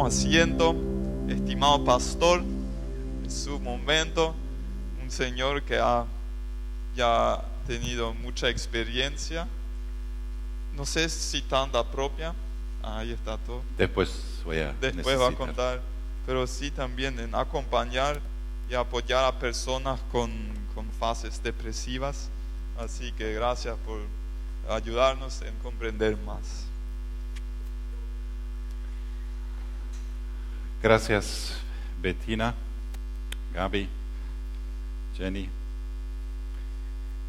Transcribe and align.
tomamos 0.00 0.06
asiento. 0.06 0.74
Estimado 1.28 1.84
pastor, 1.84 2.40
en 3.22 3.30
su 3.30 3.60
momento, 3.60 4.34
un 5.02 5.10
señor 5.10 5.62
que 5.62 5.78
ha 5.78 6.04
ya 6.96 7.44
tenido 7.66 8.12
mucha 8.14 8.48
experiencia. 8.48 9.46
No 10.74 10.84
sé 10.84 11.08
si 11.08 11.42
tanta 11.42 11.84
propia. 11.88 12.34
Ahí 12.82 13.12
está 13.12 13.36
todo. 13.38 13.62
Después 13.76 14.40
voy 14.44 14.58
a 14.58 14.72
Después 14.72 15.20
va 15.20 15.28
a 15.28 15.32
contar. 15.32 15.80
Pero 16.26 16.46
sí 16.46 16.70
también 16.70 17.18
en 17.20 17.34
acompañar 17.34 18.20
y 18.68 18.74
apoyar 18.74 19.24
a 19.24 19.38
personas 19.38 20.00
con, 20.10 20.30
con 20.74 20.90
fases 20.98 21.42
depresivas. 21.42 22.28
Así 22.78 23.12
que 23.12 23.34
gracias 23.34 23.76
por 23.86 24.00
ayudarnos 24.74 25.42
en 25.42 25.54
comprender 25.58 26.16
más. 26.16 26.69
Gracias, 30.82 31.58
Bettina, 32.00 32.54
Gaby, 33.54 33.88
Jenny, 35.16 35.48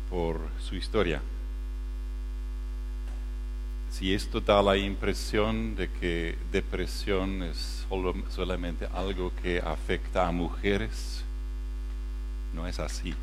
por 0.09 0.39
su 0.59 0.75
historia. 0.75 1.21
Si 3.91 4.13
esto 4.13 4.39
da 4.39 4.61
la 4.61 4.77
impresión 4.77 5.75
de 5.75 5.89
que 5.89 6.37
depresión 6.51 7.43
es 7.43 7.85
solo- 7.89 8.15
solamente 8.29 8.87
algo 8.93 9.33
que 9.43 9.59
afecta 9.59 10.27
a 10.27 10.31
mujeres, 10.31 11.23
no 12.53 12.67
es 12.67 12.79
así. 12.79 13.13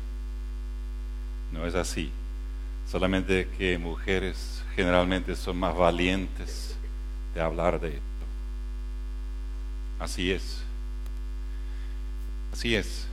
No 1.51 1.65
es 1.65 1.73
así. 1.73 2.11
Solamente 2.87 3.47
que 3.57 3.79
mujeres 3.79 4.63
generalmente 4.75 5.35
son 5.35 5.57
más 5.57 5.75
valientes 5.75 6.75
de 7.33 7.41
hablar 7.41 7.79
de. 7.79 7.99
Así 9.99 10.31
es. 10.31 10.61
Así 12.53 12.75
es. 12.75 13.05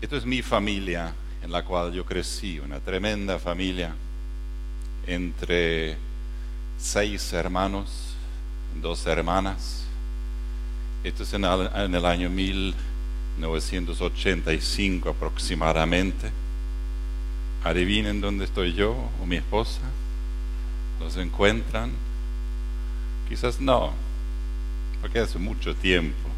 Esto 0.00 0.16
es 0.16 0.26
mi 0.26 0.42
familia 0.42 1.14
en 1.42 1.50
la 1.50 1.64
cual 1.64 1.92
yo 1.92 2.04
crecí, 2.04 2.60
una 2.60 2.78
tremenda 2.80 3.38
familia 3.38 3.94
entre 5.06 5.96
seis 6.78 7.32
hermanos, 7.32 8.14
dos 8.80 9.06
hermanas. 9.06 9.86
Esto 11.04 11.22
es 11.24 11.34
en 11.34 11.44
el, 11.44 12.04
año 12.04 12.30
1985 12.30 15.08
aproximadamente. 15.08 16.30
Adivinen 17.64 18.20
dónde 18.20 18.44
estoy 18.44 18.74
yo 18.74 18.94
o 19.20 19.26
mi 19.26 19.34
esposa. 19.36 19.80
¿Los 21.00 21.16
encuentran? 21.16 21.90
Quizás 23.28 23.60
no, 23.60 23.92
porque 25.02 25.18
hace 25.18 25.38
mucho 25.38 25.74
tiempo. 25.74 26.30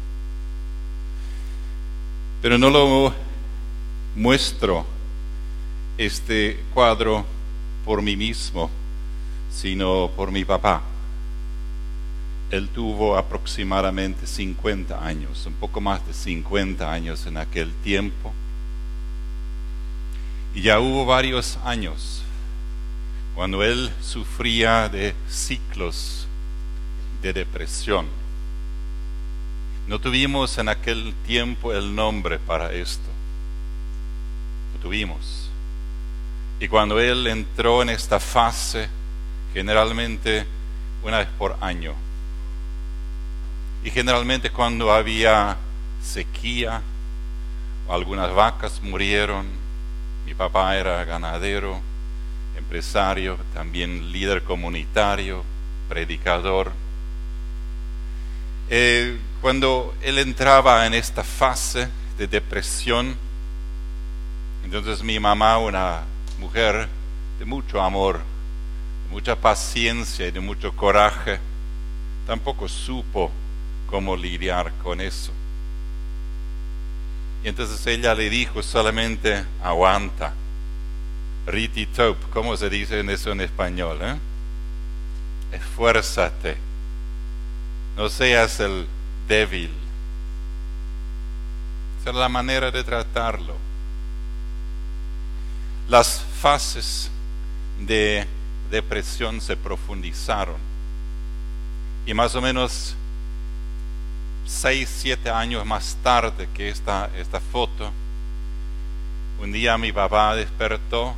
Pero 2.41 2.57
no 2.57 2.69
lo 2.69 3.13
muestro 4.15 4.85
este 5.97 6.59
cuadro 6.73 7.25
por 7.85 8.01
mí 8.01 8.17
mismo, 8.17 8.69
sino 9.51 10.09
por 10.15 10.31
mi 10.31 10.43
papá. 10.43 10.81
Él 12.49 12.69
tuvo 12.69 13.17
aproximadamente 13.17 14.25
50 14.25 15.05
años, 15.05 15.45
un 15.45 15.53
poco 15.53 15.79
más 15.79 16.05
de 16.05 16.13
50 16.13 16.91
años 16.91 17.25
en 17.27 17.37
aquel 17.37 17.71
tiempo. 17.83 18.33
Y 20.55 20.61
ya 20.61 20.79
hubo 20.79 21.05
varios 21.05 21.57
años 21.63 22.23
cuando 23.35 23.63
él 23.63 23.91
sufría 24.01 24.89
de 24.89 25.13
ciclos 25.29 26.27
de 27.21 27.33
depresión. 27.33 28.24
No 29.87 29.99
tuvimos 29.99 30.57
en 30.57 30.69
aquel 30.69 31.13
tiempo 31.25 31.73
el 31.73 31.93
nombre 31.93 32.39
para 32.39 32.73
esto. 32.73 33.07
Lo 34.73 34.81
tuvimos. 34.81 35.49
Y 36.59 36.67
cuando 36.67 36.99
él 36.99 37.27
entró 37.27 37.81
en 37.81 37.89
esta 37.89 38.19
fase, 38.19 38.89
generalmente 39.53 40.45
una 41.03 41.19
vez 41.19 41.27
por 41.37 41.57
año, 41.61 41.93
y 43.83 43.91
generalmente 43.91 44.49
cuando 44.49 44.91
había 44.91 45.57
sequía, 46.01 46.81
algunas 47.87 48.33
vacas 48.33 48.81
murieron, 48.81 49.45
mi 50.25 50.33
papá 50.33 50.75
era 50.75 51.05
ganadero, 51.05 51.79
empresario, 52.57 53.37
también 53.53 54.11
líder 54.11 54.41
comunitario, 54.41 55.43
predicador. 55.87 56.71
Eh, 58.69 59.19
cuando 59.45 59.93
él 60.01 60.17
entraba 60.17 60.87
en 60.87 60.95
esta 60.95 61.23
fase 61.23 61.87
de 62.17 62.25
depresión, 62.25 63.15
entonces 64.63 65.03
mi 65.03 65.19
mamá, 65.19 65.59
una 65.59 66.01
mujer 66.39 66.87
de 67.37 67.45
mucho 67.45 67.79
amor, 67.79 68.21
de 69.05 69.11
mucha 69.11 69.35
paciencia 69.35 70.25
y 70.25 70.31
de 70.31 70.39
mucho 70.39 70.75
coraje, 70.75 71.39
tampoco 72.25 72.67
supo 72.67 73.29
cómo 73.87 74.17
lidiar 74.17 74.73
con 74.81 74.99
eso. 74.99 75.31
Y 77.43 77.47
entonces 77.47 77.85
ella 77.85 78.15
le 78.15 78.31
dijo 78.31 78.63
solamente, 78.63 79.45
aguanta. 79.63 80.33
Riti 81.45 81.85
top, 81.85 82.17
¿cómo 82.33 82.57
se 82.57 82.67
dice 82.67 82.99
eso 83.13 83.31
en 83.31 83.41
español? 83.41 83.99
eh? 84.01 84.15
Esfuérzate. 85.51 86.57
No 87.95 88.09
seas 88.09 88.59
el 88.59 88.87
débil. 89.27 89.71
Esa 92.01 92.09
es 92.09 92.15
la 92.15 92.29
manera 92.29 92.71
de 92.71 92.83
tratarlo. 92.83 93.55
Las 95.87 96.23
fases 96.41 97.09
de 97.79 98.27
depresión 98.69 99.41
se 99.41 99.55
profundizaron. 99.55 100.57
Y 102.05 102.13
más 102.13 102.35
o 102.35 102.41
menos 102.41 102.95
seis, 104.45 104.89
siete 105.01 105.29
años 105.29 105.65
más 105.65 105.97
tarde 106.03 106.47
que 106.53 106.69
esta, 106.69 107.09
esta 107.17 107.39
foto, 107.39 107.91
un 109.41 109.51
día 109.51 109.77
mi 109.77 109.91
papá 109.91 110.35
despertó 110.35 111.15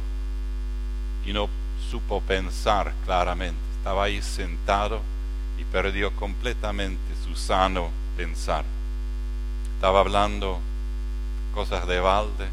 y 1.25 1.33
no 1.33 1.49
supo 1.91 2.21
pensar 2.21 2.93
claramente. 3.05 3.59
Estaba 3.77 4.05
ahí 4.05 4.21
sentado 4.21 5.01
y 5.57 5.63
perdió 5.65 6.11
completamente 6.15 7.01
su 7.25 7.35
sano 7.35 7.89
pensar. 8.15 8.65
Estaba 9.75 9.99
hablando 9.99 10.59
cosas 11.53 11.87
de 11.87 11.99
balde 11.99 12.47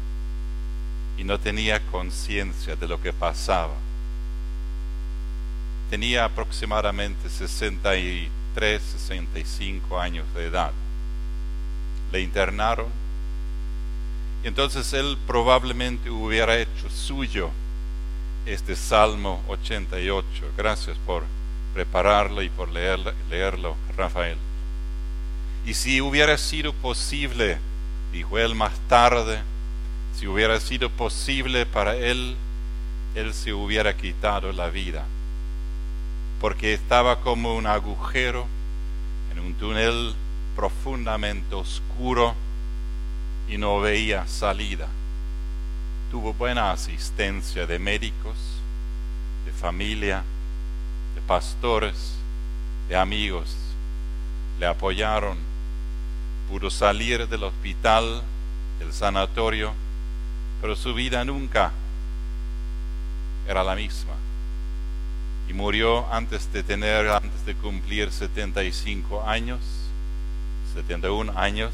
y 1.17 1.23
no 1.23 1.39
tenía 1.39 1.79
conciencia 1.87 2.75
de 2.75 2.87
lo 2.87 3.01
que 3.01 3.13
pasaba. 3.13 3.73
Tenía 5.89 6.25
aproximadamente 6.25 7.29
63, 7.29 8.81
65 8.81 9.99
años 9.99 10.25
de 10.33 10.45
edad. 10.45 10.71
Le 12.11 12.21
internaron 12.21 13.05
y 14.45 14.47
entonces 14.47 14.93
él 14.93 15.17
probablemente 15.25 16.11
hubiera 16.11 16.55
hecho 16.59 16.87
suyo 16.91 17.49
este 18.45 18.75
Salmo 18.75 19.43
88. 19.47 20.27
Gracias 20.55 20.97
por 20.99 21.23
prepararlo 21.75 22.41
y 22.41 22.47
por 22.47 22.69
leerlo, 22.71 23.75
Rafael. 23.97 24.37
Y 25.65 25.73
si 25.73 25.99
hubiera 25.99 26.37
sido 26.37 26.71
posible, 26.71 27.57
dijo 28.13 28.39
él 28.39 28.55
más 28.55 28.71
tarde, 28.87 29.41
si 30.17 30.25
hubiera 30.25 30.57
sido 30.61 30.89
posible 30.89 31.65
para 31.65 31.97
él, 31.97 32.37
él 33.13 33.33
se 33.33 33.51
hubiera 33.51 33.97
quitado 33.97 34.53
la 34.53 34.69
vida, 34.69 35.03
porque 36.39 36.73
estaba 36.73 37.19
como 37.19 37.55
un 37.55 37.67
agujero 37.67 38.47
en 39.33 39.39
un 39.39 39.53
túnel 39.55 40.15
profundamente 40.55 41.55
oscuro 41.55 42.35
y 43.49 43.57
no 43.57 43.81
veía 43.81 44.25
salida. 44.27 44.87
Tuvo 46.09 46.33
buena 46.33 46.71
asistencia 46.71 47.67
de 47.67 47.79
médicos, 47.79 48.37
de 49.45 49.51
familia, 49.51 50.23
pastores, 51.27 52.15
de 52.89 52.95
amigos. 52.95 53.55
Le 54.59 54.65
apoyaron. 54.65 55.37
Pudo 56.49 56.69
salir 56.69 57.27
del 57.27 57.43
hospital, 57.43 58.21
del 58.79 58.93
sanatorio, 58.93 59.73
pero 60.61 60.75
su 60.75 60.93
vida 60.93 61.25
nunca 61.25 61.71
era 63.47 63.63
la 63.63 63.75
misma. 63.75 64.13
Y 65.49 65.53
murió 65.53 66.11
antes 66.11 66.51
de 66.53 66.63
tener, 66.63 67.09
antes 67.09 67.45
de 67.45 67.55
cumplir 67.55 68.11
75 68.11 69.27
años, 69.27 69.59
71 70.73 71.33
años, 71.35 71.73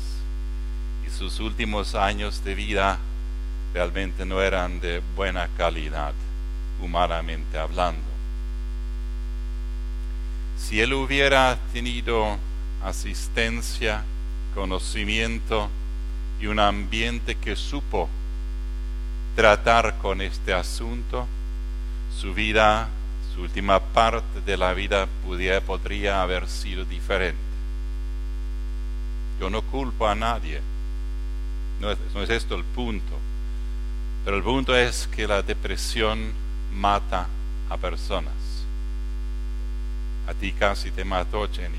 y 1.06 1.10
sus 1.10 1.40
últimos 1.40 1.96
años 1.96 2.44
de 2.44 2.56
vida 2.56 2.98
realmente 3.74 4.26
no 4.26 4.42
eran 4.42 4.80
de 4.80 5.02
buena 5.16 5.48
calidad, 5.58 6.14
humanamente 6.82 7.58
hablando. 7.58 8.11
Si 10.62 10.80
él 10.80 10.94
hubiera 10.94 11.58
tenido 11.74 12.38
asistencia, 12.84 14.04
conocimiento 14.56 15.70
y 16.40 16.48
un 16.48 16.60
ambiente 16.60 17.36
que 17.36 17.56
supo 17.56 18.08
tratar 19.36 19.98
con 19.98 20.22
este 20.22 20.54
asunto, 20.54 21.28
su 22.18 22.34
vida, 22.34 22.88
su 23.34 23.42
última 23.42 23.80
parte 23.80 24.40
de 24.46 24.56
la 24.56 24.74
vida 24.74 25.08
podría 25.26 26.22
haber 26.22 26.48
sido 26.48 26.86
diferente. 26.86 27.40
Yo 29.42 29.50
no 29.50 29.64
culpo 29.64 30.08
a 30.08 30.16
nadie, 30.16 30.62
no 31.82 32.22
es 32.24 32.30
esto 32.30 32.56
el 32.56 32.64
punto, 32.64 33.18
pero 34.24 34.38
el 34.38 34.44
punto 34.44 34.76
es 34.76 35.08
que 35.08 35.28
la 35.28 35.42
depresión 35.42 36.32
mata 36.74 37.28
a 37.70 37.78
personas. 37.78 38.51
A 40.32 40.34
ti 40.34 40.54
casi 40.54 40.92
te 40.92 41.04
mató 41.04 41.46
Jenny. 41.52 41.78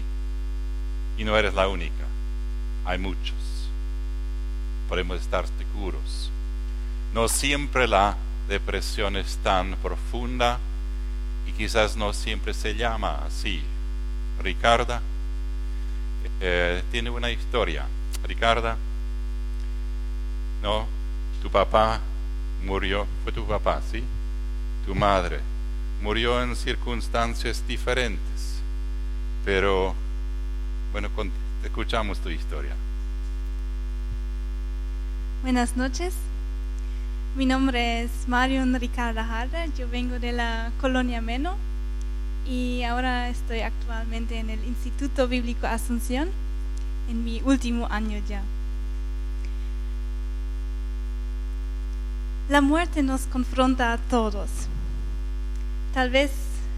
Y 1.16 1.24
no 1.24 1.38
eres 1.38 1.54
la 1.54 1.68
única. 1.68 2.04
Hay 2.84 2.98
muchos. 2.98 3.34
Podemos 4.90 5.22
estar 5.22 5.46
seguros. 5.58 6.30
No 7.14 7.28
siempre 7.28 7.88
la 7.88 8.14
depresión 8.48 9.16
es 9.16 9.38
tan 9.38 9.76
profunda 9.76 10.58
y 11.46 11.52
quizás 11.52 11.96
no 11.96 12.12
siempre 12.12 12.52
se 12.52 12.74
llama 12.74 13.24
así. 13.26 13.62
Ricarda 14.42 15.00
eh, 16.40 16.82
tiene 16.90 17.08
una 17.08 17.30
historia. 17.30 17.86
Ricarda, 18.24 18.76
no, 20.62 20.86
tu 21.40 21.50
papá 21.50 22.00
murió, 22.62 23.06
fue 23.22 23.32
tu 23.32 23.46
papá, 23.46 23.80
¿sí? 23.90 24.04
Tu 24.84 24.94
madre 24.94 25.40
murió 26.02 26.42
en 26.42 26.56
circunstancias 26.56 27.62
diferentes, 27.66 28.20
pero 29.44 29.94
bueno, 30.92 31.08
escuchamos 31.64 32.18
tu 32.18 32.28
historia. 32.28 32.72
Buenas 35.42 35.76
noches. 35.76 36.14
Mi 37.36 37.46
nombre 37.46 38.02
es 38.02 38.10
Marion 38.28 38.78
Ricarda 38.78 39.24
Harder. 39.24 39.72
Yo 39.74 39.88
vengo 39.88 40.18
de 40.18 40.32
la 40.32 40.70
colonia 40.80 41.20
Meno 41.20 41.56
y 42.46 42.82
ahora 42.82 43.28
estoy 43.28 43.60
actualmente 43.60 44.38
en 44.38 44.50
el 44.50 44.62
Instituto 44.64 45.26
Bíblico 45.28 45.66
Asunción 45.66 46.28
en 47.08 47.24
mi 47.24 47.40
último 47.44 47.88
año 47.90 48.20
ya. 48.28 48.42
La 52.48 52.60
muerte 52.60 53.02
nos 53.02 53.22
confronta 53.22 53.92
a 53.92 53.98
todos. 53.98 54.50
Tal 55.94 56.10
vez 56.10 56.30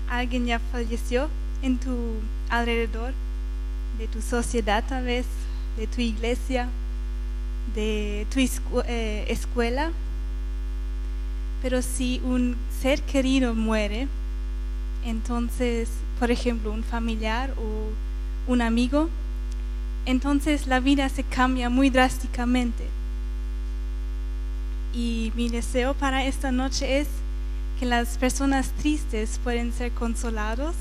alguien 0.09 0.47
ya 0.47 0.59
falleció 0.59 1.29
en 1.63 1.79
tu 1.79 2.21
alrededor, 2.59 3.13
de 3.99 4.09
tu 4.09 4.21
sociedad 4.21 4.85
tal 4.87 5.05
vez, 5.05 5.27
de 5.77 5.87
tu 5.87 6.01
iglesia, 6.01 6.69
de 7.75 8.27
tu 8.31 8.41
eh, 8.87 9.25
escuela. 9.29 9.91
Pero 11.63 11.81
si 11.83 12.21
un 12.25 12.57
ser 12.83 13.01
querido 13.03 13.55
muere, 13.55 14.09
entonces, 15.05 15.89
por 16.19 16.31
ejemplo, 16.31 16.73
un 16.73 16.85
familiar 16.85 17.55
o 17.57 18.51
un 18.51 18.63
amigo, 18.63 19.09
entonces 20.07 20.67
la 20.67 20.81
vida 20.81 21.09
se 21.09 21.23
cambia 21.23 21.71
muy 21.71 21.91
drásticamente. 21.91 22.85
Y 24.95 25.33
mi 25.35 25.49
deseo 25.49 25.95
para 25.95 26.25
esta 26.25 26.53
noche 26.53 27.01
es 27.01 27.09
que 27.81 27.87
las 27.87 28.19
personas 28.19 28.71
tristes 28.79 29.41
pueden 29.43 29.73
ser 29.73 29.91
consolados 29.93 30.77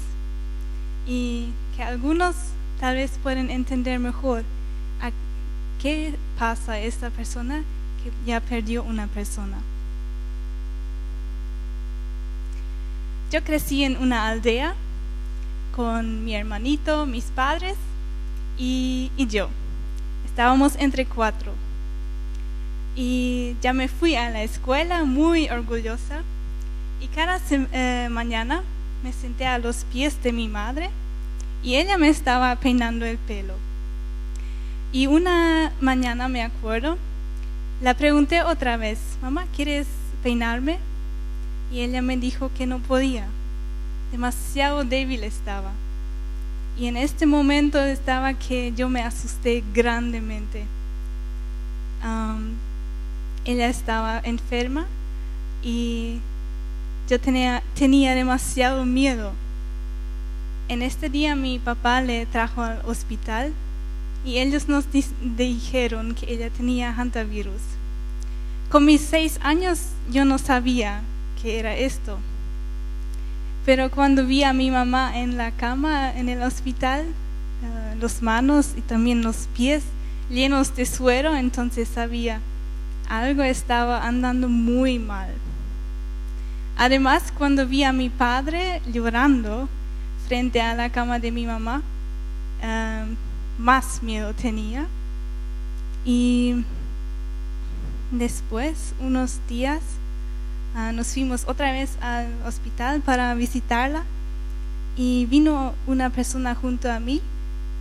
y 1.07 1.47
que 1.75 1.83
algunos 1.83 2.35
tal 2.79 2.95
vez 2.95 3.11
pueden 3.21 3.49
entender 3.49 3.99
mejor 3.99 4.43
a 5.01 5.11
qué 5.81 6.15
pasa 6.37 6.73
a 6.73 6.79
esta 6.79 7.09
persona 7.09 7.63
que 8.03 8.11
ya 8.29 8.39
perdió 8.39 8.83
una 8.83 9.07
persona. 9.07 9.57
Yo 13.31 13.43
crecí 13.43 13.83
en 13.83 13.97
una 13.97 14.27
aldea 14.27 14.75
con 15.75 16.23
mi 16.23 16.35
hermanito, 16.35 17.05
mis 17.05 17.25
padres 17.25 17.75
y, 18.57 19.11
yo. 19.17 19.49
Estábamos 20.25 20.75
entre 20.77 21.05
cuatro 21.05 21.51
y 22.95 23.55
ya 23.61 23.73
me 23.73 23.87
fui 23.87 24.15
a 24.15 24.29
la 24.29 24.43
escuela 24.43 25.03
muy 25.03 25.49
orgullosa 25.49 26.21
y 27.01 27.07
cada 27.07 27.39
eh, 27.49 28.07
mañana 28.11 28.61
me 29.03 29.11
senté 29.11 29.47
a 29.47 29.57
los 29.57 29.83
pies 29.85 30.21
de 30.21 30.31
mi 30.31 30.47
madre 30.47 30.91
y 31.63 31.75
ella 31.75 31.97
me 31.97 32.09
estaba 32.09 32.55
peinando 32.57 33.05
el 33.05 33.17
pelo. 33.17 33.53
Y 34.91 35.07
una 35.07 35.71
mañana 35.81 36.27
me 36.27 36.43
acuerdo, 36.43 36.97
la 37.81 37.93
pregunté 37.95 38.43
otra 38.43 38.77
vez, 38.77 38.99
mamá, 39.21 39.45
¿quieres 39.55 39.87
peinarme? 40.21 40.77
Y 41.71 41.79
ella 41.79 42.01
me 42.01 42.17
dijo 42.17 42.51
que 42.55 42.67
no 42.67 42.79
podía, 42.79 43.25
demasiado 44.11 44.83
débil 44.83 45.23
estaba. 45.23 45.71
Y 46.77 46.87
en 46.87 46.97
este 46.97 47.25
momento 47.25 47.79
estaba 47.79 48.33
que 48.33 48.73
yo 48.75 48.89
me 48.89 49.01
asusté 49.01 49.63
grandemente 49.73 50.65
ella 53.45 53.67
estaba 53.67 54.21
enferma 54.23 54.85
y 55.61 56.19
yo 57.09 57.19
tenía, 57.19 57.61
demasiado 58.15 58.85
miedo. 58.85 59.31
En 60.69 60.81
este 60.81 61.09
día 61.09 61.35
mi 61.35 61.59
papá 61.59 62.01
le 62.01 62.25
trajo 62.25 62.61
al 62.61 62.81
hospital 62.85 63.51
y 64.25 64.37
ellos 64.37 64.69
nos 64.69 64.85
dijeron 65.37 66.15
que 66.15 66.33
ella 66.33 66.49
tenía 66.49 66.93
hantavirus. 66.93 67.61
Con 68.69 68.85
mis 68.85 69.01
seis 69.01 69.39
años 69.43 69.89
yo 70.09 70.23
no 70.25 70.37
sabía 70.37 71.01
que 71.41 71.59
era 71.59 71.75
esto. 71.75 72.17
Pero 73.65 73.91
cuando 73.91 74.25
vi 74.25 74.43
a 74.43 74.53
mi 74.53 74.71
mamá 74.71 75.19
en 75.19 75.37
la 75.37 75.51
cama 75.51 76.11
en 76.11 76.29
el 76.29 76.41
hospital, 76.41 77.05
uh, 77.05 77.99
los 77.99 78.21
manos 78.21 78.73
y 78.77 78.81
también 78.81 79.21
los 79.21 79.47
pies 79.55 79.83
llenos 80.29 80.75
de 80.75 80.85
suero, 80.85 81.35
entonces 81.35 81.87
sabía 81.87 82.39
algo 83.09 83.43
estaba 83.43 84.07
andando 84.07 84.49
muy 84.49 84.97
mal. 84.97 85.29
Además, 86.77 87.31
cuando 87.37 87.67
vi 87.67 87.83
a 87.83 87.93
mi 87.93 88.09
padre 88.09 88.81
llorando 88.91 89.69
frente 90.27 90.61
a 90.61 90.73
la 90.75 90.89
cama 90.89 91.19
de 91.19 91.31
mi 91.31 91.45
mamá, 91.45 91.81
em, 92.61 93.15
más 93.57 94.01
miedo 94.03 94.33
tenía. 94.33 94.87
Y 96.05 96.63
después, 98.11 98.93
unos 98.99 99.39
días, 99.47 99.81
ah, 100.75 100.91
nos 100.91 101.07
fuimos 101.07 101.45
otra 101.47 101.71
vez 101.71 101.97
al 102.01 102.27
hospital 102.45 103.01
para 103.01 103.33
visitarla 103.35 104.03
y 104.95 105.25
vino 105.25 105.73
una 105.87 106.09
persona 106.09 106.55
junto 106.55 106.91
a 106.91 106.99
mí 106.99 107.21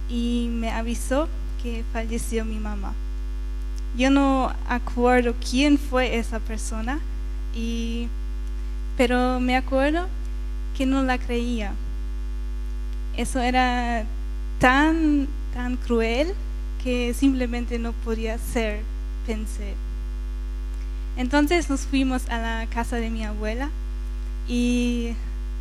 y 0.09 0.49
me 0.51 0.71
avisó 0.71 1.29
que 1.63 1.85
falleció 1.93 2.45
mi 2.45 2.59
mamá. 2.59 2.95
Yo 3.97 4.11
no 4.11 4.53
acuerdo 4.69 5.35
quién 5.51 5.79
fue 5.79 6.17
esa 6.17 6.41
persona, 6.41 6.99
pero 8.97 9.41
me 9.41 9.57
acuerdo 9.57 10.07
que 10.77 10.87
no 10.87 11.03
la 11.03 11.19
creía. 11.19 11.73
Eso 13.17 13.41
era 13.41 14.05
tan, 14.59 15.29
tan 15.55 15.77
cruel 15.77 16.35
que 16.83 17.15
simplemente 17.15 17.79
no 17.79 17.93
podía 17.93 18.39
ser, 18.39 18.81
pensé. 19.27 19.75
Entonces 21.17 21.69
nos 21.69 21.83
fuimos 21.83 22.29
a 22.29 22.39
la 22.39 22.67
casa 22.67 22.97
de 22.97 23.11
mi 23.11 23.25
abuela 23.25 23.71
y 24.49 25.13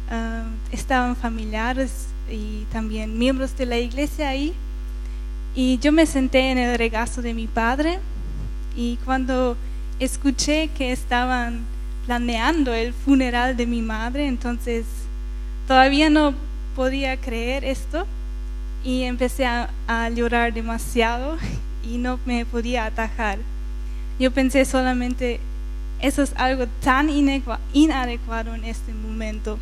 ah, 0.09 0.45
estaban 0.71 1.15
familiares 1.15 2.07
y 2.29 2.65
también 2.71 3.17
miembros 3.17 3.57
de 3.57 3.65
la 3.65 3.77
iglesia 3.77 4.29
ahí. 4.29 4.53
Y 5.53 5.77
yo 5.79 5.91
me 5.91 6.05
senté 6.05 6.51
en 6.51 6.57
el 6.57 6.77
regazo 6.77 7.21
de 7.21 7.33
mi 7.33 7.47
padre 7.47 7.99
y 8.75 8.97
cuando 9.03 9.57
escuché 9.99 10.69
que 10.69 10.93
estaban 10.93 11.65
planeando 12.05 12.73
el 12.73 12.93
funeral 12.93 13.57
de 13.57 13.67
mi 13.67 13.81
madre, 13.81 14.27
entonces 14.27 14.85
todavía 15.67 16.09
no 16.09 16.33
podía 16.75 17.17
creer 17.17 17.65
esto 17.65 18.05
y 18.83 19.03
empecé 19.03 19.45
a, 19.45 19.69
llorar 20.09 20.53
demasiado 20.53 21.37
y 21.83 21.97
no 21.97 22.19
me 22.25 22.45
podía 22.45 22.85
atajar. 22.85 23.39
Yo 24.19 24.31
pensé 24.31 24.65
solamente, 24.65 25.39
eso 25.99 26.21
es 26.21 26.33
algo 26.35 26.67
tan 26.83 27.09
inadecuado 27.09 28.55
en 28.55 28.65
este 28.65 28.93
momento. 28.93 29.57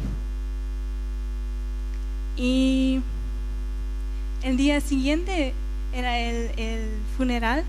Y 2.36 3.01
el 4.44 4.58
día 4.58 4.80
siguiente 4.82 5.54
era 5.94 6.18
el 6.20 6.89
funeral 7.18 7.63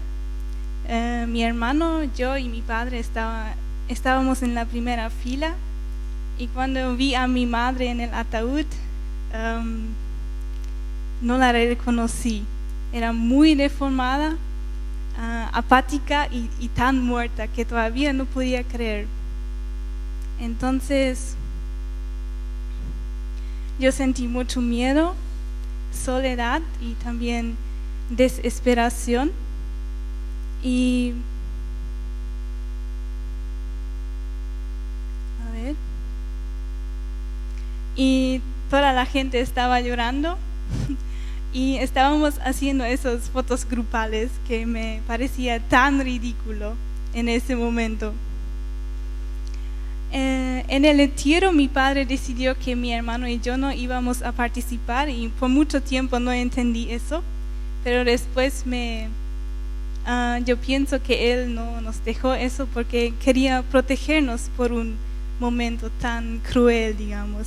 eh, 0.93 1.25
mi 1.29 1.45
hermano, 1.45 2.03
yo 2.17 2.37
y 2.37 2.49
mi 2.49 2.63
padre 2.63 2.99
estaba, 2.99 3.55
estábamos 3.89 4.43
en 4.43 4.57
la 4.57 4.65
primera 4.65 5.09
fila 5.09 5.55
y 6.37 6.49
cuando 6.49 6.97
vi 6.97 7.15
a 7.15 7.29
mi 7.29 7.47
madre 7.47 7.91
en 7.91 8.01
el 8.01 8.13
ataúd, 8.13 8.67
em, 9.33 9.87
no 11.21 11.39
la 11.39 11.53
reconocí. 11.53 12.45
Era 12.93 13.13
muy 13.13 13.55
deformada, 13.55 14.37
ah, 15.19 15.51
apática 15.53 16.29
y, 16.31 16.49
y 16.59 16.69
tan 16.69 17.05
muerta 17.05 17.47
que 17.49 17.65
todavía 17.65 18.13
no 18.13 18.25
podía 18.25 18.65
creer. 18.65 19.07
Entonces 20.41 21.37
yo 23.81 23.93
sentí 23.93 24.29
mucho 24.29 24.61
miedo, 24.61 25.15
soledad 25.93 26.61
y 26.83 26.93
también 27.03 27.57
desesperación. 28.11 29.33
Y 30.63 31.15
a 35.49 35.53
ver. 35.53 35.75
Y 37.97 38.43
toda 38.71 38.93
la 38.93 39.05
gente 39.05 39.41
estaba 39.41 39.81
llorando 39.81 40.39
y 41.53 41.77
estábamos 41.77 42.39
haciendo 42.45 42.85
esas 42.85 43.29
fotos 43.29 43.69
grupales 43.69 44.31
que 44.47 44.65
me 44.65 45.03
parecía 45.07 45.59
tan 45.59 46.01
ridículo 46.01 46.75
en 47.13 47.29
ese 47.29 47.57
momento. 47.57 48.15
Eh, 50.13 50.65
en 50.69 50.85
el 50.85 51.01
entierro 51.01 51.53
mi 51.53 51.69
padre 51.69 52.07
decidió 52.07 52.59
que 52.59 52.75
mi 52.75 52.93
hermano 52.93 53.29
y 53.29 53.39
yo 53.41 53.57
no 53.57 53.73
íbamos 53.73 54.23
a 54.23 54.33
participar 54.33 55.09
y 55.09 55.29
por 55.29 55.49
mucho 55.49 55.83
tiempo 55.83 56.19
no 56.19 56.33
entendí 56.33 56.91
eso, 56.91 57.23
pero 57.85 58.05
después 58.05 58.67
me, 58.67 59.09
ah, 60.07 60.39
yo 60.45 60.57
pienso 60.57 61.03
que 61.03 61.33
él 61.33 61.55
no 61.55 61.81
nos 61.81 62.05
dejó 62.05 62.35
eso 62.35 62.67
porque 62.73 63.15
quería 63.23 63.63
protegernos 63.63 64.43
por 64.57 64.73
un 64.73 64.97
momento 65.41 65.91
tan 66.01 66.39
cruel, 66.39 66.97
digamos. 66.97 67.47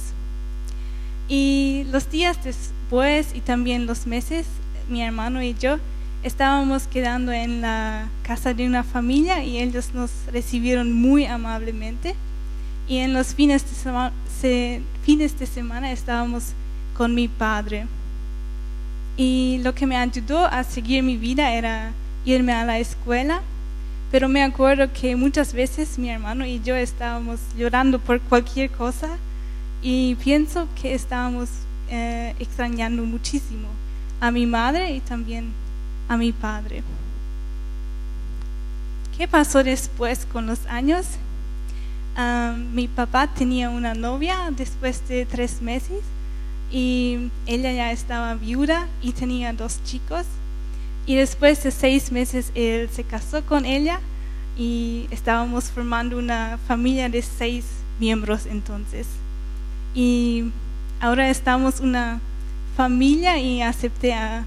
Y 1.28 1.86
los 1.92 2.10
días 2.10 2.44
después 2.44 3.34
y 3.34 3.40
también 3.42 3.86
los 3.86 4.06
meses, 4.08 4.46
mi 4.90 5.02
hermano 5.02 5.42
y 5.42 5.54
yo 5.54 5.78
estábamos 6.24 6.88
quedando 6.88 7.32
en 7.32 7.62
la 7.62 8.08
casa 8.24 8.54
de 8.54 8.66
una 8.66 8.84
familia 8.84 9.44
y 9.44 9.60
ellos 9.60 9.94
nos 9.94 10.12
recibieron 10.32 10.94
muy 10.94 11.26
amablemente. 11.26 12.16
Y 12.88 12.98
en 12.98 13.14
los 13.14 13.34
fines 13.34 13.64
de, 13.64 13.76
semana, 13.76 14.12
fines 15.04 15.40
de 15.40 15.46
semana 15.46 15.92
estábamos 15.92 16.54
con 16.96 17.14
mi 17.16 17.28
padre. 17.28 17.88
Y 19.16 19.60
lo 19.64 19.76
que 19.76 19.86
me 19.86 19.96
ayudó 19.96 20.46
a 20.46 20.64
seguir 20.64 21.04
mi 21.04 21.18
vida 21.18 21.54
era 21.54 21.92
irme 22.26 22.54
a 22.54 22.66
la 22.66 22.80
escuela, 22.80 23.42
pero 24.12 24.28
me 24.28 24.44
acuerdo 24.44 24.92
que 24.92 25.16
muchas 25.16 25.54
veces 25.54 25.98
mi 26.00 26.10
hermano 26.10 26.46
y 26.46 26.62
yo 26.62 26.76
estábamos 26.76 27.40
llorando 27.58 28.00
por 28.00 28.20
cualquier 28.22 28.70
cosa 28.72 29.18
y 29.84 30.16
pienso 30.16 30.68
que 30.82 30.94
estábamos 30.94 31.50
eh, 31.90 32.34
extrañando 32.40 33.04
muchísimo 33.04 33.68
a 34.22 34.32
mi 34.32 34.46
madre 34.46 34.96
y 34.96 35.02
también 35.02 35.52
a 36.08 36.16
mi 36.16 36.32
padre. 36.32 36.82
¿Qué 39.18 39.28
pasó 39.28 39.62
después 39.62 40.26
con 40.26 40.48
los 40.48 40.66
años? 40.68 41.06
Ah, 42.16 42.56
mi 42.58 42.88
papá 42.88 43.28
tenía 43.28 43.70
una 43.70 43.94
novia 43.94 44.50
después 44.56 45.06
de 45.10 45.26
tres 45.26 45.62
meses 45.62 46.00
y 46.72 47.30
ella 47.46 47.74
ya 47.74 47.92
estaba 47.92 48.36
viuda 48.36 48.88
y 49.02 49.12
tenía 49.12 49.52
dos 49.52 49.84
chicos. 49.84 50.26
Y 51.06 51.16
después 51.16 51.62
de 51.62 51.72
seis 51.72 52.10
meses 52.10 52.54
él 52.56 52.90
se 52.90 53.04
casó 53.04 53.46
con 53.46 53.66
ella 53.66 54.00
y 54.58 55.08
estábamos 55.12 55.66
formando 55.66 56.18
una 56.18 56.58
familia 56.70 57.10
de 57.10 57.22
seis 57.22 57.66
miembros 58.00 58.46
entonces 58.46 59.08
y 59.94 60.46
ahora 61.00 61.30
estamos 61.30 61.80
una 61.80 62.20
familia 62.76 63.38
y 63.38 63.62
acepté 63.62 64.14
a, 64.14 64.46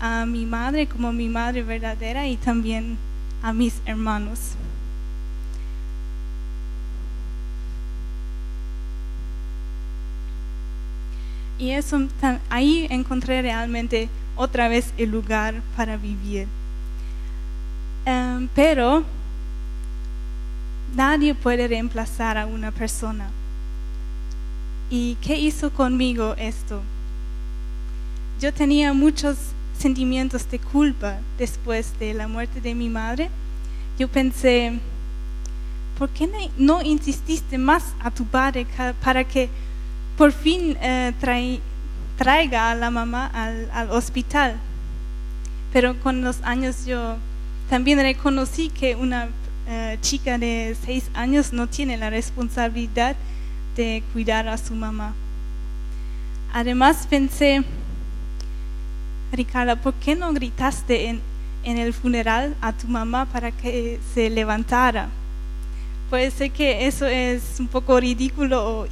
a 0.00 0.26
mi 0.26 0.46
madre 0.46 0.86
como 0.86 1.12
mi 1.12 1.28
madre 1.28 1.62
verdadera 1.62 2.26
y 2.26 2.36
también 2.36 2.96
a 3.42 3.52
mis 3.52 3.80
hermanos. 3.86 4.54
Y 11.58 11.72
eso, 11.72 12.08
ahí 12.48 12.86
encontré 12.88 13.42
realmente 13.42 14.08
otra 14.34 14.68
vez 14.68 14.94
el 14.96 15.10
lugar 15.10 15.60
para 15.76 15.98
vivir. 15.98 16.48
Em, 18.06 18.48
pero 18.54 19.04
nadie 20.96 21.34
puede 21.34 21.68
reemplazar 21.68 22.38
a 22.38 22.46
una 22.46 22.70
persona. 22.70 23.28
¿Y 24.92 25.14
qué 25.22 25.38
hizo 25.38 25.70
conmigo 25.70 26.34
esto? 26.36 26.82
Yo 28.40 28.52
tenía 28.52 28.92
muchos 28.92 29.36
sentimientos 29.78 30.50
de 30.50 30.58
culpa 30.58 31.18
después 31.38 31.96
de 32.00 32.12
la 32.12 32.26
muerte 32.26 32.60
de 32.60 32.74
mi 32.74 32.88
madre. 32.88 33.30
Yo 34.00 34.08
pensé, 34.08 34.80
¿por 35.96 36.08
qué 36.08 36.28
no 36.58 36.82
insististe 36.82 37.56
más 37.56 37.94
a 38.00 38.10
tu 38.10 38.24
padre 38.24 38.66
para 39.00 39.22
que 39.22 39.48
por 40.18 40.32
fin 40.32 40.76
eh, 40.82 41.12
traiga 42.18 42.72
a 42.72 42.74
la 42.74 42.90
mamá 42.90 43.26
al, 43.26 43.90
hospital? 43.92 44.56
Pero 45.72 46.00
con 46.00 46.22
los 46.22 46.42
años 46.42 46.84
yo 46.84 47.16
también 47.68 48.00
reconocí 48.00 48.70
que 48.70 48.96
una 48.96 49.28
eh, 49.68 49.98
chica 50.02 50.36
de 50.36 50.76
seis 50.84 51.08
años 51.14 51.52
no 51.52 51.68
tiene 51.68 51.96
la 51.96 52.10
responsabilidad 52.10 53.14
de 53.76 54.02
cuidar 54.12 54.48
a 54.48 54.58
su 54.58 54.74
mamá. 54.74 55.14
Además 56.52 57.06
pensé, 57.08 57.62
Ricardo, 59.32 59.76
¿por 59.76 59.94
qué 59.94 60.16
no 60.16 60.32
gritaste 60.32 61.06
en, 61.08 61.20
en 61.64 61.78
el 61.78 61.92
funeral 61.92 62.56
a 62.60 62.72
tu 62.72 62.88
mamá 62.88 63.26
para 63.26 63.52
que 63.52 64.00
se 64.14 64.28
levantara? 64.30 65.08
Puede 66.08 66.32
ser 66.32 66.50
que 66.50 66.88
eso 66.88 67.06
es 67.06 67.60
un 67.60 67.68
poco 67.68 68.00
ridículo 68.00 68.80
o 68.80 68.86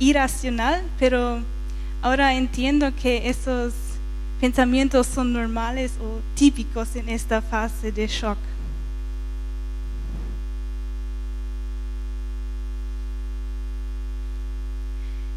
irracional, 0.00 0.82
pero 0.98 1.38
ahora 2.02 2.34
entiendo 2.34 2.92
que 3.00 3.28
esos 3.28 3.72
pensamientos 4.40 5.06
son 5.06 5.32
normales 5.32 5.92
o 6.02 6.20
típicos 6.34 6.96
en 6.96 7.08
esta 7.08 7.42
fase 7.42 7.92
de 7.92 8.08
shock. 8.08 8.38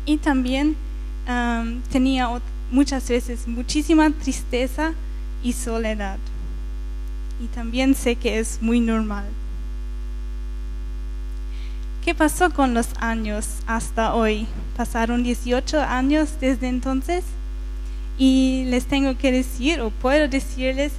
Y 0.05 0.17
también 0.17 0.75
tenía 1.91 2.29
muchas 2.71 3.07
veces 3.07 3.47
muchísima 3.47 4.09
tristeza 4.11 4.93
y 5.43 5.53
soledad. 5.53 6.17
Y 7.43 7.47
también 7.47 7.95
sé 7.95 8.15
que 8.15 8.39
es 8.39 8.59
muy 8.61 8.79
normal. 8.79 9.25
¿Qué 12.03 12.15
pasó 12.15 12.49
con 12.51 12.73
los 12.73 12.89
años 12.99 13.47
hasta 13.67 14.15
hoy? 14.15 14.47
Pasaron 14.75 15.23
18 15.23 15.81
años 15.81 16.37
desde 16.39 16.67
entonces 16.67 17.23
y 18.17 18.65
les 18.67 18.85
tengo 18.85 19.17
que 19.17 19.31
decir 19.31 19.81
o 19.81 19.91
puedo 19.91 20.27
decirles 20.27 20.93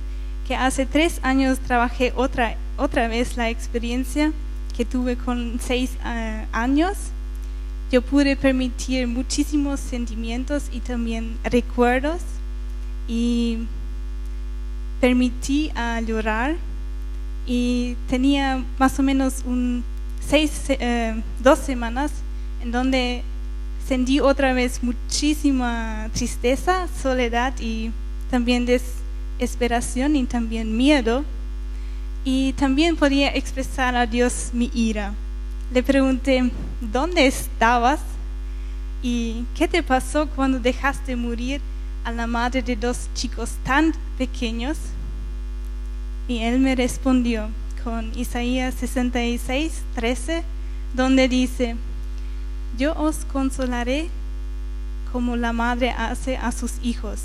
que 0.47 0.54
hace 0.54 0.87
tres 0.87 1.21
años 1.23 1.59
trabajé 1.59 2.12
otra, 2.16 2.56
otra 2.76 3.09
vez 3.09 3.37
la 3.37 3.50
experiencia 3.50 4.32
que 4.76 4.85
tuve 4.85 5.16
con 5.16 5.59
seis 5.61 5.90
ah, 6.04 6.44
años 6.52 6.97
yo 7.93 8.01
pude 8.01 8.37
permitir 8.37 9.07
muchísimos 9.07 9.79
sentimientos 9.79 10.65
y 10.73 10.81
también 10.81 11.37
recuerdos 11.45 12.23
y 13.07 13.59
permití 14.99 15.71
a 15.75 16.01
llorar 16.01 16.57
y 17.47 17.97
tenía 18.09 18.65
más 18.79 18.99
o 18.99 19.03
menos 19.03 19.43
un 19.45 19.85
seis, 20.27 20.53
eh, 20.71 21.23
dos 21.41 21.59
semanas 21.59 22.13
en 22.63 22.73
donde 22.73 23.23
sentí 23.87 24.21
otra 24.21 24.55
vez 24.55 24.83
muchísima 24.83 26.09
tristeza, 26.15 26.89
soledad 27.03 27.53
y 27.61 27.91
también 28.31 28.65
desesperación 28.65 30.17
y 30.17 30.25
también 30.25 30.75
miedo. 30.75 31.25
Y 32.25 32.53
también 32.53 32.97
podía 32.97 33.35
expresar 33.35 33.97
a 33.97 34.07
Dios 34.07 34.51
mi 34.55 34.71
ira 34.73 35.13
le 35.73 35.83
pregunté, 35.83 36.50
¿dónde 36.81 37.26
estabas? 37.26 38.00
¿Y 39.02 39.45
qué 39.57 39.67
te 39.67 39.83
pasó 39.83 40.29
cuando 40.29 40.61
dejaste 40.61 41.17
morir 41.17 41.62
a 42.05 42.12
la 42.12 42.26
madre 42.26 42.62
de 42.62 42.76
dos 42.76 43.09
chicos 43.14 43.52
tan 43.64 43.95
pequeños? 44.19 44.76
Y 46.29 46.41
él 46.41 46.61
me 46.61 46.75
respondió 46.75 47.49
con 47.83 48.12
Isaías 48.14 48.75
66, 48.75 49.83
13, 49.95 50.45
donde 50.95 51.26
dice, 51.29 51.76
yo 52.76 52.93
os 52.95 53.25
consolaré 53.25 54.09
como 55.11 55.37
la 55.37 55.55
madre 55.55 55.91
hace 55.91 56.37
a 56.37 56.52
sus 56.52 56.75
hijos. 56.83 57.21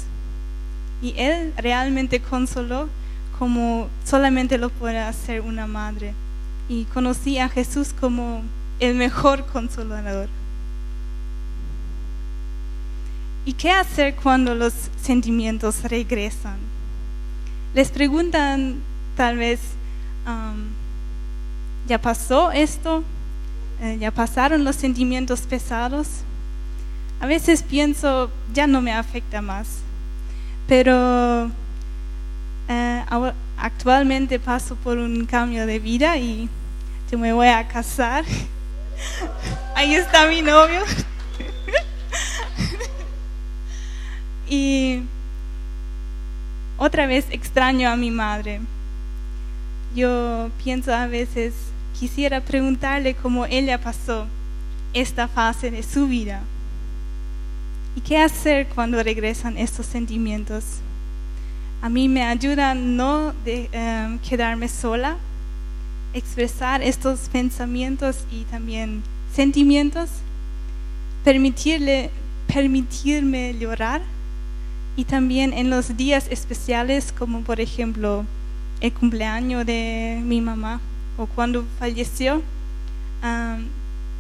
Y 1.02 1.14
él 1.18 1.54
realmente 1.58 2.22
consoló 2.22 2.88
como 3.38 3.90
solamente 4.06 4.58
lo 4.58 4.70
puede 4.70 5.00
hacer 5.00 5.42
una 5.42 5.68
madre 5.68 6.14
y 6.70 6.86
conocí 6.86 7.38
a 7.38 7.50
Jesús 7.50 7.94
como 8.00 8.42
el 8.80 8.96
mejor 8.96 9.46
consolador. 9.46 10.30
¿Y 13.46 13.54
qué 13.54 13.72
hacer 13.72 14.16
cuando 14.16 14.54
los 14.56 14.74
sentimientos 15.02 15.84
regresan? 15.84 16.58
Les 17.74 17.90
preguntan 17.90 18.82
tal 19.16 19.38
vez, 19.38 19.60
um, 20.26 20.66
¿ya 21.88 22.02
pasó 22.02 22.52
esto? 22.52 23.04
Eh, 23.82 23.98
¿Ya 24.00 24.12
pasaron 24.12 24.64
los 24.64 24.76
sentimientos 24.76 25.42
pesados? 25.42 26.08
A 27.20 27.26
veces 27.26 27.64
pienso, 27.64 28.30
ya 28.54 28.68
no 28.68 28.82
me 28.82 28.92
afecta 28.92 29.42
más. 29.42 29.80
Pero 30.68 31.50
eh, 32.68 33.06
actualmente 33.58 34.40
paso 34.40 34.76
por 34.76 34.98
un 34.98 35.26
cambio 35.26 35.66
de 35.66 35.80
vida 35.80 36.18
y 36.18 36.50
yo 37.12 37.18
me 37.18 37.34
voy 37.34 37.48
a 37.48 37.68
casar. 37.68 38.26
Ahí 39.76 39.96
está 39.96 40.28
mi 40.28 40.42
novio. 40.42 40.82
y 44.50 45.02
otra 46.78 47.08
vez 47.08 47.26
extraño 47.30 47.90
a 47.90 47.96
mi 47.96 48.12
madre. 48.12 48.62
Yo 49.96 50.50
pienso 50.64 50.94
a 50.94 51.08
veces, 51.08 51.54
quisiera 51.98 52.42
preguntarle 52.42 53.16
cómo 53.16 53.46
ella 53.46 53.80
pasó 53.80 54.28
esta 54.94 55.28
fase 55.28 55.72
de 55.72 55.84
su 55.84 56.08
vida. 56.08 56.42
¿Y 57.96 58.02
qué 58.02 58.18
hacer 58.18 58.68
cuando 58.68 59.02
regresan 59.02 59.58
estos 59.58 59.86
sentimientos? 59.86 60.82
A 61.82 61.90
mí 61.90 62.10
me 62.10 62.24
ayuda 62.24 62.76
no 62.76 63.34
de, 63.46 63.70
em, 63.72 64.20
quedarme 64.20 64.68
sola, 64.68 65.18
expresar 66.14 66.82
estos 66.82 67.30
pensamientos 67.30 68.26
y 68.32 68.44
también 68.44 69.04
sentimientos, 69.34 70.10
permitirle, 71.24 72.10
permitirme 72.48 73.58
llorar 73.58 74.02
y 74.96 75.04
también 75.04 75.54
en 75.54 75.70
los 75.70 75.96
días 75.96 76.28
especiales 76.30 77.14
como 77.18 77.42
por 77.42 77.62
ejemplo 77.62 78.26
el 78.82 78.94
cumpleaños 78.94 79.66
de 79.66 80.22
mi 80.24 80.42
mamá 80.42 80.80
o 81.18 81.26
cuando 81.26 81.66
falleció, 81.80 82.42
am, 83.22 83.68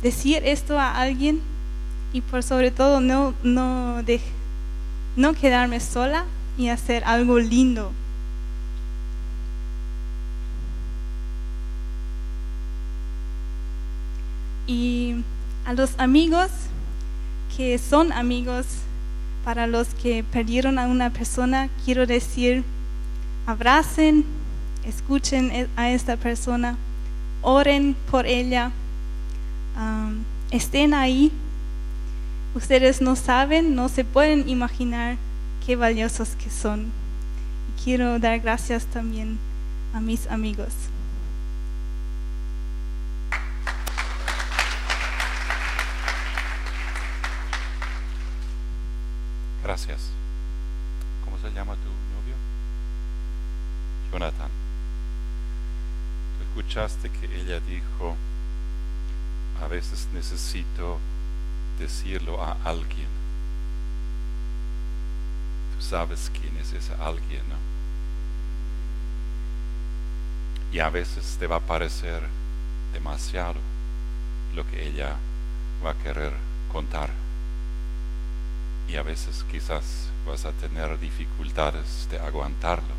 decir 0.01 0.41
esto 0.45 0.79
a 0.79 0.99
alguien 0.99 1.41
y 2.13 2.21
por 2.21 2.43
sobre 2.43 2.71
todo 2.71 3.01
no, 3.01 3.33
no, 3.43 4.03
no 5.15 5.33
quedarme 5.33 5.79
sola 5.79 6.25
y 6.57 6.69
hacer 6.69 7.03
algo 7.05 7.39
lindo. 7.39 7.91
Y 14.67 15.15
a 15.65 15.73
los 15.73 15.91
amigos 15.97 16.49
que 17.55 17.79
son 17.79 18.11
amigos, 18.11 18.65
para 19.43 19.65
los 19.65 19.87
que 19.87 20.23
perdieron 20.23 20.77
a 20.77 20.87
una 20.87 21.09
persona, 21.09 21.69
quiero 21.85 22.05
decir, 22.05 22.63
abracen, 23.45 24.25
escuchen 24.85 25.51
e- 25.51 25.67
a 25.77 25.89
esta 25.89 26.17
persona, 26.17 26.77
oren 27.41 27.95
por 28.11 28.25
ella, 28.27 28.71
estén 30.51 30.93
ahí. 30.93 31.31
Ustedes 32.55 33.01
no 33.01 33.15
saben, 33.15 33.73
no 33.75 33.89
se 33.89 34.03
pueden 34.03 34.49
imaginar 34.49 35.15
qué 35.65 35.75
valiosos 35.75 36.29
que 36.41 36.49
son. 36.49 36.81
Y 37.69 37.83
quiero 37.83 38.19
dar 38.19 38.39
gracias 38.39 38.85
también 38.85 39.37
a 39.93 40.01
mis 40.01 40.27
amigos. 40.27 40.73
Gracias. 49.67 49.99
¿Cómo 51.25 51.37
se 51.39 51.49
llama 51.53 51.73
tu 51.73 51.89
novio? 51.89 52.35
Jonathan. 54.09 54.49
Tú 56.37 56.43
escuchaste 56.45 57.09
que 57.09 57.25
ella 57.41 57.59
dijo, 57.59 58.15
a 59.61 59.67
veces 59.67 60.07
necesito 60.13 60.99
decirlo 61.77 62.41
a 62.41 62.55
alguien. 62.63 63.09
Tú 65.75 65.83
sabes 65.83 66.31
quién 66.33 66.55
es 66.55 66.71
ese 66.71 66.93
alguien, 66.93 67.43
¿no? 67.49 67.57
Y 70.71 70.79
a 70.79 70.89
veces 70.89 71.35
te 71.41 71.45
va 71.45 71.57
a 71.57 71.59
parecer 71.59 72.23
demasiado 72.93 73.55
lo 74.55 74.65
que 74.65 74.87
ella 74.87 75.17
va 75.83 75.91
a 75.91 75.95
querer 75.95 76.31
contar 76.71 77.26
y 78.87 78.95
a 78.95 79.03
veces 79.03 79.45
quizás 79.51 80.09
vas 80.25 80.45
a 80.45 80.51
tener 80.51 80.99
dificultades 80.99 82.07
de 82.09 82.19
aguantarlo. 82.19 82.95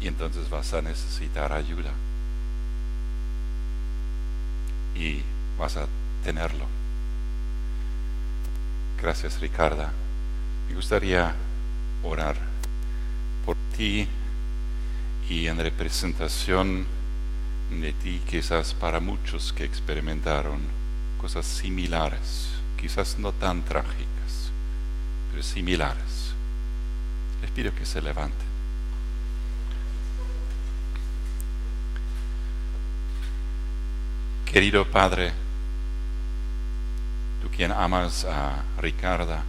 Y 0.00 0.08
entonces 0.08 0.50
vas 0.50 0.74
a 0.74 0.82
necesitar 0.82 1.52
ayuda. 1.52 1.92
Y 4.96 5.22
vas 5.58 5.76
a 5.76 5.86
tenerlo. 6.24 6.66
Gracias 9.00 9.40
Ricarda. 9.40 9.92
Me 10.68 10.74
gustaría 10.74 11.34
orar 12.02 12.36
por 13.44 13.56
ti 13.76 14.08
y 15.28 15.46
en 15.46 15.58
representación 15.58 16.86
de 17.70 17.92
ti 17.92 18.20
quizás 18.28 18.74
para 18.74 19.00
muchos 19.00 19.52
que 19.52 19.64
experimentaron 19.64 20.60
cosas 21.20 21.46
similares, 21.46 22.51
quizás 22.82 23.16
no 23.18 23.30
tan 23.30 23.62
trágicas, 23.62 24.50
pero 25.30 25.42
similares. 25.42 26.34
Les 27.40 27.50
pido 27.52 27.72
que 27.74 27.86
se 27.86 28.02
levanten. 28.02 28.52
Querido 34.44 34.84
Padre, 34.84 35.32
tú 37.40 37.48
quien 37.56 37.70
amas 37.70 38.24
a 38.24 38.64
Ricarda 38.78 39.44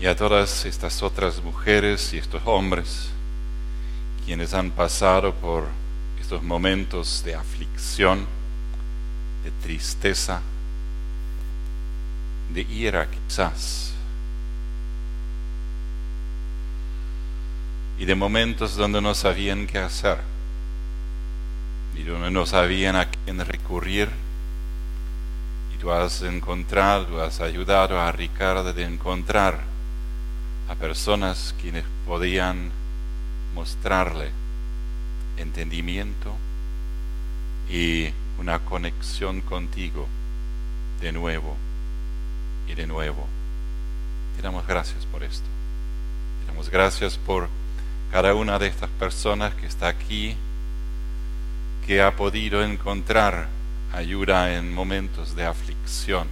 y 0.00 0.06
a 0.06 0.16
todas 0.16 0.66
estas 0.66 1.02
otras 1.02 1.42
mujeres 1.42 2.12
y 2.12 2.18
estos 2.18 2.42
hombres 2.44 3.10
quienes 4.26 4.52
han 4.52 4.70
pasado 4.70 5.32
por 5.34 5.68
estos 6.20 6.42
momentos 6.42 7.22
de 7.24 7.34
aflicción, 7.34 8.26
de 9.44 9.50
tristeza, 9.62 10.40
de 12.54 12.60
ira 12.62 13.08
quizás, 13.10 13.92
y 17.98 18.04
de 18.04 18.14
momentos 18.14 18.76
donde 18.76 19.00
no 19.00 19.14
sabían 19.14 19.66
qué 19.66 19.78
hacer, 19.78 20.18
y 21.96 22.04
donde 22.04 22.30
no 22.30 22.46
sabían 22.46 22.94
a 22.94 23.08
quién 23.08 23.44
recurrir, 23.44 24.08
y 25.74 25.78
tú 25.78 25.90
has 25.90 26.22
encontrado, 26.22 27.20
has 27.22 27.40
ayudado 27.40 28.00
a 28.00 28.12
Ricardo 28.12 28.72
de 28.72 28.84
encontrar 28.84 29.60
a 30.68 30.74
personas 30.76 31.54
quienes 31.60 31.84
podían 32.06 32.70
mostrarle 33.54 34.30
entendimiento 35.36 36.32
y 37.68 38.08
una 38.38 38.60
conexión 38.60 39.40
contigo 39.40 40.06
de 41.00 41.12
nuevo 41.12 41.56
y 42.68 42.74
de 42.74 42.86
nuevo. 42.86 43.26
Te 44.36 44.42
damos 44.42 44.66
gracias 44.66 45.06
por 45.06 45.22
esto. 45.22 45.46
Te 46.40 46.46
damos 46.46 46.70
gracias 46.70 47.16
por 47.18 47.48
cada 48.10 48.34
una 48.34 48.58
de 48.58 48.68
estas 48.68 48.90
personas 48.90 49.54
que 49.54 49.66
está 49.66 49.88
aquí, 49.88 50.36
que 51.86 52.02
ha 52.02 52.14
podido 52.16 52.62
encontrar 52.62 53.48
ayuda 53.92 54.54
en 54.54 54.72
momentos 54.72 55.34
de 55.36 55.44
aflicción. 55.44 56.28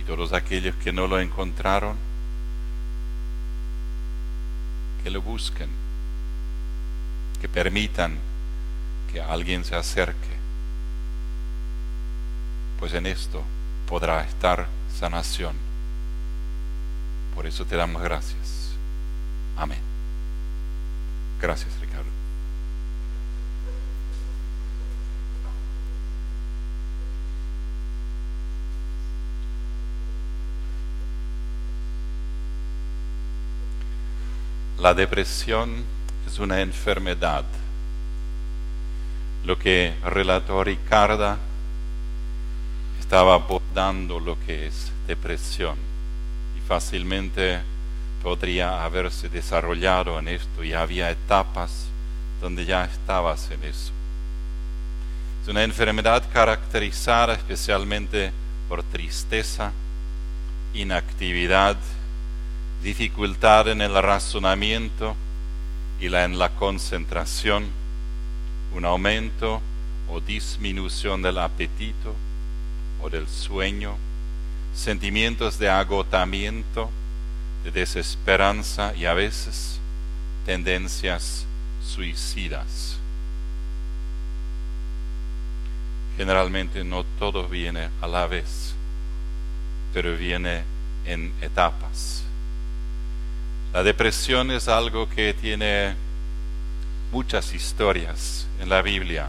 Y 0.00 0.04
todos 0.04 0.32
aquellos 0.32 0.74
que 0.76 0.92
no 0.92 1.06
lo 1.06 1.20
encontraron, 1.20 1.96
que 5.02 5.10
lo 5.10 5.22
busquen, 5.22 5.68
que 7.40 7.48
permitan 7.48 8.18
que 9.12 9.20
alguien 9.20 9.64
se 9.64 9.74
acerque, 9.74 10.40
pues 12.78 12.94
en 12.94 13.06
esto 13.06 13.42
podrá 13.90 14.22
estar 14.22 14.68
sanación. 15.00 15.56
Por 17.34 17.44
eso 17.44 17.64
te 17.64 17.74
damos 17.74 18.00
gracias. 18.00 18.70
Amén. 19.56 19.80
Gracias, 21.42 21.72
Ricardo. 21.80 22.04
La 34.78 34.94
depresión 34.94 35.84
es 36.28 36.38
una 36.38 36.60
enfermedad. 36.60 37.44
Lo 39.44 39.58
que 39.58 39.96
relató 40.04 40.62
Ricarda 40.62 41.38
estaba 43.10 43.34
abordando 43.34 44.20
lo 44.20 44.38
que 44.46 44.68
es 44.68 44.92
depresión 45.08 45.74
y 46.56 46.60
fácilmente 46.68 47.58
podría 48.22 48.84
haberse 48.84 49.28
desarrollado 49.28 50.16
en 50.20 50.28
esto 50.28 50.62
y 50.62 50.74
había 50.74 51.10
etapas 51.10 51.88
donde 52.40 52.64
ya 52.64 52.84
estabas 52.84 53.50
en 53.50 53.64
eso. 53.64 53.90
Es 55.42 55.48
una 55.48 55.64
enfermedad 55.64 56.22
caracterizada 56.32 57.34
especialmente 57.34 58.30
por 58.68 58.84
tristeza, 58.84 59.72
inactividad, 60.72 61.76
dificultad 62.80 63.66
en 63.66 63.80
el 63.80 64.00
razonamiento 64.00 65.16
y 66.00 66.14
en 66.14 66.38
la 66.38 66.50
concentración, 66.50 67.70
un 68.72 68.84
aumento 68.84 69.60
o 70.08 70.20
disminución 70.20 71.22
del 71.22 71.38
apetito 71.38 72.14
o 73.02 73.10
del 73.10 73.28
sueño, 73.28 73.96
sentimientos 74.74 75.58
de 75.58 75.68
agotamiento, 75.68 76.90
de 77.64 77.70
desesperanza 77.70 78.94
y 78.94 79.06
a 79.06 79.14
veces 79.14 79.80
tendencias 80.46 81.46
suicidas. 81.84 82.98
Generalmente 86.16 86.84
no 86.84 87.04
todo 87.18 87.48
viene 87.48 87.88
a 88.00 88.06
la 88.06 88.26
vez, 88.26 88.74
pero 89.94 90.16
viene 90.16 90.64
en 91.06 91.32
etapas. 91.40 92.24
La 93.72 93.82
depresión 93.82 94.50
es 94.50 94.68
algo 94.68 95.08
que 95.08 95.32
tiene 95.32 95.94
muchas 97.12 97.54
historias 97.54 98.46
en 98.60 98.68
la 98.68 98.82
Biblia. 98.82 99.28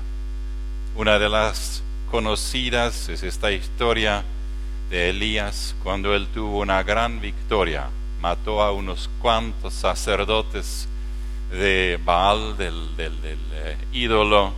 Una 0.95 1.19
de 1.19 1.29
las 1.29 1.83
conocidas 2.11 3.07
es 3.07 3.23
esta 3.23 3.53
historia 3.53 4.25
de 4.89 5.11
Elías 5.11 5.73
cuando 5.81 6.13
él 6.13 6.27
tuvo 6.27 6.59
una 6.59 6.83
gran 6.83 7.21
victoria. 7.21 7.87
Mató 8.21 8.61
a 8.61 8.73
unos 8.73 9.09
cuantos 9.21 9.73
sacerdotes 9.73 10.89
de 11.51 11.97
Baal, 12.03 12.57
del, 12.57 12.89
eh, 12.97 13.77
ídolo, 13.93 14.51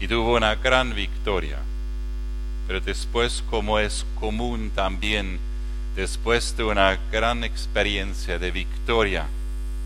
y 0.00 0.08
tuvo 0.08 0.34
una 0.34 0.56
gran 0.56 0.92
victoria. 0.92 1.58
Pero 2.66 2.80
después, 2.80 3.44
como 3.48 3.78
es 3.78 4.04
común 4.18 4.72
también, 4.74 5.38
después 5.94 6.56
de 6.56 6.64
una 6.64 6.98
gran 7.12 7.44
experiencia 7.44 8.40
de 8.40 8.50
victoria, 8.50 9.26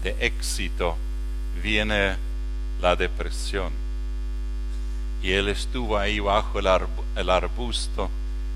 de 0.02 0.16
éxito, 0.20 0.96
viene 1.62 2.16
la 2.80 2.96
depresión. 2.96 3.87
Y 5.22 5.32
él 5.32 5.48
estuvo 5.48 5.98
ahí 5.98 6.20
bajo 6.20 6.58
el, 6.60 7.30
arbusto 7.30 8.08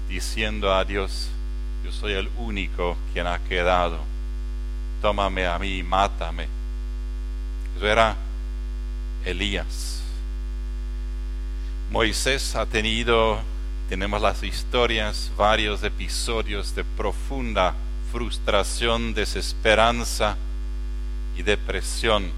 diciendo 0.09 0.73
a 0.73 0.85
Dios, 0.85 1.29
yo 1.85 1.91
soy 1.91 2.13
el 2.13 2.29
único 2.39 2.97
quien 3.13 3.27
ha 3.27 3.39
quedado, 3.41 3.99
tómame 5.01 5.47
a 5.47 5.59
mí, 5.59 5.83
mátame. 5.83 6.47
Eso 7.77 7.87
era 7.87 8.17
Elías. 9.25 10.03
Moisés 11.91 12.55
ha 12.55 12.65
tenido, 12.65 13.41
tenemos 13.89 14.23
las 14.23 14.43
historias, 14.43 15.33
varios 15.37 15.83
episodios 15.83 16.75
de 16.75 16.85
profunda 16.85 17.75
frustración, 18.13 19.15
desesperanza 19.15 20.37
y 21.37 21.43
depresión. 21.43 22.31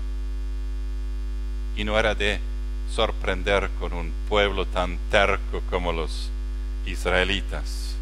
Y 1.77 1.85
no 1.85 1.99
era 1.99 2.15
de 2.15 2.41
sorprender 2.91 3.71
con 3.81 3.93
un 3.93 4.13
pueblo 4.29 4.67
tan 4.67 4.99
terco 5.11 5.63
como 5.71 5.93
los 5.93 6.31
israelitas. 6.87 7.95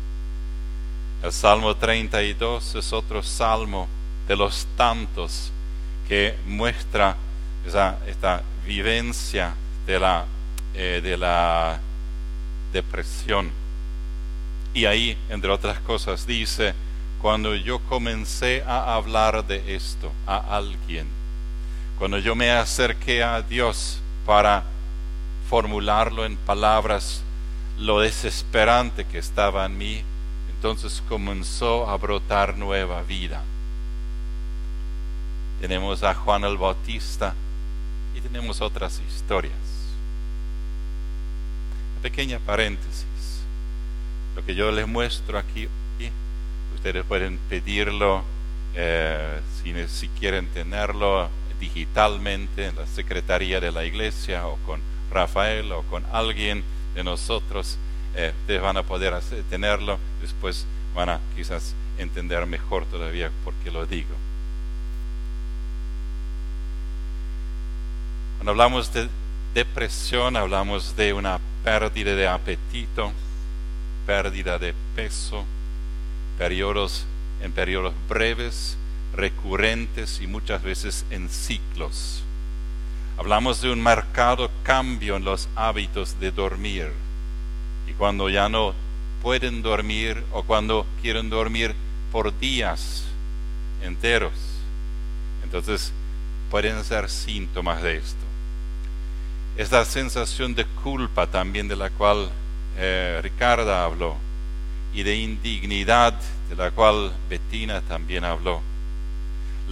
El 1.23 1.33
Salmo 1.33 1.77
32 1.77 2.75
es 2.75 2.93
otro 2.93 3.23
salmo 3.23 3.89
de 4.27 4.37
los 4.37 4.67
tantos 4.77 5.53
que 6.09 6.37
muestra 6.47 7.17
esta 8.07 8.43
vivencia 8.67 9.55
de 9.87 10.01
la 10.01 10.27
eh, 10.75 11.01
de 11.03 11.19
la 11.19 11.79
depresión. 12.73 13.51
Y 14.73 14.87
ahí, 14.87 15.19
entre 15.29 15.51
otras 15.51 15.79
cosas, 15.81 16.27
dice, 16.27 16.73
cuando 17.21 17.55
yo 17.55 17.79
comencé 17.81 18.65
a 18.67 18.95
hablar 18.95 19.47
de 19.47 19.77
esto 19.77 20.11
a 20.27 20.57
alguien, 20.57 21.07
cuando 21.99 22.17
yo 22.17 22.35
me 22.35 22.51
acerqué 22.51 23.23
a 23.23 23.43
Dios 23.43 24.01
para 24.25 24.65
formularlo 25.53 26.25
en 26.25 26.37
palabras, 26.37 27.21
lo 27.77 28.01
desesperante 28.01 29.05
que 29.05 29.19
estaba 29.19 29.67
en 29.67 29.77
mí, 29.77 30.03
entonces 30.55 31.03
comenzó 31.11 31.91
a 31.91 31.99
brotar 31.99 32.57
nueva 32.57 33.03
vida. 33.03 33.43
Tenemos 35.61 36.05
a 36.05 36.15
Juan 36.15 36.45
el 36.45 36.57
Bautista 36.57 37.35
y 38.17 38.23
tenemos 38.23 38.63
otras 38.63 39.03
historias 39.07 39.53
pequeña 42.01 42.39
paréntesis. 42.39 43.43
Lo 44.35 44.47
que 44.47 44.55
yo 44.55 44.73
les 44.73 44.89
muestro 44.89 45.39
aquí, 45.39 45.69
ustedes 46.75 47.05
pueden 47.05 47.37
pedirlo 47.51 48.25
eh, 48.75 49.39
si, 49.63 49.75
si 49.87 50.09
quieren 50.09 50.47
tenerlo 50.47 51.29
digitalmente 51.61 52.69
en 52.69 52.77
la 52.77 52.87
secretaría 52.87 53.61
de 53.61 53.71
la 53.71 53.85
iglesia 53.85 54.47
o 54.47 54.57
con 54.65 54.92
Rafael 55.13 55.71
o 55.73 55.83
con 55.83 56.05
alguien 56.13 56.65
de 56.95 57.05
nosotros. 57.05 57.79
Eh, 58.15 58.33
ustedes 58.41 58.61
van 58.61 58.77
a 58.77 58.83
poder 58.83 59.15
tenerlo, 59.49 59.99
después 60.21 60.67
van 60.95 61.09
a 61.09 61.21
quizás 61.37 61.75
entender 61.99 62.45
mejor 62.47 62.85
todavía 62.87 63.31
por 63.45 63.55
qué 63.65 63.71
lo 63.71 63.87
digo. 63.87 64.15
Cuando 68.39 68.51
hablamos 68.51 68.93
de 68.93 69.09
depresión, 69.55 70.37
hablamos 70.37 70.97
de 70.97 71.13
una 71.13 71.39
pérdida 71.65 72.15
de 72.15 72.27
apetito, 72.27 73.13
pérdida 74.07 74.59
de 74.59 74.75
peso, 74.97 75.45
periodos 76.39 77.07
en 77.41 77.53
periodos 77.53 77.95
breves, 78.09 78.77
recurrentes 79.15 80.21
y 80.21 80.27
muchas 80.27 80.63
veces 80.63 81.05
en 81.11 81.29
ciclos. 81.29 82.25
Hablamos 83.23 83.61
de 83.61 83.71
un 83.71 83.81
marcado 83.81 84.51
cambio 84.63 85.17
en 85.17 85.25
los 85.25 85.49
hábitos 85.57 86.19
de 86.21 86.31
dormir. 86.31 86.93
Y 87.89 87.93
cuando 87.93 88.29
ya 88.29 88.49
no 88.49 88.75
pueden 89.23 89.63
dormir 89.63 90.23
o 90.33 90.43
cuando 90.43 90.87
quieren 91.01 91.31
dormir 91.31 91.75
por 92.11 92.37
días 92.39 93.05
enteros, 93.83 94.33
entonces 95.45 95.93
pueden 96.51 96.83
ser 96.85 97.09
síntomas 97.09 97.83
de 97.83 97.97
esto 97.97 98.33
esta 99.57 99.85
sensación 99.85 100.55
de 100.55 100.65
culpa 100.65 101.27
también 101.27 101.69
de 101.69 101.77
la 101.77 101.91
cual 101.91 102.31
eh, 102.77 103.21
Ricarda 103.23 103.85
habló 103.85 104.17
y 104.95 105.03
de 105.03 105.17
indignidad 105.17 106.15
de 106.49 106.57
la 106.57 106.71
cual 106.71 107.13
Bettina 107.29 107.81
también 107.83 108.25
habló. 108.25 108.63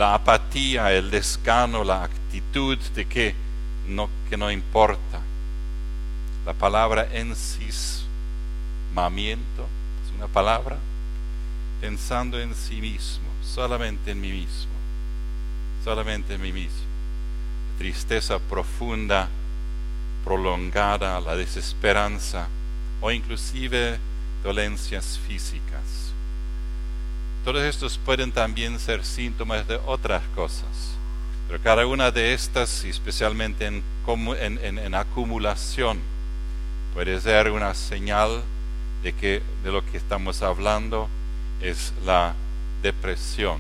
La 0.01 0.15
apatía, 0.15 0.93
el 0.95 1.11
desgano, 1.11 1.85
la 1.85 2.05
actitud 2.05 2.79
de 2.95 3.05
que 3.05 3.35
no, 3.87 4.09
que 4.31 4.39
no 4.39 4.51
importa. 4.51 5.21
La 6.47 6.55
palabra 6.55 7.07
ensismamiento 7.13 9.67
es 10.03 10.11
una 10.17 10.27
palabra 10.27 10.79
pensando 11.83 12.41
en 12.41 12.55
sí 12.55 12.81
mismo, 12.81 13.27
solamente 13.45 14.13
en 14.13 14.23
mí 14.23 14.33
mismo, 14.33 14.73
solamente 15.85 16.33
en 16.33 16.41
mí 16.41 16.55
mismo. 16.55 16.87
Tristeza 17.77 18.39
profunda 18.39 19.29
prolongada, 20.25 21.21
la 21.21 21.37
desesperanza 21.37 22.49
o 23.03 23.11
inclusive 23.11 23.99
dolencias 24.43 25.21
físicas. 25.29 26.10
Todos 27.45 27.63
estos 27.63 27.97
pueden 27.97 28.33
también 28.33 28.79
ser 28.79 29.03
síntomas 29.03 29.67
de 29.67 29.81
otras 29.87 30.23
cosas, 30.35 30.95
pero 31.49 31.63
cada 31.63 31.87
una 31.87 32.11
de 32.11 32.35
estas, 32.35 32.85
especialmente 32.85 33.67
en, 33.67 34.95
acumulación, 34.95 35.99
puede 36.93 37.19
ser 37.19 37.51
una 37.51 37.73
señal 37.73 38.43
de 39.03 39.15
que 39.15 39.43
de 39.65 39.73
lo 39.73 39.85
que 39.85 39.97
estamos 39.97 40.43
hablando 40.43 41.09
es 41.63 41.95
la 42.05 42.35
depresión. 42.83 43.59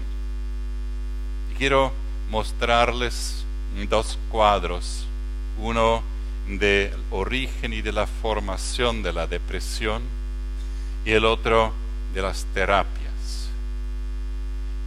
Y 1.50 1.54
quiero 1.54 1.92
mostrarles 2.30 3.44
dos 3.88 4.18
cuadros, 4.30 5.06
uno 5.58 6.02
del 6.48 6.92
origen 7.10 7.72
y 7.72 7.80
de 7.80 7.92
la 7.92 8.06
formación 8.06 9.02
de 9.02 9.12
la 9.14 9.26
depresión 9.26 10.02
y 11.06 11.12
el 11.12 11.24
otro 11.24 11.72
de 12.12 12.20
las 12.20 12.44
terapias. 12.52 12.99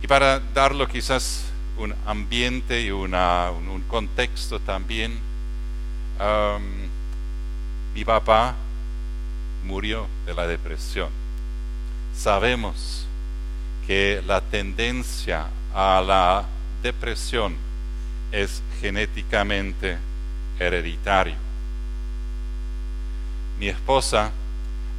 Y 0.03 0.07
para 0.07 0.41
darlo 0.53 0.85
quizás 0.85 1.45
un 1.77 1.95
ambiente 2.05 2.81
y 2.81 2.91
una, 2.91 3.51
un, 3.51 3.81
contexto 3.83 4.59
también, 4.59 5.17
mi 7.95 8.03
papá 8.03 8.53
murió 9.63 10.05
de 10.25 10.33
la 10.33 10.45
depresión. 10.45 11.07
Sabemos 12.13 13.07
que 13.87 14.21
la 14.27 14.41
tendencia 14.41 15.47
a 15.73 16.03
la 16.05 16.43
depresión 16.83 17.55
es 18.33 18.61
genéticamente 18.81 19.97
hereditario. 20.59 21.35
Mi 23.57 23.69
esposa 23.69 24.33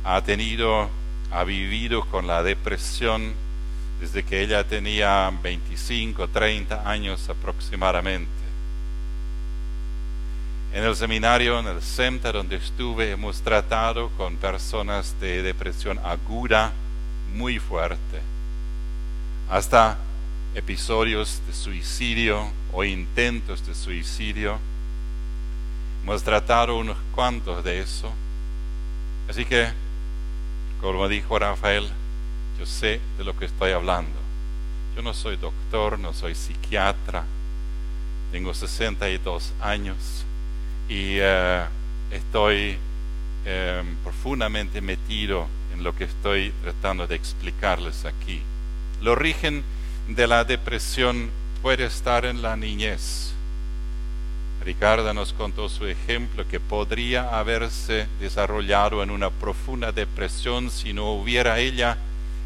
ha 0.02 0.22
tenido, 0.22 0.88
ha 1.30 1.44
vivido 1.44 2.06
con 2.06 2.26
la 2.26 2.42
depresión 2.42 3.43
desde 4.00 4.22
que 4.22 4.42
ella 4.42 4.64
tenía 4.64 5.32
25, 5.42 6.28
30 6.28 6.88
años 6.88 7.28
aproximadamente. 7.28 8.30
En 10.72 10.82
el 10.82 10.96
seminario, 10.96 11.60
en 11.60 11.68
el 11.68 11.80
CEMTA 11.80 12.32
donde 12.32 12.56
estuve, 12.56 13.12
hemos 13.12 13.40
tratado 13.40 14.10
con 14.16 14.36
personas 14.36 15.14
de 15.20 15.42
depresión 15.42 16.00
aguda 16.02 16.72
muy 17.32 17.60
fuerte, 17.60 18.20
hasta 19.48 19.98
episodios 20.54 21.40
de 21.46 21.52
suicidio 21.52 22.50
o 22.72 22.84
intentos 22.84 23.64
de 23.66 23.74
suicidio. 23.74 24.58
Hemos 26.02 26.22
tratado 26.22 26.76
unos 26.76 26.96
cuantos 27.14 27.62
de 27.64 27.80
eso. 27.80 28.12
Así 29.28 29.44
que, 29.44 29.68
como 30.80 31.08
dijo 31.08 31.38
Rafael, 31.38 31.88
yo 32.58 32.66
sé 32.66 33.00
de 33.18 33.24
lo 33.24 33.36
que 33.36 33.46
estoy 33.46 33.72
hablando. 33.72 34.12
Yo 34.96 35.02
no 35.02 35.12
soy 35.12 35.36
doctor, 35.36 35.98
no 35.98 36.12
soy 36.12 36.34
psiquiatra, 36.34 37.24
tengo 38.30 38.54
62 38.54 39.52
años 39.60 40.24
y 40.88 41.18
eh, 41.20 41.64
estoy 42.10 42.76
em, 43.44 43.96
profundamente 44.02 44.80
metido 44.80 45.46
en 45.72 45.82
lo 45.82 45.94
que 45.94 46.04
estoy 46.04 46.52
tratando 46.62 47.06
de 47.06 47.16
explicarles 47.16 48.04
aquí. 48.04 48.40
El 49.00 49.08
origen 49.08 49.64
de 50.08 50.26
la 50.26 50.44
depresión 50.44 51.30
puede 51.62 51.84
estar 51.86 52.24
en 52.24 52.42
la 52.42 52.56
niñez. 52.56 53.32
Ricardo 54.64 55.12
nos 55.12 55.32
contó 55.32 55.68
su 55.68 55.86
ejemplo 55.86 56.46
que 56.48 56.58
podría 56.58 57.38
haberse 57.38 58.06
desarrollado 58.20 59.02
en 59.02 59.10
una 59.10 59.30
profunda 59.30 59.92
depresión 59.92 60.70
si 60.70 60.92
no 60.92 61.12
hubiera 61.12 61.58
ella 61.58 61.98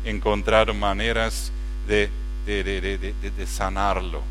encontrado 0.05 0.75
maneras 0.75 1.53
de, 1.87 2.11
de, 2.47 3.47
sanarlo. 3.47 4.23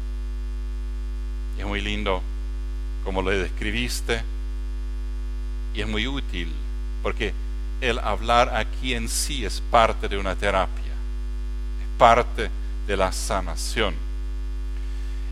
es 1.57 1.65
muy 1.65 1.81
lindo 1.81 2.21
como 3.03 3.21
lo 3.21 3.31
describiste 3.31 4.21
y 5.73 5.81
es 5.81 5.87
muy 5.87 6.07
útil 6.07 6.51
porque 7.03 7.33
el 7.81 7.99
hablar 7.99 8.55
aquí 8.55 8.93
en 8.93 9.07
sí 9.07 9.45
es 9.45 9.61
parte 9.61 10.07
de 10.07 10.17
una 10.17 10.35
terapia, 10.35 10.83
es 10.83 11.99
parte 11.99 12.49
de 12.87 12.97
la 12.97 13.11
sanación. 13.11 13.93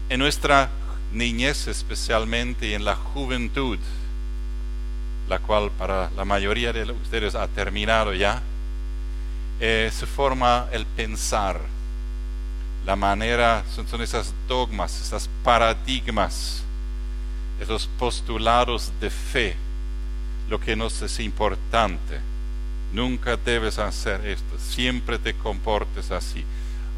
En 0.10 0.19
nuestra 0.19 0.69
niñez 1.12 1.67
especialmente 1.67 2.67
y 2.67 2.74
en 2.74 2.86
la 2.86 2.95
juventud, 2.95 3.80
la 5.28 5.39
cual 5.39 5.71
para 5.71 6.12
la 6.12 6.26
mayoría 6.26 6.71
de 6.71 6.84
ustedes 6.91 7.34
ha 7.34 7.48
terminado 7.48 8.13
ya, 8.13 8.43
eh, 9.60 9.89
se 9.94 10.06
forma 10.06 10.68
el 10.72 10.86
pensar, 10.86 11.60
la 12.86 12.96
manera, 12.96 13.63
son, 13.74 14.02
esas 14.02 14.34
dogmas, 14.48 15.02
esas 15.02 15.30
paradigmas, 15.44 16.63
esos 17.60 17.88
postulados 17.98 18.91
de 19.00 19.10
fe, 19.10 19.56
lo 20.50 20.60
que 20.60 20.76
nos 20.76 21.02
es 21.02 21.20
importante. 21.20 22.20
Nunca 22.94 23.38
debes 23.38 23.80
hacer 23.80 24.26
esto, 24.26 24.60
siempre 24.60 25.18
te 25.18 25.34
comportes 25.34 26.12
así. 26.12 26.46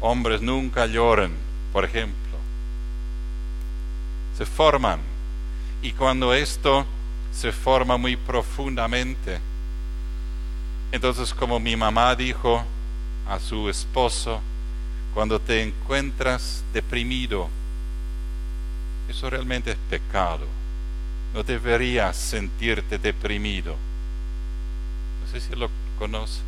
Hombres 0.00 0.42
nunca 0.42 0.86
lloren, 0.86 1.32
por 1.72 1.84
ejemplo. 1.84 2.16
Se 4.36 4.44
forman. 4.44 5.00
Y 5.80 5.92
cuando 5.92 6.34
esto 6.34 6.84
se 7.32 7.50
forma 7.52 7.96
muy 7.96 8.16
profundamente, 8.16 9.40
entonces, 10.92 11.34
como 11.34 11.60
mi 11.60 11.76
mamá 11.76 12.14
dijo 12.14 12.64
a 13.28 13.38
su 13.38 13.68
esposo, 13.68 14.40
cuando 15.14 15.40
te 15.40 15.62
encuentras 15.62 16.62
deprimido, 16.72 17.48
eso 19.08 19.28
realmente 19.28 19.72
es 19.72 19.78
pecado. 19.90 20.46
No 21.34 21.42
deberías 21.42 22.16
sentirte 22.16 22.98
deprimido. 22.98 23.76
No 25.20 25.32
sé 25.32 25.40
si 25.40 25.54
lo 25.54 25.70
conoce. 25.98 26.40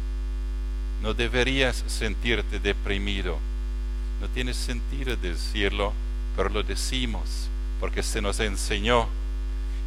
No 1.02 1.14
deberías 1.14 1.84
sentirte 1.86 2.58
deprimido. 2.58 3.38
No 4.20 4.28
tiene 4.28 4.54
sentido 4.54 5.16
decirlo, 5.16 5.92
pero 6.36 6.48
lo 6.48 6.62
decimos 6.62 7.48
porque 7.80 8.02
se 8.02 8.20
nos 8.20 8.38
enseñó. 8.40 9.08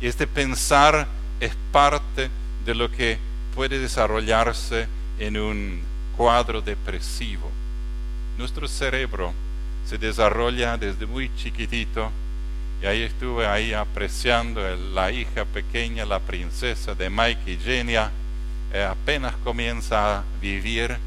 Y 0.02 0.08
este 0.08 0.28
pensar 0.28 1.08
es 1.40 1.56
parte 1.72 2.30
de 2.66 2.76
lo 2.76 2.92
que 2.92 3.20
puede 3.56 3.80
desarrollarse 3.80 4.88
en 5.20 5.38
un 5.38 5.82
cuadro 6.18 6.62
depresivo. 6.62 7.50
Nuestro 8.38 8.68
cerebro 8.68 9.34
se 9.86 9.98
desarrolla 9.98 10.78
desde 10.78 11.06
muy 11.06 11.34
chiquitito 11.36 12.12
y 12.82 12.86
ahí 12.86 13.04
estuve 13.04 13.48
ahí 13.48 13.74
apreciando 13.74 14.62
la 14.94 15.12
hija 15.12 15.46
pequeña, 15.46 16.06
la 16.06 16.20
princesa 16.20 16.94
de 16.96 17.10
Mike 17.10 17.52
y 17.52 17.58
Genia, 17.58 18.12
eh, 18.74 18.84
apenas 18.84 19.36
comienza 19.44 20.18
a 20.18 20.24
vivir, 20.42 20.98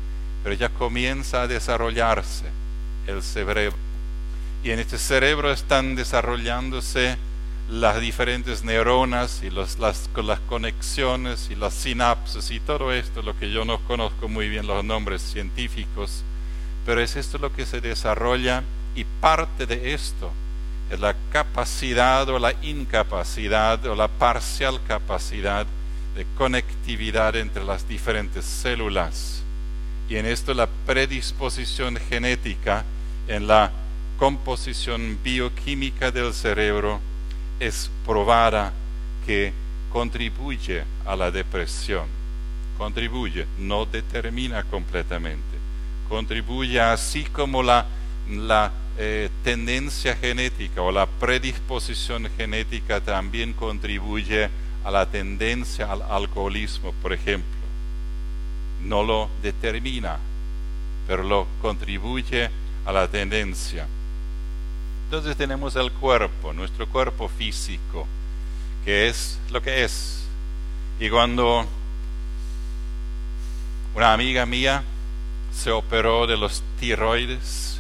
pero 0.43 0.55
ya 0.55 0.69
comienza 0.69 1.43
a 1.43 1.47
desarrollarse 1.49 2.45
el 3.07 3.23
cerebro. 3.23 3.77
Y 4.65 4.71
en 4.71 4.79
este 4.79 4.99
cerebro 4.99 5.53
están 5.53 5.97
desarrollándose 5.97 7.19
las 7.69 8.01
diferentes 8.01 8.63
neuronas 8.63 9.43
y 9.43 9.51
las, 9.51 9.79
las 9.79 10.09
conexiones 10.49 11.49
y 11.51 11.57
las 11.57 11.75
sinapsis 11.75 12.51
y 12.53 12.61
todo 12.61 12.93
esto, 12.93 13.23
lo 13.23 13.37
que 13.39 13.51
yo 13.51 13.65
no 13.65 13.81
conozco 13.81 14.29
muy 14.29 14.49
bien 14.49 14.67
los 14.67 14.85
nombres 14.85 15.21
científicos, 15.23 16.23
pero 16.85 17.01
es 17.01 17.17
esto 17.17 17.39
lo 17.39 17.53
que 17.53 17.67
se 17.67 17.81
desarrolla 17.81 18.63
y 18.95 19.05
parte 19.05 19.67
de 19.67 19.95
esto 19.95 20.31
es 20.91 21.01
la 21.01 21.17
capacidad 21.33 22.29
o 22.29 22.39
la 22.39 22.55
incapacidad 22.63 23.85
o 23.87 23.97
la 23.97 24.07
parcial 24.07 24.81
capacidad 24.87 25.67
de 26.15 26.25
conectividad 26.39 27.35
entre 27.35 27.65
las 27.65 27.89
diferentes 27.89 28.45
células. 28.45 29.43
Y 30.09 30.17
en 30.17 30.27
esto 30.27 30.55
la 30.55 30.69
predisposición 30.87 31.97
genética 31.97 32.85
en 33.27 33.49
la 33.49 33.73
composición 34.19 35.19
bioquímica 35.25 36.13
del 36.13 36.33
cerebro 36.33 37.01
es 37.61 37.91
probada 38.05 38.73
que 39.25 39.53
contribuye 39.93 40.85
a 41.05 41.17
la 41.17 41.31
depresión. 41.31 42.07
Contribuye, 42.79 43.47
no 43.59 43.87
determina 43.87 44.63
completamente. 44.65 45.57
Contribuye 46.09 46.81
así 46.81 47.25
como 47.25 47.63
la, 47.63 47.87
eh, 48.99 49.29
tendencia 49.43 50.15
genética 50.17 50.83
o 50.83 50.93
la 50.93 51.07
predisposición 51.07 52.29
genética 52.37 53.01
también 53.01 53.53
contribuye 53.53 54.49
a 54.85 54.91
la 54.91 55.07
tendencia 55.07 55.91
al 55.91 56.03
alcoholismo, 56.03 56.93
por 57.03 57.13
ejemplo. 57.13 57.51
No 58.85 59.03
lo 59.03 59.31
determina, 59.43 60.19
pero 61.07 61.23
lo 61.23 61.47
contribuye 61.61 62.51
a 62.85 62.93
la 62.93 63.09
tendencia. 63.09 63.87
Entonces 65.07 65.37
tenemos 65.37 65.77
el 65.77 65.93
cuerpo, 65.93 66.53
nuestro 66.53 66.89
cuerpo 66.89 67.29
físico, 67.29 68.09
que 68.85 69.07
es 69.07 69.39
lo 69.53 69.63
que 69.63 69.85
es. 69.85 70.25
Y 70.99 71.09
cuando 71.09 71.65
una 73.95 74.13
amiga 74.13 74.45
mía 74.47 74.83
se 75.55 75.71
operó 75.71 76.27
de 76.27 76.37
los 76.37 76.61
tiroides, 76.81 77.79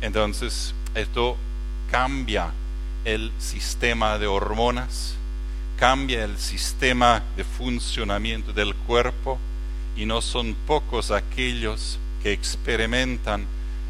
entonces 0.00 0.72
esto 0.94 1.36
cambia 1.90 2.52
el 3.04 3.32
sistema 3.40 4.16
de 4.16 4.28
hormonas, 4.28 5.16
cambia 5.76 6.22
el 6.22 6.38
sistema 6.38 7.24
de 7.36 7.42
funcionamiento 7.42 8.52
del 8.52 8.76
cuerpo 8.76 9.36
y 9.96 10.06
no 10.06 10.22
son 10.22 10.54
pocos 10.64 11.10
aquellos 11.10 11.98
que 12.22 12.30
experimentan 12.30 13.46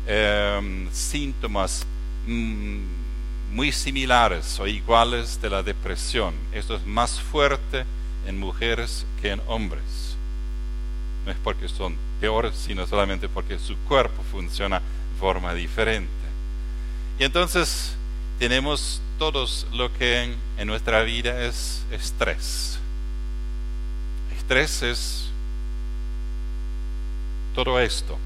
eh, 0.06 0.88
síntomas 0.90 1.86
muy 2.26 3.72
similares 3.72 4.58
o 4.58 4.66
iguales 4.66 5.40
de 5.40 5.50
la 5.50 5.62
depresión. 5.62 6.34
Esto 6.52 6.76
es 6.76 6.84
más 6.86 7.20
fuerte 7.20 7.84
en 8.26 8.38
mujeres 8.38 9.06
que 9.20 9.30
en 9.30 9.40
hombres. 9.46 10.16
No 11.24 11.32
es 11.32 11.38
porque 11.42 11.68
son 11.68 11.96
peores, 12.20 12.54
sino 12.54 12.86
solamente 12.86 13.28
porque 13.28 13.58
su 13.58 13.76
cuerpo 13.78 14.22
funciona 14.30 14.80
de 14.80 15.20
forma 15.20 15.54
diferente. 15.54 16.10
Y 17.18 17.24
entonces 17.24 17.94
tenemos 18.38 19.00
todos 19.18 19.66
lo 19.72 19.92
que 19.92 20.34
en, 20.58 20.66
nuestra 20.66 21.02
vida 21.02 21.44
es 21.44 21.84
estrés. 21.90 22.78
estrés 24.36 24.82
es 24.82 25.30
todo 27.54 27.78
esto, 27.78 28.18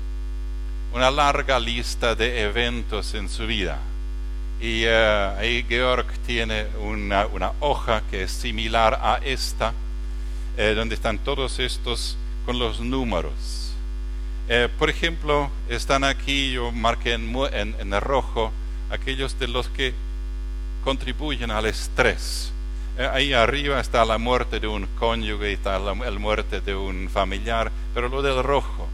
una 0.94 1.10
larga 1.10 1.60
lista 1.60 2.14
de 2.14 2.42
eventos 2.42 3.14
en 3.14 3.28
su 3.28 3.46
vida. 3.46 3.78
Y 4.60 4.82
eh, 4.84 5.34
ahí 5.38 5.64
Georg 5.68 6.06
tiene 6.26 6.66
una, 6.80 7.52
hoja 7.60 8.02
que 8.10 8.24
es 8.24 8.32
similar 8.32 8.98
a 9.00 9.20
esta, 9.22 9.72
eh, 10.56 10.74
donde 10.74 10.96
están 10.96 11.18
todos 11.18 11.60
estos 11.60 12.16
con 12.44 12.58
los 12.58 12.80
números. 12.80 13.72
Eh, 14.48 14.68
por 14.78 14.90
ejemplo, 14.90 15.50
están 15.68 16.02
aquí, 16.02 16.52
yo 16.52 16.72
marqué 16.72 17.12
en, 17.12 17.32
en, 17.52 18.00
rojo, 18.00 18.50
aquellos 18.90 19.38
de 19.38 19.46
los 19.46 19.68
que 19.68 19.94
contribuyen 20.82 21.52
al 21.52 21.66
estrés. 21.66 22.52
ahí 23.12 23.32
arriba 23.32 23.78
está 23.78 24.04
la 24.04 24.18
muerte 24.18 24.58
de 24.58 24.66
un 24.66 24.88
cónyuge, 24.98 25.52
está 25.52 25.78
la, 25.78 25.94
muerte 25.94 26.60
de 26.60 26.74
un 26.74 27.08
familiar, 27.08 27.70
pero 27.94 28.08
lo 28.08 28.22
del 28.22 28.42
rojo, 28.42 28.88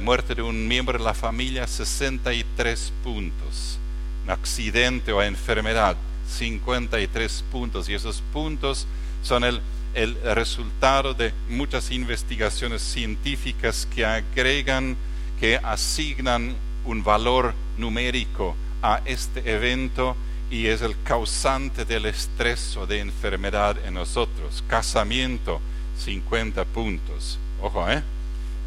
muerte 0.00 0.34
de 0.34 0.42
un 0.42 0.66
miembro 0.66 0.98
de 0.98 1.04
la 1.04 1.14
familia, 1.14 1.66
63 1.68 2.92
puntos 3.04 3.78
un 3.81 3.81
accidente 4.28 5.12
o 5.12 5.22
enfermedad, 5.22 5.96
53 6.28 7.44
puntos. 7.50 7.88
Y 7.88 7.94
esos 7.94 8.22
puntos 8.32 8.86
son 9.22 9.44
el, 9.44 9.60
el 9.94 10.16
resultado 10.34 11.14
de 11.14 11.32
muchas 11.48 11.90
investigaciones 11.90 12.82
científicas 12.82 13.86
que 13.94 14.04
agregan, 14.04 14.96
que 15.38 15.58
asignan 15.62 16.54
un 16.84 17.04
valor 17.04 17.54
numérico 17.78 18.56
a 18.82 19.00
este 19.04 19.52
evento 19.52 20.16
y 20.50 20.66
es 20.66 20.82
el 20.82 20.94
causante 21.02 21.84
del 21.84 22.06
estrés 22.06 22.76
o 22.76 22.86
de 22.86 23.00
enfermedad 23.00 23.76
en 23.86 23.94
nosotros. 23.94 24.62
Casamiento, 24.68 25.60
50 25.98 26.64
puntos. 26.66 27.38
Ojo, 27.60 27.90
¿eh? 27.90 28.02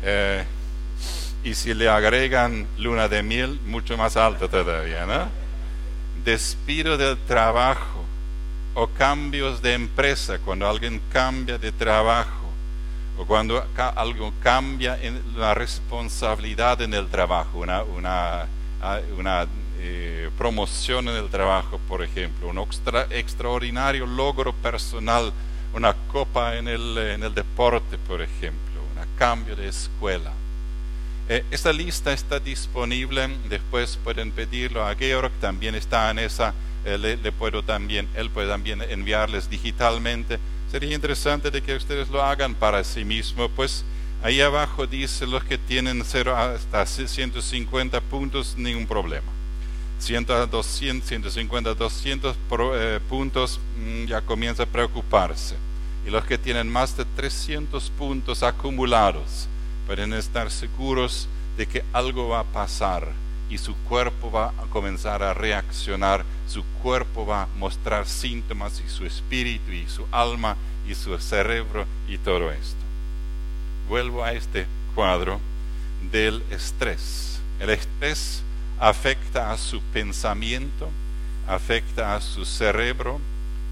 eh 0.04 0.46
y 1.44 1.54
si 1.54 1.76
le 1.76 1.88
agregan 1.88 2.66
luna 2.80 3.08
de 3.08 3.22
miel, 3.22 3.60
mucho 3.68 3.96
más 3.98 4.18
alto 4.18 4.50
todavía, 4.50 5.06
¿no? 5.06 5.45
Despido 6.26 6.98
del 6.98 7.18
trabajo 7.18 8.04
o 8.74 8.88
cambios 8.88 9.62
de 9.62 9.74
empresa, 9.74 10.40
cuando 10.40 10.68
alguien 10.68 11.00
cambia 11.14 11.58
de 11.58 11.72
trabajo 11.72 12.50
o 13.18 13.26
cuando 13.26 13.64
algo 13.96 14.34
cambia 14.42 15.00
en 15.02 15.22
la 15.38 15.54
responsabilidad 15.54 16.82
en 16.82 16.94
el 16.94 17.08
trabajo, 17.08 17.60
una, 17.60 18.48
eh, 19.80 20.30
promoción 20.38 21.08
en 21.08 21.16
el 21.16 21.30
trabajo, 21.30 21.80
por 21.88 22.04
ejemplo, 22.04 22.50
un 22.50 22.58
extra, 22.58 23.08
extraordinario 23.12 24.06
logro 24.06 24.52
personal, 24.52 25.32
una 25.74 25.94
copa 26.12 26.58
en 26.58 26.68
el 26.68 27.34
deporte, 27.34 27.98
por 28.00 28.22
ejemplo, 28.22 28.82
un 28.82 29.18
cambio 29.18 29.56
de 29.56 29.70
escuela. 29.70 30.34
Eh, 31.28 31.44
esta 31.50 31.74
lista 31.74 32.14
está 32.14 32.40
disponible, 32.40 33.28
después 33.50 33.98
pueden 34.04 34.32
pedirlo 34.32 34.86
a 34.86 34.94
Georg, 34.94 35.32
también 35.42 35.74
está 35.74 36.12
en 36.12 36.20
esa, 36.20 36.54
eh, 36.86 37.00
le, 37.00 37.32
puedo 37.32 37.64
también, 37.64 38.08
él 38.16 38.30
puede 38.30 38.48
también 38.48 38.84
enviarles 38.84 39.50
digitalmente. 39.50 40.38
Sería 40.72 40.94
interesante 40.94 41.50
de 41.50 41.64
que 41.64 41.76
ustedes 41.76 42.10
lo 42.10 42.22
hagan 42.22 42.54
para 42.54 42.84
sí 42.84 43.04
mismo, 43.04 43.50
pues 43.50 43.84
ahí 44.22 44.40
abajo 44.40 44.86
dice 44.86 45.26
los 45.26 45.44
que 45.44 45.58
tienen 45.58 46.04
0 46.06 46.38
hasta 46.38 46.86
150 46.86 48.02
puntos, 48.02 48.56
ningún 48.56 48.86
problema. 48.86 49.32
100 49.98 50.30
a 50.30 50.46
200, 50.46 51.08
150 51.08 51.74
200 51.74 52.36
puntos 53.10 53.60
mm, 53.80 54.06
ya 54.06 54.22
comienza 54.22 54.64
a 54.64 54.68
preocuparse. 54.68 55.56
Y 56.06 56.12
los 56.12 56.24
que 56.26 56.38
tienen 56.38 56.72
más 56.72 56.96
de 56.96 57.06
300 57.06 57.90
puntos 57.92 58.44
acumulados, 58.44 59.48
pueden 59.86 60.14
estar 60.14 60.52
seguros 60.52 61.28
de 61.58 61.68
que 61.68 61.84
algo 61.94 62.30
va 62.30 62.40
a 62.40 62.44
pasar 62.44 63.08
y 63.50 63.58
su 63.58 63.76
cuerpo 63.76 64.32
va 64.32 64.48
a 64.58 64.66
comenzar 64.72 65.22
a 65.24 65.34
reaccionar, 65.34 66.26
su 66.48 66.64
cuerpo 66.82 67.26
va 67.26 67.44
a 67.44 67.48
mostrar 67.58 68.08
síntomas 68.08 68.82
y 68.86 68.90
su 68.90 69.06
espíritu 69.06 69.72
y 69.72 69.88
su 69.88 70.06
alma 70.12 70.56
y 70.88 70.96
su 70.96 71.18
cerebro 71.20 71.86
y 72.08 72.18
todo 72.18 72.52
esto. 72.52 72.84
Vuelvo 73.88 74.24
a 74.24 74.34
este 74.34 74.66
cuadro 74.96 75.40
del 76.12 76.44
estrés. 76.50 77.40
El 77.60 77.70
estrés 77.70 78.42
afecta 78.80 79.52
a 79.52 79.58
su 79.58 79.82
pensamiento, 79.94 80.90
afecta 81.48 82.16
a 82.16 82.22
su 82.22 82.46
cerebro 82.46 83.20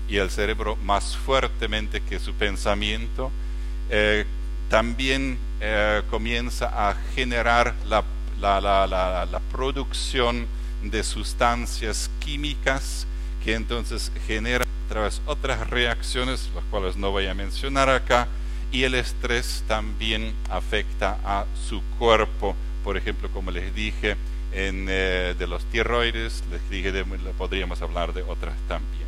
y 0.08 0.18
el 0.18 0.30
cerebro 0.30 0.76
más 0.78 1.18
fuertemente 1.18 2.02
que 2.02 2.20
su 2.20 2.34
pensamiento. 2.34 3.32
Eh, 3.90 4.26
también 4.70 5.38
eh, 5.66 6.02
comienza 6.10 6.90
a 6.90 6.94
generar 7.16 7.74
la, 7.88 8.04
producción 9.50 10.46
de 10.82 11.04
sustancias 11.04 12.12
químicas 12.20 13.08
que 13.42 13.54
entonces 13.54 14.12
generan 14.28 14.68
través 14.90 15.22
otras 15.26 15.70
reacciones, 15.70 16.50
las 16.54 16.66
cuales 16.66 16.98
no 16.98 17.12
voy 17.12 17.28
a 17.28 17.34
mencionar 17.34 17.90
acá, 17.90 18.28
y 18.74 18.84
el 18.84 18.94
estrés 18.96 19.64
también 19.66 20.34
afecta 20.50 21.18
a 21.24 21.46
su 21.70 21.82
cuerpo, 21.98 22.58
por 22.84 22.98
ejemplo, 22.98 23.30
como 23.30 23.50
les 23.50 23.74
dije, 23.74 24.18
eh, 24.52 25.34
de 25.40 25.48
los 25.48 25.64
tiroides, 25.66 26.44
les 26.52 26.70
dije, 26.70 27.06
podríamos 27.38 27.82
hablar 27.82 28.14
de 28.14 28.24
otras 28.24 28.56
también. 28.68 29.08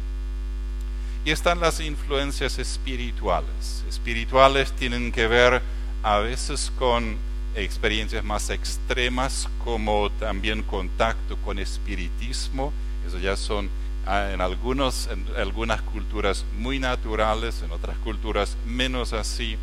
Y 1.26 1.32
están 1.32 1.60
las 1.60 1.82
influencias 1.82 2.60
espirituales. 2.60 3.84
Espirituales 3.90 4.72
tienen 4.72 5.12
que 5.12 5.28
ver 5.28 5.62
a 6.06 6.20
veces 6.20 6.72
con 6.78 7.18
experiencias 7.56 8.24
más 8.24 8.52
extremas 8.52 9.50
como 9.64 10.12
también 10.12 10.62
contacto 10.62 11.36
con 11.38 11.58
espiritismo, 11.58 12.72
eso 13.08 13.18
ya 13.18 13.36
son 13.36 13.72
ah, 14.06 14.30
en, 14.32 14.40
algunos, 14.40 15.10
en 15.12 15.26
algunas 15.36 15.82
culturas 15.82 16.46
muy 16.60 16.78
naturales, 16.78 17.64
en 17.64 17.72
otras 17.72 17.98
culturas 17.98 18.56
menos 18.68 19.14
así, 19.14 19.58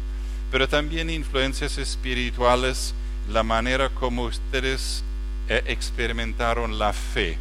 pero 0.51 0.69
también 0.69 1.11
influencias 1.11 1.79
espirituales, 1.79 2.93
la 3.31 3.45
manera 3.45 3.89
como 3.91 4.25
ustedes 4.25 5.05
eh, 5.49 5.63
experimentaron 5.67 6.77
la 6.77 6.93
fe. 6.93 7.39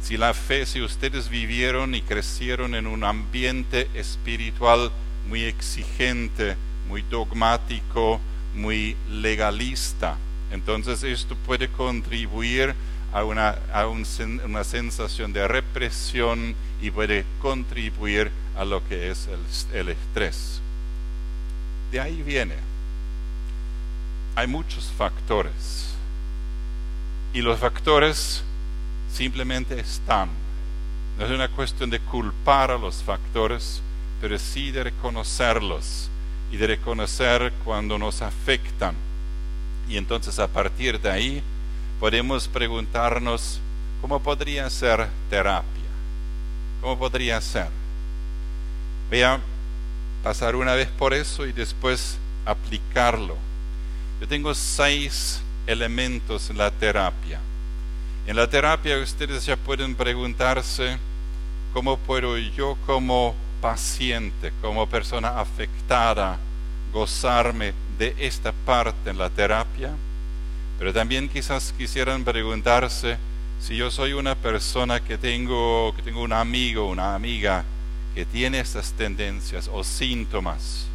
Si 0.00 0.16
la 0.16 0.34
fe, 0.34 0.66
si 0.66 0.82
ustedes 0.82 1.30
vivieron 1.30 1.96
y 1.96 2.02
crecieron 2.02 2.76
en 2.76 2.86
un 2.86 3.02
ambiente 3.02 3.88
espiritual 3.92 4.92
muy 5.28 5.42
exigente, 5.42 6.56
muy 6.88 7.02
dogmático, 7.02 8.20
muy 8.54 8.96
legalista. 9.10 10.16
Entonces 10.50 11.02
esto 11.02 11.36
puede 11.46 11.68
contribuir 11.68 12.74
a 13.12 13.24
una, 13.24 13.56
a 13.72 13.86
una 13.86 14.64
sensación 14.64 15.32
de 15.32 15.46
represión 15.46 16.54
y 16.80 16.90
puede 16.90 17.24
contribuir 17.40 18.30
a 18.56 18.64
lo 18.64 18.86
que 18.88 19.10
es 19.10 19.28
el, 19.28 19.78
el 19.78 19.88
estrés. 19.90 20.60
De 21.90 22.00
ahí 22.00 22.22
viene. 22.22 22.54
Hay 24.36 24.46
muchos 24.46 24.92
factores. 24.96 25.94
Y 27.32 27.40
los 27.40 27.58
factores 27.58 28.42
simplemente 29.12 29.78
están. 29.78 30.28
No 31.18 31.24
es 31.24 31.30
una 31.30 31.48
cuestión 31.48 31.90
de 31.90 32.00
culpar 32.00 32.72
a 32.72 32.78
los 32.78 33.02
factores, 33.02 33.80
pero 34.20 34.38
sí 34.38 34.72
de 34.72 34.84
reconocerlos 34.84 36.10
y 36.50 36.56
de 36.56 36.66
reconocer 36.66 37.52
cuando 37.64 37.98
nos 37.98 38.22
afectan. 38.22 38.94
Y 39.88 39.96
entonces 39.96 40.38
a 40.38 40.48
partir 40.48 41.00
de 41.00 41.10
ahí 41.10 41.42
podemos 42.00 42.48
preguntarnos 42.48 43.60
cómo 44.00 44.20
podría 44.20 44.68
ser 44.70 45.08
terapia, 45.30 45.64
cómo 46.80 46.98
podría 46.98 47.40
ser. 47.40 47.68
Voy 49.10 49.22
a 49.22 49.40
pasar 50.22 50.56
una 50.56 50.74
vez 50.74 50.88
por 50.88 51.12
eso 51.12 51.46
y 51.46 51.52
después 51.52 52.18
aplicarlo. 52.44 53.36
Yo 54.20 54.28
tengo 54.28 54.54
seis 54.54 55.40
elementos 55.66 56.50
en 56.50 56.58
la 56.58 56.70
terapia. 56.70 57.40
En 58.26 58.36
la 58.36 58.48
terapia 58.48 58.98
ustedes 58.98 59.44
ya 59.44 59.56
pueden 59.56 59.94
preguntarse 59.94 60.96
cómo 61.74 61.98
puedo 61.98 62.38
yo 62.38 62.76
como 62.86 63.34
paciente, 63.60 64.52
como 64.60 64.88
persona 64.88 65.40
afectada, 65.40 66.38
gozarme 66.92 67.72
de 67.98 68.14
esta 68.18 68.52
parte 68.52 69.10
en 69.10 69.18
la 69.18 69.30
terapia, 69.30 69.90
pero 70.78 70.92
también 70.92 71.28
quizás 71.28 71.72
quisieran 71.76 72.24
preguntarse 72.24 73.16
si 73.60 73.76
yo 73.76 73.90
soy 73.90 74.12
una 74.12 74.34
persona 74.34 75.00
que 75.00 75.16
tengo, 75.16 75.94
que 75.96 76.02
tengo 76.02 76.22
un 76.22 76.32
amigo, 76.32 76.88
una 76.88 77.14
amiga 77.14 77.64
que 78.14 78.24
tiene 78.24 78.60
estas 78.60 78.92
tendencias 78.92 79.68
o 79.72 79.82
síntomas, 79.82 80.86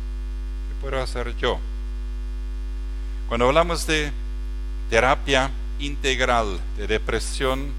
¿qué 0.69 0.81
puedo 0.81 1.01
hacer 1.01 1.35
yo? 1.37 1.59
Cuando 3.27 3.47
hablamos 3.47 3.85
de 3.87 4.11
terapia 4.89 5.51
integral 5.79 6.59
de 6.77 6.87
depresión, 6.87 7.71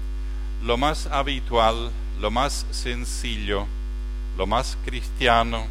lo 0.63 0.77
más 0.77 1.07
habitual, 1.07 1.91
lo 2.19 2.31
más 2.31 2.65
sencillo, 2.71 3.65
lo 4.41 4.47
más 4.47 4.75
cristiano, 4.83 5.67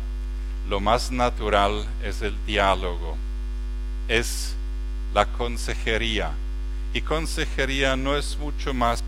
lo 0.69 0.79
más 0.79 1.11
natural 1.11 1.85
es 2.05 2.23
el 2.23 2.37
diálogo, 2.47 3.17
es 4.07 4.55
la 5.13 5.27
consejería. 5.27 6.31
Y 6.95 7.01
consejería 7.01 7.97
no 7.97 8.17
es 8.17 8.39
mucho 8.39 8.73
más 8.73 9.03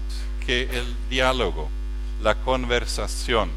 que 0.45 0.63
el 0.63 0.97
diálogo, 1.09 1.69
la 2.25 2.35
conversación. 2.35 3.51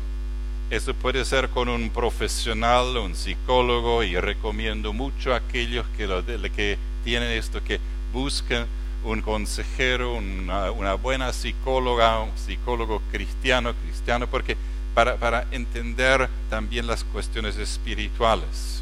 Eso 0.70 0.94
puede 0.94 1.26
ser 1.26 1.50
con 1.50 1.70
un 1.70 1.90
profesional, 1.90 2.98
un 2.98 3.16
psicólogo, 3.16 4.04
y 4.04 4.16
recomiendo 4.16 4.94
mucho 4.94 5.34
a 5.34 5.38
aquellos 5.38 5.88
que, 5.98 6.78
tienen 7.04 7.32
esto, 7.32 7.64
que 7.64 7.80
busquen 8.14 8.68
un 9.04 9.24
consejero, 9.24 10.14
una, 10.14 10.70
una, 10.70 10.94
buena 10.94 11.34
psicóloga, 11.34 12.20
un 12.20 12.38
psicólogo 12.38 13.02
cristiano, 13.12 13.74
cristiano, 13.74 14.28
porque 14.28 14.56
para, 14.96 15.46
entender 15.52 16.30
también 16.50 16.88
las 16.88 17.04
cuestiones 17.04 17.58
espirituales. 17.58 18.82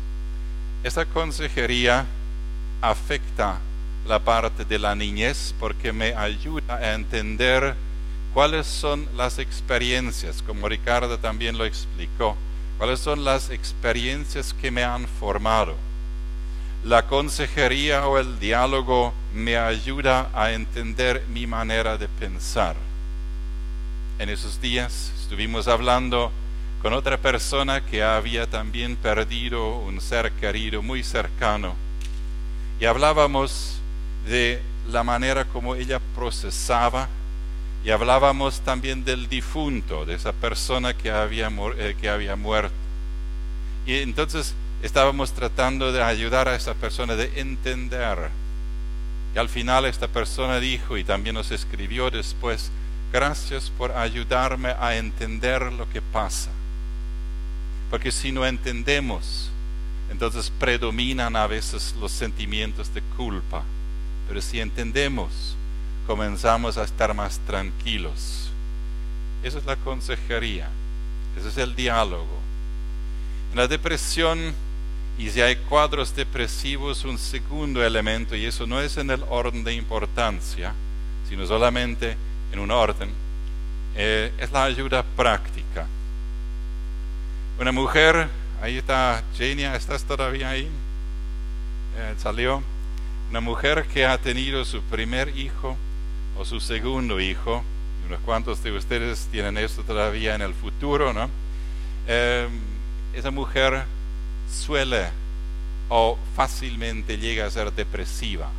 Esta 0.84 1.06
consejería 1.06 2.06
afecta 2.82 3.58
la 4.08 4.20
parte 4.20 4.64
de 4.64 4.78
la 4.78 4.96
niñez 4.96 5.56
porque 5.60 5.92
me 5.92 6.14
ayuda 6.14 6.76
a 6.76 6.94
entender 6.94 7.74
cuáles 8.34 8.68
son 8.68 9.08
las 9.18 9.40
experiencias, 9.40 10.44
como 10.44 10.70
Ricardo 10.70 11.18
también 11.18 11.58
lo 11.58 11.66
explicó, 11.66 12.38
cuáles 12.78 13.00
son 13.00 13.24
las 13.24 13.50
experiencias 13.50 14.54
que 14.54 14.70
me 14.70 14.84
han 14.84 15.08
formado. 15.08 15.76
La 16.84 17.08
consejería 17.08 18.08
o 18.08 18.20
el 18.20 18.40
diálogo 18.40 19.14
me 19.34 19.58
ayuda 19.58 20.30
a 20.34 20.52
entender 20.52 21.24
mi 21.30 21.48
manera 21.48 21.98
de 21.98 22.08
pensar. 22.08 22.76
En 24.20 24.30
esos 24.30 24.62
días 24.62 25.12
estuvimos 25.22 25.68
hablando 25.68 26.32
con 26.84 26.94
otra 26.94 27.18
persona 27.18 27.84
que 27.84 28.04
había 28.04 28.48
también 28.48 28.96
perdido 28.96 29.80
un 29.80 30.00
ser 30.00 30.32
querido 30.34 30.84
muy 30.84 31.04
cercano 31.04 31.74
y 32.80 32.86
hablábamos 32.86 33.80
de 34.28 34.62
la 34.88 35.04
manera 35.04 35.46
como 35.46 35.76
ella 35.76 36.00
procesaba 36.16 37.10
y 37.84 37.90
hablábamos 37.90 38.62
también 38.62 39.04
del 39.04 39.28
difunto, 39.28 40.06
de 40.06 40.14
esa 40.14 40.32
persona 40.32 40.94
que 40.94 41.10
había, 41.10 41.52
eh, 41.78 41.96
que 42.00 42.08
había 42.08 42.36
muerto. 42.36 42.76
Y 43.86 43.96
entonces 43.96 44.54
estábamos 44.84 45.34
tratando 45.34 45.92
de 45.92 46.04
ayudar 46.04 46.48
a 46.48 46.56
esa 46.56 46.76
persona, 46.76 47.16
de 47.16 47.40
entender. 47.42 48.30
Y 49.36 49.40
al 49.40 49.50
final 49.50 49.86
esta 49.86 50.08
persona 50.08 50.60
dijo, 50.60 50.98
y 50.98 51.04
también 51.04 51.34
nos 51.34 51.52
escribió 51.52 52.10
después, 52.10 52.72
gracias 53.14 53.70
por 53.70 53.92
ayudarme 53.92 54.70
a 54.80 54.98
entender 54.98 55.72
lo 55.72 55.88
que 55.88 56.02
pasa. 56.02 56.50
Porque 57.92 58.12
si 58.12 58.32
no 58.32 58.44
entendemos, 58.44 59.52
entonces 60.10 60.52
predominan 60.60 61.36
a 61.36 61.46
veces 61.46 61.96
los 62.02 62.12
sentimientos 62.12 62.92
de 62.92 63.04
culpa. 63.16 63.62
Pero 64.28 64.42
si 64.42 64.60
entendemos, 64.60 65.56
comenzamos 66.08 66.76
a 66.78 66.84
estar 66.84 67.14
más 67.14 67.38
tranquilos. 67.46 68.50
Esa 69.44 69.60
es 69.60 69.66
la 69.66 69.76
consejería, 69.76 70.68
ese 71.38 71.50
es 71.50 71.58
el 71.58 71.76
diálogo. 71.76 72.40
En 73.52 73.58
la 73.58 73.68
depresión, 73.68 74.56
y 75.20 75.30
si 75.30 75.40
hay 75.40 75.58
cuadros 75.58 76.16
depresivos, 76.16 77.06
un 77.06 77.20
segundo 77.20 77.86
elemento, 77.86 78.36
y 78.36 78.46
eso 78.46 78.66
no 78.66 78.82
es 78.82 78.98
en 78.98 79.12
el 79.12 79.24
orden 79.30 79.64
de 79.64 79.76
importancia, 79.76 80.74
sino 81.30 81.46
solamente 81.46 82.18
en 82.54 82.60
un 82.60 82.72
orden, 82.72 83.10
eh, 83.96 84.32
es 84.38 84.52
la 84.52 84.66
ayuda 84.66 85.04
práctica. 85.04 85.88
Una 87.60 87.72
mujer, 87.72 88.28
ahí 88.62 88.78
está 88.78 89.24
Jania, 89.38 89.76
¿estás 89.76 90.04
todavía 90.04 90.50
ahí? 90.50 90.70
Eh, 91.98 92.14
salió. 92.18 92.62
Una 93.32 93.42
mujer 93.42 93.86
que 93.92 94.06
ha 94.06 94.18
tenido 94.20 94.64
su 94.66 94.82
primer 94.84 95.36
hijo 95.36 95.76
o 96.38 96.46
su 96.46 96.60
segundo 96.60 97.20
hijo, 97.20 97.64
unos 98.08 98.20
cuantos 98.20 98.62
de 98.64 98.72
ustedes 98.72 99.28
tienen 99.32 99.58
esto 99.58 99.82
todavía 99.82 100.36
en 100.36 100.44
el 100.44 100.54
futuro, 100.54 101.12
¿no? 101.12 101.30
Eh, 102.08 102.48
esa 103.16 103.32
mujer 103.32 103.86
suele 104.52 105.08
o 105.90 106.18
fácilmente 106.36 107.18
llega 107.18 107.48
a 107.48 107.50
ser 107.50 107.72
depresiva. 107.72 108.50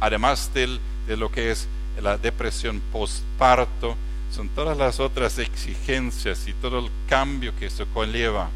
Además 0.00 0.50
de 0.54 0.78
lo 1.16 1.30
que 1.30 1.50
es 1.50 1.68
la 2.00 2.16
depresión 2.16 2.80
postparto, 2.92 3.96
son 4.30 4.48
todas 4.48 4.76
las 4.76 5.00
otras 5.00 5.38
exigencias 5.38 6.46
y 6.46 6.52
todo 6.52 6.78
el 6.78 6.90
cambio 7.08 7.54
que 7.56 7.66
eso 7.66 7.86
conlleva. 7.92 8.48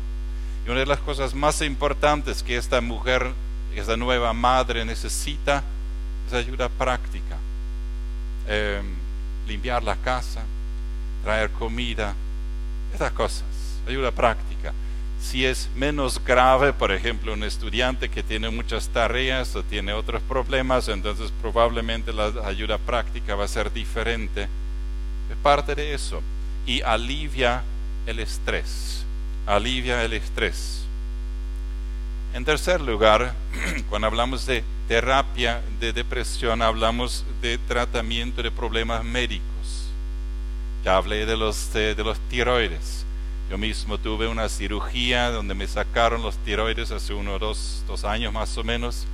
Y 0.66 0.70
una 0.70 0.80
de 0.80 0.86
las 0.86 1.00
cosas 1.00 1.34
más 1.34 1.60
importantes 1.62 2.42
que 2.42 2.56
esta 2.56 2.80
mujer, 2.80 3.32
esta 3.74 3.96
nueva 3.96 4.32
madre 4.32 4.84
necesita 4.84 5.62
es 6.26 6.32
ayuda 6.32 6.68
práctica. 6.68 7.36
Em, 8.48 8.84
limpiar 9.46 9.82
la 9.82 9.96
casa, 9.96 10.42
traer 11.22 11.50
comida, 11.50 12.14
esas 12.94 13.12
cosas, 13.12 13.44
ayuda 13.86 14.10
práctica. 14.10 14.53
Si 15.24 15.46
es 15.46 15.70
menos 15.74 16.22
grave, 16.22 16.74
por 16.74 16.92
ejemplo, 16.92 17.32
un 17.32 17.44
estudiante 17.44 18.10
que 18.10 18.22
tiene 18.22 18.50
muchas 18.50 18.88
tareas 18.88 19.56
o 19.56 19.62
tiene 19.62 19.94
otros 19.94 20.22
problemas, 20.22 20.88
entonces 20.88 21.32
probablemente 21.40 22.12
la 22.12 22.26
ayuda 22.44 22.76
práctica 22.76 23.34
va 23.34 23.44
a 23.44 23.48
ser 23.48 23.72
diferente. 23.72 24.42
Es 24.42 25.36
parte 25.42 25.74
de 25.74 25.94
eso. 25.94 26.22
Y 26.66 26.82
alivia 26.82 27.62
el 28.06 28.20
estrés. 28.20 29.04
Alivia 29.46 30.04
el 30.04 30.12
estrés. 30.12 30.82
En 32.34 32.44
tercer 32.44 32.82
lugar, 32.82 33.34
cuando 33.88 34.08
hablamos 34.08 34.44
de 34.44 34.62
terapia 34.88 35.62
de 35.80 35.94
depresión 35.94 36.60
hablamos 36.60 37.24
de 37.40 37.56
tratamiento 37.56 38.42
de 38.42 38.50
problemas 38.50 39.02
médicos. 39.02 39.88
Ya 40.84 40.96
hablé 40.98 41.24
de 41.24 41.36
los, 41.36 41.72
de, 41.72 41.94
los 41.96 42.18
tiroides. 42.28 43.03
Yo 43.50 43.58
mismo 43.58 43.98
tuve 43.98 44.26
una 44.26 44.48
cirugía 44.48 45.30
donde 45.30 45.54
me 45.54 45.66
sacaron 45.66 46.22
los 46.22 46.36
tiroides 46.38 46.90
hace 46.90 47.12
unos 47.12 47.40
dos, 47.40 47.84
dos 47.86 48.04
años 48.04 48.32
más 48.32 48.56
o 48.56 48.64
menos. 48.64 49.06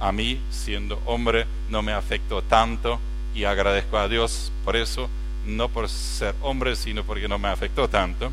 A 0.00 0.12
mí, 0.12 0.40
siendo 0.50 1.00
hombre, 1.06 1.46
no 1.70 1.82
me 1.82 1.92
afectó 1.92 2.42
tanto 2.42 2.98
y 3.34 3.44
agradezco 3.44 3.96
a 3.96 4.08
Dios 4.08 4.52
por 4.64 4.76
eso, 4.76 5.08
no 5.46 5.68
por 5.68 5.88
ser 5.88 6.34
hombre, 6.42 6.74
sino 6.74 7.04
porque 7.04 7.28
no 7.28 7.38
me 7.38 7.48
afectó 7.48 7.88
tanto. 7.88 8.30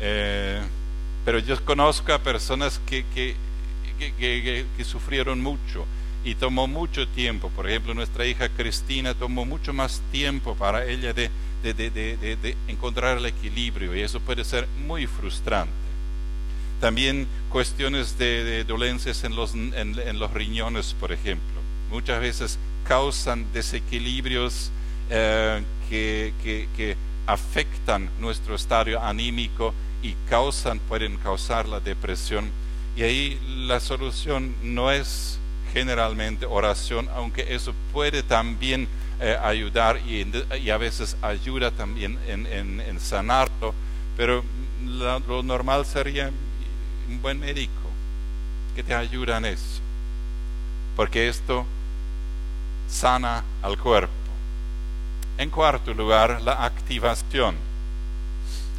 Eh, 0.00 0.60
pero 1.24 1.38
yo 1.40 1.62
conozco 1.64 2.12
a 2.12 2.18
personas 2.18 2.80
que, 2.86 3.04
que 3.14 4.84
sufrieron 4.84 5.40
mucho 5.40 5.84
y 6.26 6.34
tomó 6.34 6.66
mucho 6.66 7.06
tiempo. 7.06 7.50
Por 7.50 7.68
ejemplo, 7.68 7.94
nuestra 7.94 8.26
hija 8.26 8.48
Cristina 8.48 9.14
tomó 9.14 9.44
mucho 9.44 9.72
más 9.72 10.02
tiempo 10.10 10.56
para 10.56 10.84
ella 10.84 11.12
de, 11.12 11.30
de, 11.74 12.56
encontrar 12.68 13.18
el 13.18 13.26
equilibrio 13.26 13.96
y 13.96 14.00
eso 14.00 14.20
puede 14.20 14.44
ser 14.44 14.66
muy 14.86 15.06
frustrante. 15.06 15.72
También 16.80 17.26
cuestiones 17.48 18.18
de, 18.18 18.64
dolencias 18.64 19.24
en 19.24 19.34
los, 19.34 19.54
en, 19.54 20.18
los 20.18 20.32
riñones, 20.32 20.94
por 20.98 21.12
ejemplo. 21.12 21.60
Muchas 21.90 22.20
veces 22.20 22.58
causan 22.86 23.46
desequilibrios 23.52 24.70
eh, 25.10 25.62
que, 25.88 26.34
que, 26.42 26.68
que 26.76 26.96
afectan 27.26 28.10
nuestro 28.20 28.54
estado 28.54 29.00
anímico 29.00 29.74
y 30.02 30.14
causan, 30.28 30.78
pueden 30.80 31.16
causar 31.16 31.66
la 31.66 31.80
depresión. 31.80 32.50
Y 32.96 33.02
ahí 33.02 33.40
la 33.66 33.80
solución 33.80 34.54
no 34.62 34.90
es 34.90 35.38
generalmente 35.72 36.46
oración, 36.46 37.08
aunque 37.14 37.54
eso 37.54 37.74
puede 37.92 38.22
también 38.22 38.88
eh, 39.20 39.36
ayudar 39.42 40.00
y, 40.06 40.70
a 40.70 40.76
veces 40.76 41.16
ayuda 41.22 41.70
también 41.70 42.18
en, 42.26 43.00
sanarlo, 43.00 43.74
pero 44.16 44.44
lo 44.84 45.42
normal 45.42 45.84
sería 45.86 46.30
un 47.08 47.22
buen 47.22 47.38
médico 47.38 47.72
que 48.74 48.82
te 48.82 48.94
ayuda 48.94 49.38
en 49.38 49.46
eso, 49.46 49.80
porque 50.96 51.28
esto 51.28 51.64
sana 52.88 53.44
al 53.62 53.78
cuerpo. 53.78 54.12
En 55.38 55.50
cuarto 55.50 55.92
lugar, 55.92 56.40
la 56.42 56.64
activación. 56.64 57.56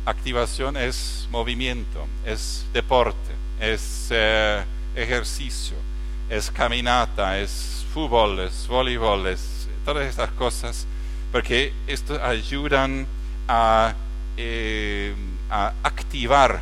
Activación 0.06 0.78
es 0.78 1.28
movimiento, 1.32 2.08
es 2.26 2.66
deporte, 2.74 3.32
es 3.60 4.08
eh, 4.10 4.64
ejercicio 4.96 5.76
es 6.30 6.52
caminata, 6.52 7.40
es 7.40 7.86
fútbol, 7.94 8.40
es 8.42 8.68
voleibol, 8.68 9.28
es 9.28 9.57
todas 9.88 10.06
estas 10.10 10.32
cosas, 10.32 10.86
porque 11.32 11.72
esto 11.88 12.22
ayudan 12.22 13.08
a, 13.48 13.94
eh, 14.36 15.16
a 15.50 15.72
activar 15.82 16.60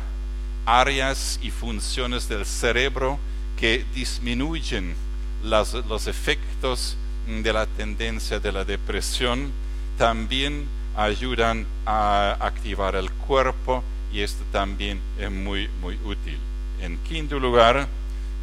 áreas 0.64 1.40
y 1.42 1.50
funciones 1.50 2.28
del 2.28 2.46
cerebro 2.46 3.18
que 3.58 3.84
disminuyen 3.96 4.94
los 5.42 6.06
efectos 6.06 6.96
de 7.26 7.52
la 7.52 7.66
tendencia 7.66 8.38
de 8.38 8.52
la 8.52 8.64
depresión, 8.64 9.50
también 9.98 10.68
ayudan 10.96 11.66
a 11.84 12.36
activar 12.38 12.94
el 12.94 13.10
cuerpo 13.10 13.82
y 14.12 14.20
esto 14.20 14.44
también 14.52 15.00
es 15.18 15.32
muy, 15.32 15.68
muy 15.80 15.98
útil. 16.04 16.38
En 16.80 16.96
quinto 16.98 17.40
lugar, 17.40 17.88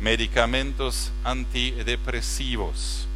medicamentos 0.01 1.13
antidepresivos. 1.23 3.07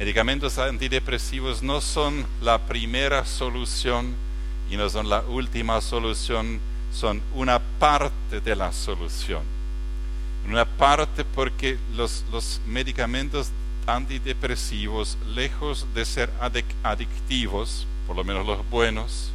Medicamentos 0.00 0.56
antidepresivos 0.56 1.62
no 1.62 1.82
son 1.82 2.24
la 2.40 2.56
primera 2.56 3.26
solución 3.26 4.14
y 4.70 4.78
no 4.78 4.88
son 4.88 5.10
la 5.10 5.20
última 5.20 5.78
solución, 5.82 6.58
son 6.90 7.20
una 7.34 7.58
parte 7.58 8.40
de 8.40 8.56
la 8.56 8.72
solución. 8.72 9.42
Una 10.48 10.64
parte 10.64 11.22
porque 11.22 11.76
los, 11.94 12.24
medicamentos 12.66 13.50
antidepresivos, 13.86 15.18
lejos 15.34 15.86
de 15.94 16.06
ser 16.06 16.30
adictivos, 16.82 17.86
por 18.06 18.16
lo 18.16 18.24
menos 18.24 18.46
los 18.46 18.66
buenos, 18.70 19.30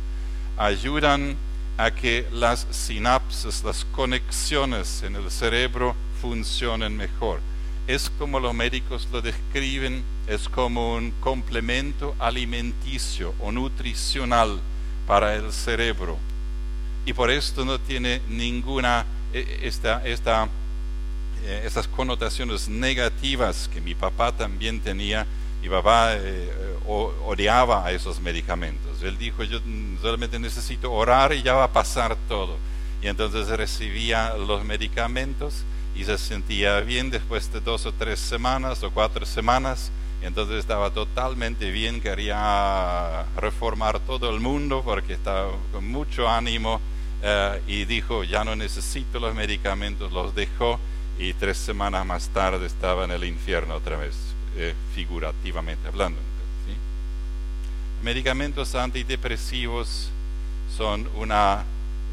ayudan 0.57 1.37
a 1.77 1.91
que 1.91 2.27
las 2.31 2.65
sinapsis, 2.71 3.63
las 3.63 3.85
conexiones 3.85 5.03
en 5.03 5.15
el 5.15 5.29
cerebro 5.29 5.95
funcionen 6.19 6.97
mejor. 6.97 7.39
Es 7.87 8.09
como 8.09 8.39
los 8.39 8.53
médicos 8.53 9.07
lo 9.11 9.21
describen, 9.21 10.03
es 10.27 10.49
como 10.49 10.95
un 10.95 11.11
complemento 11.19 12.15
alimenticio 12.17 13.35
o 13.39 13.51
nutricional 13.51 14.59
para 15.05 15.35
el 15.35 15.51
cerebro. 15.53 16.17
Y 17.05 17.13
por 17.13 17.29
esto 17.29 17.63
no 17.63 17.79
tiene 17.79 18.21
ninguna 18.27 19.05
e, 19.31 19.59
esta, 19.61 20.03
esta, 20.03 20.49
eh, 21.43 21.61
estas 21.63 21.87
connotaciones 21.87 22.67
negativas 22.67 23.69
que 23.71 23.81
mi 23.81 23.93
papá 23.93 24.31
también 24.31 24.79
tenía. 24.79 25.27
Mi 25.61 25.69
papá 25.69 26.15
eh, 26.15 26.51
odiaba 26.87 27.85
a 27.85 27.91
esos 27.91 28.19
medicamentos. 28.19 29.03
Él 29.03 29.17
dijo, 29.17 29.43
yo 29.43 29.59
solamente 30.01 30.39
necesito 30.39 30.91
orar 30.91 31.33
y 31.33 31.43
ya 31.43 31.53
va 31.53 31.65
a 31.65 31.71
pasar 31.71 32.17
todo. 32.27 32.57
Y 33.01 33.07
entonces 33.07 33.47
recibía 33.49 34.33
los 34.35 34.63
medicamentos 34.63 35.63
y 35.95 36.03
se 36.03 36.17
sentía 36.17 36.81
bien 36.81 37.09
después 37.09 37.51
de 37.51 37.61
dos 37.61 37.85
o 37.85 37.93
tres 37.93 38.19
semanas 38.19 38.83
o 38.83 38.91
cuatro 38.91 39.25
semanas. 39.25 39.91
Entonces 40.21 40.57
estaba 40.57 40.91
totalmente 40.91 41.71
bien, 41.71 42.01
quería 42.01 43.25
reformar 43.37 43.99
todo 43.99 44.29
el 44.29 44.39
mundo 44.39 44.81
porque 44.83 45.13
estaba 45.13 45.51
con 45.71 45.87
mucho 45.89 46.27
ánimo 46.27 46.81
eh, 47.21 47.61
y 47.67 47.85
dijo, 47.85 48.23
ya 48.23 48.43
no 48.43 48.55
necesito 48.55 49.19
los 49.19 49.35
medicamentos, 49.35 50.11
los 50.11 50.33
dejó 50.35 50.79
y 51.17 51.33
tres 51.33 51.57
semanas 51.57 52.05
más 52.05 52.29
tarde 52.29 52.65
estaba 52.65 53.05
en 53.05 53.11
el 53.11 53.23
infierno 53.23 53.75
otra 53.75 53.97
vez, 53.97 54.15
eh, 54.57 54.73
figurativamente 54.93 55.87
hablando. 55.87 56.19
Medicamentos 58.03 58.75
antidepresivos 58.75 60.09
son 60.75 61.09
una 61.15 61.63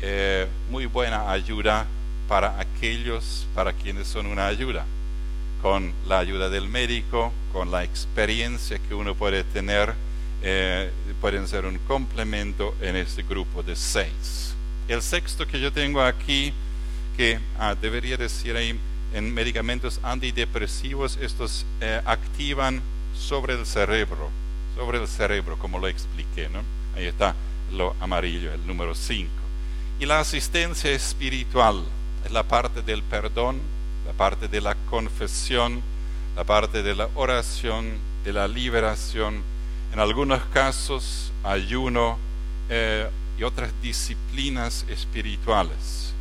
eh, 0.01 0.47
muy 0.71 0.87
buena 0.87 1.31
ayuda 1.31 1.87
para 2.29 2.59
aquellos 2.61 3.47
para 3.55 3.73
quienes 3.73 4.09
son 4.09 4.27
una 4.27 4.47
ayuda, 4.47 4.85
con 5.61 5.93
la 6.07 6.19
ayuda 6.19 6.49
del 6.49 6.69
médico, 6.69 7.33
con 7.53 7.71
la 7.71 7.85
experiencia 7.85 8.79
que 8.79 8.95
uno 8.95 9.15
puede 9.15 9.45
tener, 9.45 9.95
eh, 10.43 10.91
pueden 11.21 11.47
ser 11.47 11.67
un 11.67 11.79
complemento 11.79 12.75
en 12.81 12.97
este 12.97 13.23
grupo 13.23 13.63
de 13.63 13.77
seis. 13.77 14.55
El 14.89 15.03
sexto 15.03 15.47
que 15.47 15.61
yo 15.61 15.73
tengo 15.73 16.03
aquí, 16.03 16.53
que 17.17 17.39
ah, 17.59 17.75
debería 17.81 18.17
decir 18.17 18.57
ahí, 18.57 18.79
en 19.15 19.33
medicamentos 19.33 20.01
antidepresivos, 20.03 21.19
estos 21.21 21.67
eh, 21.81 22.01
activan 22.05 22.81
sobre 23.15 23.55
el 23.55 23.67
cerebro, 23.67 24.31
sobre 24.75 24.99
el 24.99 25.07
cerebro, 25.07 25.59
como 25.59 25.79
lo 25.79 25.87
expliqué, 25.87 26.49
¿no? 26.49 26.61
Ahí 26.97 27.05
está 27.05 27.35
lo 27.73 27.95
amarillo, 28.01 28.53
el 28.53 28.67
número 28.67 28.95
5. 28.95 29.31
Y 30.01 30.07
la 30.07 30.21
asistencia 30.21 30.91
espiritual 30.91 31.85
es 31.85 32.02
la 32.33 32.43
parte 32.43 32.83
del 32.83 33.03
perdón, 33.03 33.61
la 34.07 34.13
parte 34.13 34.49
de 34.49 34.61
la 34.61 34.75
confesión, 34.91 35.83
la 36.35 36.45
parte 36.45 36.83
de 36.83 36.95
la 36.95 37.09
oración, 37.15 37.99
de 38.25 38.33
la 38.33 38.49
liberación, 38.49 39.43
en 39.93 40.01
algunos 40.01 40.43
casos 40.47 41.31
ayuno 41.45 42.19
eh, 42.71 43.09
y 43.39 43.43
otras 43.43 43.71
disciplinas 43.83 44.87
espirituales. 44.89 46.15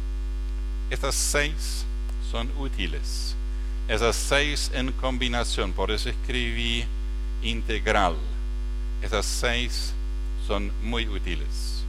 Estas 0.89 1.15
seis 1.15 1.85
son 2.29 2.51
útiles. 2.59 3.35
Esas 3.87 4.15
seis 4.15 4.69
en 4.73 4.91
combinación, 4.91 5.71
por 5.71 5.91
eso 5.91 6.09
escribí 6.09 6.85
integral. 7.41 8.15
Esas 9.01 9.25
seis 9.25 9.93
son 10.45 10.71
muy 10.83 11.07
útiles. 11.07 11.83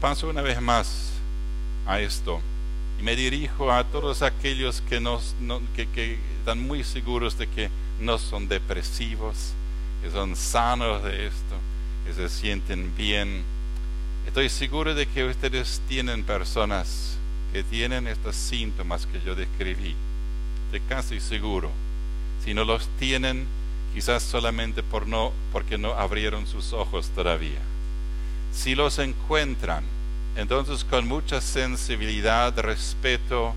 Paso 0.00 0.28
una 0.28 0.42
vez 0.42 0.60
más 0.60 1.12
a 1.86 2.00
esto 2.00 2.40
me 3.02 3.16
dirijo 3.16 3.72
a 3.72 3.82
todos 3.84 4.22
aquellos 4.22 4.80
que, 4.82 4.96
están 6.38 6.66
muy 6.66 6.84
seguros 6.84 7.36
de 7.36 7.48
que 7.48 7.68
no 8.00 8.16
son 8.16 8.46
depresivos, 8.46 9.52
que 10.02 10.10
son 10.10 10.36
sanos 10.36 11.02
de 11.02 11.26
esto, 11.26 11.56
que 12.06 12.14
se 12.14 12.28
sienten 12.28 12.94
bien. 12.96 13.42
Estoy 14.26 14.48
seguro 14.48 14.94
de 14.94 15.06
que 15.06 15.24
ustedes 15.24 15.80
tienen 15.88 16.22
personas 16.22 17.18
que 17.52 17.64
tienen 17.64 18.06
estos 18.06 18.36
síntomas 18.36 19.06
que 19.06 19.20
yo 19.20 19.34
describí. 19.34 19.96
Estoy 20.66 20.80
casi 20.88 21.18
seguro. 21.18 21.70
Si 22.44 22.54
no 22.54 22.64
los 22.64 22.88
tienen, 23.00 23.46
quizás 23.94 24.22
solamente 24.22 24.84
por 24.84 25.08
no, 25.08 25.32
porque 25.50 25.76
no 25.76 25.92
abrieron 25.94 26.46
sus 26.46 26.72
ojos 26.72 27.08
todavía. 27.08 27.60
Si 28.52 28.76
los 28.76 29.00
encuentran, 29.00 29.84
entonces 30.36 30.84
con 30.84 31.06
mucha 31.06 31.40
sensibilidad, 31.40 32.58
respeto 32.58 33.54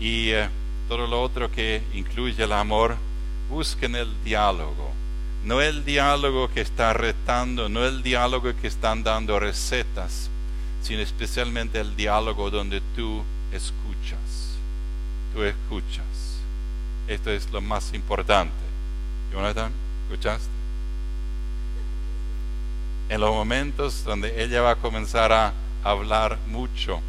y 0.00 0.30
eh, 0.30 0.48
todo 0.88 1.06
lo 1.06 1.20
otro 1.22 1.50
que 1.50 1.82
incluye 1.92 2.42
el 2.42 2.52
amor, 2.52 2.96
busquen 3.50 3.94
el 3.94 4.08
diálogo. 4.24 4.92
No 5.44 5.60
el 5.60 5.84
diálogo 5.84 6.48
que 6.48 6.60
está 6.60 6.92
retando, 6.92 7.68
no 7.68 7.84
el 7.84 8.02
diálogo 8.02 8.54
que 8.60 8.66
están 8.66 9.02
dando 9.02 9.38
recetas, 9.38 10.30
sino 10.82 11.00
especialmente 11.02 11.78
el 11.78 11.94
diálogo 11.94 12.50
donde 12.50 12.80
tú 12.96 13.22
escuchas. 13.52 14.56
Tú 15.34 15.42
escuchas. 15.42 16.04
Esto 17.06 17.30
es 17.30 17.50
lo 17.50 17.60
más 17.60 17.92
importante. 17.94 18.54
Jonathan, 19.32 19.72
¿escuchaste? 20.08 20.48
En 23.08 23.20
los 23.20 23.30
momentos 23.30 24.04
donde 24.04 24.42
ella 24.42 24.60
va 24.60 24.72
a 24.72 24.76
comenzar 24.76 25.32
a 25.32 25.52
hablar 25.84 26.38
mucho, 26.48 27.00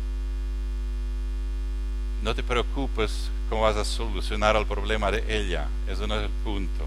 no 2.23 2.35
te 2.35 2.43
preocupes 2.43 3.29
cómo 3.49 3.61
vas 3.63 3.77
a 3.77 3.85
solucionar 3.85 4.55
el 4.55 4.65
problema 4.65 5.11
de 5.11 5.23
ella. 5.27 5.67
Eso 5.87 6.05
no 6.07 6.15
es 6.15 6.23
el 6.23 6.29
punto, 6.43 6.85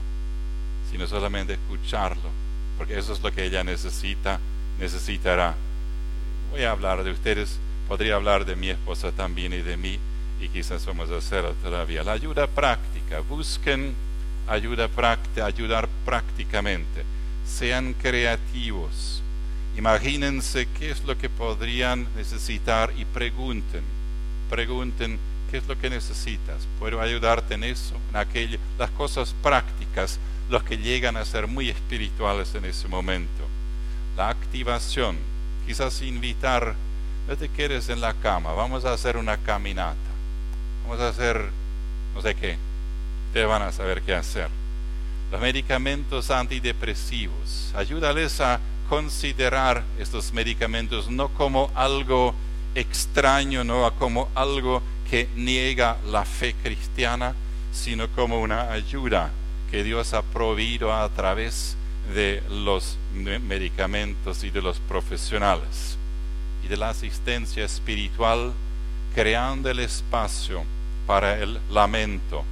sino 0.91 1.07
solamente 1.07 1.55
escucharlo, 1.55 2.28
porque 2.76 2.99
eso 2.99 3.12
es 3.12 3.22
lo 3.22 3.33
que 3.33 3.45
ella 3.45 3.64
necesita, 3.64 4.39
necesitará. 4.78 5.55
Voy 6.51 6.62
a 6.64 6.72
hablar 6.72 7.03
de 7.03 7.11
ustedes, 7.11 7.59
podría 7.89 8.16
hablar 8.16 8.45
de 8.45 8.57
mi 8.57 8.68
esposa 8.68 9.11
también 9.12 9.53
y 9.53 9.62
de 9.62 9.76
mí, 9.76 9.99
y 10.41 10.49
quizás 10.49 10.85
vamos 10.87 11.11
a 11.11 11.16
hacerlo 11.16 11.55
todavía. 11.62 12.03
La 12.03 12.12
ayuda 12.12 12.47
práctica, 12.47 13.20
busquen 13.20 13.95
ayuda 14.47 14.89
práctica, 14.89 15.47
ayudar 15.47 15.89
prácticamente. 16.05 17.05
Sean 17.47 17.95
creativos. 17.95 19.21
Imagínense 19.76 20.68
qué 20.78 20.90
es 20.90 21.04
lo 21.04 21.16
que 21.16 21.28
podrían 21.28 22.06
necesitar 22.16 22.92
y 22.96 23.04
pregunten. 23.04 23.82
Pregunten 24.50 25.18
qué 25.50 25.58
es 25.58 25.66
lo 25.66 25.78
que 25.78 25.90
necesitas. 25.90 26.66
Puedo 26.78 27.00
ayudarte 27.00 27.54
en 27.54 27.64
eso, 27.64 27.94
en 28.10 28.16
aquello, 28.16 28.58
las 28.78 28.90
cosas 28.90 29.34
prácticas, 29.42 30.18
los 30.50 30.62
que 30.62 30.76
llegan 30.76 31.16
a 31.16 31.24
ser 31.24 31.46
muy 31.46 31.70
espirituales 31.70 32.54
en 32.54 32.64
ese 32.66 32.88
momento. 32.88 33.44
La 34.16 34.28
activación, 34.28 35.16
quizás 35.66 36.02
invitar, 36.02 36.74
no 37.26 37.36
te 37.36 37.48
quedes 37.48 37.88
en 37.88 38.00
la 38.00 38.14
cama, 38.14 38.52
vamos 38.52 38.84
a 38.84 38.92
hacer 38.92 39.16
una 39.16 39.38
caminata, 39.38 39.96
vamos 40.84 41.00
a 41.00 41.08
hacer 41.08 41.50
no 42.14 42.20
sé 42.20 42.34
qué, 42.34 42.56
ustedes 43.28 43.48
van 43.48 43.62
a 43.62 43.72
saber 43.72 44.02
qué 44.02 44.14
hacer. 44.14 44.48
Los 45.30 45.40
medicamentos 45.40 46.30
antidepresivos, 46.30 47.72
ayúdales 47.74 48.40
a 48.40 48.60
considerar 48.93 49.82
estos 49.99 50.34
medicamentos 50.34 51.09
no 51.09 51.30
como 51.30 51.70
algo 51.74 52.34
extraño, 52.74 53.64
no 53.64 53.90
como 53.95 54.28
algo 54.34 54.82
que 55.09 55.30
niega 55.34 55.97
la 56.11 56.26
fe 56.26 56.55
cristiana, 56.62 57.34
sino 57.72 58.07
como 58.09 58.43
una 58.43 58.70
ayuda 58.70 59.30
que 59.70 59.82
Dios 59.82 60.12
ha 60.12 60.20
proveído 60.20 60.93
a 60.93 61.09
través 61.09 61.74
de 62.14 62.43
los 62.51 62.99
medicamentos 63.14 64.45
y 64.45 64.51
de 64.51 64.61
los 64.61 64.78
profesionales 64.80 65.97
y 66.62 66.68
de 66.68 66.76
la 66.76 66.90
asistencia 66.90 67.64
espiritual, 67.64 68.53
creando 69.14 69.70
el 69.70 69.78
espacio 69.78 70.64
para 71.07 71.38
el 71.38 71.59
lamento, 71.70 72.45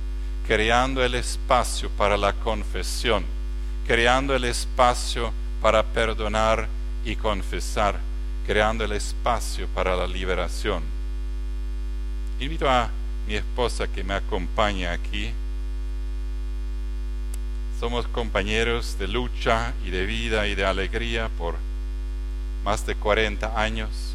creando 0.47 1.05
el 1.05 1.17
espacio 1.17 1.91
para 1.99 2.17
la 2.17 2.33
confesión, 2.33 3.27
creando 3.87 4.35
el 4.35 4.45
espacio 4.45 5.35
para 5.61 5.83
perdonar 5.83 6.69
y 7.05 7.17
confesar, 7.17 7.99
creando 8.47 8.85
el 8.85 8.93
espacio 8.93 9.67
para 9.69 9.97
la 9.97 10.07
liberación. 10.07 10.83
Invito 12.39 12.69
a 12.69 12.91
mi 13.27 13.35
esposa 13.35 13.87
que 13.87 14.03
me 14.03 14.15
acompaña 14.15 14.93
aquí. 14.93 15.33
Somos 17.79 18.07
compañeros 18.09 18.99
de 18.99 19.09
lucha 19.09 19.75
y 19.85 19.91
de 19.91 20.07
vida 20.07 20.47
y 20.47 20.55
de 20.55 20.65
alegría 20.65 21.29
por 21.39 21.57
más 22.65 22.87
de 22.87 22.95
40 22.95 23.61
años. 23.61 24.15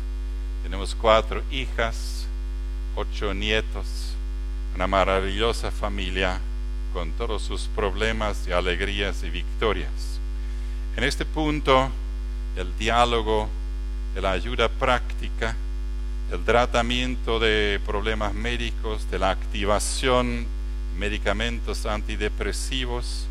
Tenemos 0.64 0.96
cuatro 0.96 1.44
hijas, 1.52 2.26
ocho 2.96 3.34
nietos, 3.34 4.16
una 4.76 4.88
maravillosa 4.88 5.72
familia 5.72 6.40
con 6.94 7.12
todos 7.12 7.42
sus 7.42 7.68
problemas 7.76 8.48
y 8.48 8.52
alegrías 8.52 9.24
y 9.24 9.30
victorias. 9.30 10.15
En 10.98 11.04
este 11.04 11.26
punto, 11.26 11.90
el 12.56 12.78
diálogo, 12.78 13.50
la 14.16 14.32
ayuda 14.32 14.70
práctica, 14.70 15.56
el 16.32 16.44
tratamiento 16.44 17.40
de 17.40 17.80
problemas 17.86 18.34
médicos, 18.34 19.10
de 19.12 19.20
la 19.20 19.30
activación 19.32 20.48
medicamentos 20.98 21.86
antidepresivos. 21.86 23.26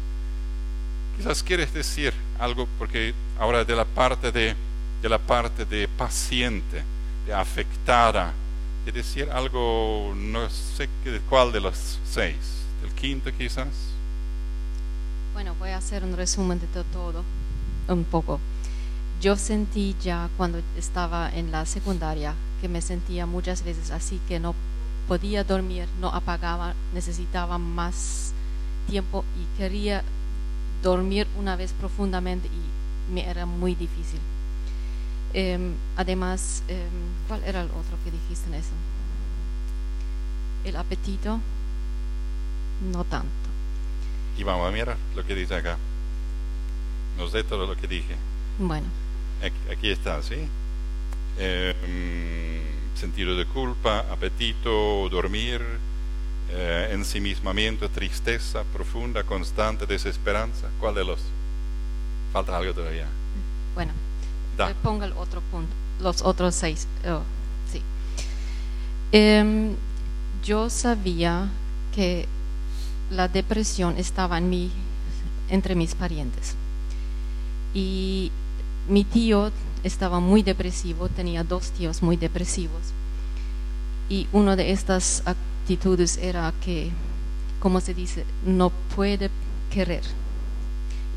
Quizás 1.16 1.42
quieres 1.42 1.72
decir 1.72 2.12
algo 2.38 2.68
porque 2.78 3.14
ahora 3.38 3.64
de 3.64 3.74
la 3.74 3.86
parte 3.86 4.30
de, 4.30 4.54
de 5.00 5.08
la 5.08 5.18
parte 5.18 5.64
de 5.64 5.88
paciente, 5.88 6.82
de 7.26 7.32
afectada, 7.32 8.32
de 8.84 8.92
decir 8.92 9.30
algo, 9.30 10.12
no 10.14 10.50
sé 10.50 10.88
cuál 11.30 11.50
de 11.52 11.60
los 11.60 11.98
seis, 12.10 12.36
del 12.82 12.92
quinto 12.92 13.30
quizás. 13.36 13.68
Bueno, 15.32 15.54
voy 15.58 15.70
a 15.70 15.78
hacer 15.78 16.04
un 16.04 16.14
resumen 16.16 16.60
de 16.60 16.66
to- 16.66 16.84
todo, 16.92 17.24
un 17.88 18.04
poco. 18.04 18.40
Yo 19.20 19.36
sentí 19.36 19.96
ya 20.02 20.28
cuando 20.36 20.60
estaba 20.76 21.30
en 21.30 21.50
la 21.50 21.64
secundaria 21.66 22.34
que 22.60 22.68
me 22.68 22.82
sentía 22.82 23.26
muchas 23.26 23.64
veces 23.64 23.90
así 23.90 24.20
que 24.28 24.40
no 24.40 24.54
podía 25.08 25.44
dormir, 25.44 25.86
no 26.00 26.08
apagaba, 26.08 26.74
necesitaba 26.92 27.58
más 27.58 28.32
tiempo 28.88 29.24
y 29.38 29.58
quería 29.58 30.02
dormir 30.82 31.26
una 31.38 31.56
vez 31.56 31.72
profundamente 31.72 32.48
y 32.48 33.12
me 33.12 33.28
era 33.28 33.46
muy 33.46 33.74
difícil. 33.74 34.20
Em, 35.32 35.74
además, 35.96 36.62
em, 36.68 36.88
¿cuál 37.26 37.42
era 37.44 37.60
el 37.60 37.66
otro 37.68 37.96
que 38.04 38.10
dijiste 38.10 38.48
en 38.48 38.54
eso? 38.54 38.70
El 40.64 40.76
apetito, 40.76 41.40
no 42.92 43.04
tanto. 43.04 43.28
Y 44.38 44.44
vamos 44.44 44.68
a 44.68 44.70
mirar 44.70 44.96
lo 45.14 45.24
que 45.24 45.34
dice 45.34 45.56
acá. 45.56 45.76
No 47.18 47.28
sé 47.28 47.44
todo 47.44 47.66
lo 47.66 47.76
que 47.76 47.86
dije. 47.86 48.14
Bueno. 48.58 48.86
Aquí, 49.42 49.72
aquí 49.72 49.90
está, 49.90 50.22
¿sí? 50.22 50.36
Eh, 51.38 51.74
sentido 52.94 53.36
de 53.36 53.44
culpa, 53.46 54.00
apetito, 54.10 55.08
dormir, 55.10 55.60
eh, 56.50 56.88
ensimismamiento, 56.92 57.88
tristeza 57.90 58.62
profunda, 58.72 59.24
constante, 59.24 59.86
desesperanza. 59.86 60.68
¿Cuál 60.80 60.94
de 60.94 61.04
los? 61.04 61.20
Falta 62.32 62.56
algo 62.56 62.72
todavía. 62.72 63.06
Bueno, 63.74 63.92
Da. 64.56 64.70
eh, 64.70 64.74
ponga 64.82 65.06
el 65.06 65.12
otro 65.12 65.40
punto, 65.50 65.72
los 66.00 66.22
otros 66.22 66.54
seis. 66.54 66.86
oh, 67.06 67.22
sí. 67.72 67.82
Em, 69.12 69.74
yo 70.44 70.70
sabía 70.70 71.48
que 71.94 72.26
la 73.10 73.28
depresión 73.28 73.96
estaba 73.98 74.38
en 74.38 74.48
mí, 74.50 74.70
entre 75.48 75.74
mis 75.74 75.94
parientes. 75.94 76.54
Y 77.74 78.30
mi 78.88 79.04
tío 79.04 79.50
estaba 79.82 80.20
muy 80.20 80.42
depresivo, 80.42 81.08
tenía 81.08 81.44
dos 81.44 81.70
tíos 81.72 82.02
muy 82.02 82.16
depresivos. 82.16 82.80
Y 84.08 84.28
una 84.32 84.56
de 84.56 84.70
estas 84.72 85.22
actitudes 85.26 86.18
era 86.18 86.52
que, 86.64 86.90
como 87.60 87.80
se 87.80 87.94
dice, 87.94 88.24
no 88.46 88.70
puede 88.94 89.30
querer. 89.70 90.02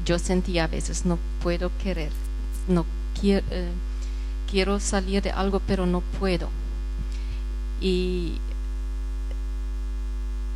Yo 0.05 0.17
sentía 0.19 0.63
a 0.63 0.67
veces, 0.67 1.05
no 1.05 1.19
puedo 1.43 1.71
querer, 1.83 2.11
no 2.67 2.85
quiero, 3.19 3.45
quiero 4.49 4.79
salir 4.79 5.21
de 5.21 5.31
algo, 5.31 5.59
pero 5.59 5.85
no 5.85 6.01
puedo. 6.19 6.49
Y 7.81 8.37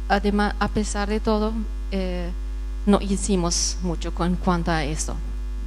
además, 0.09 0.55
a 0.59 0.67
pesar 0.69 1.09
de 1.09 1.19
todo, 1.19 1.53
eh, 1.91 2.29
no 2.85 2.99
hicimos 3.01 3.77
mucho 3.83 4.13
con 4.13 4.35
cuanto 4.35 4.71
a 4.71 4.83
eso. 4.83 5.15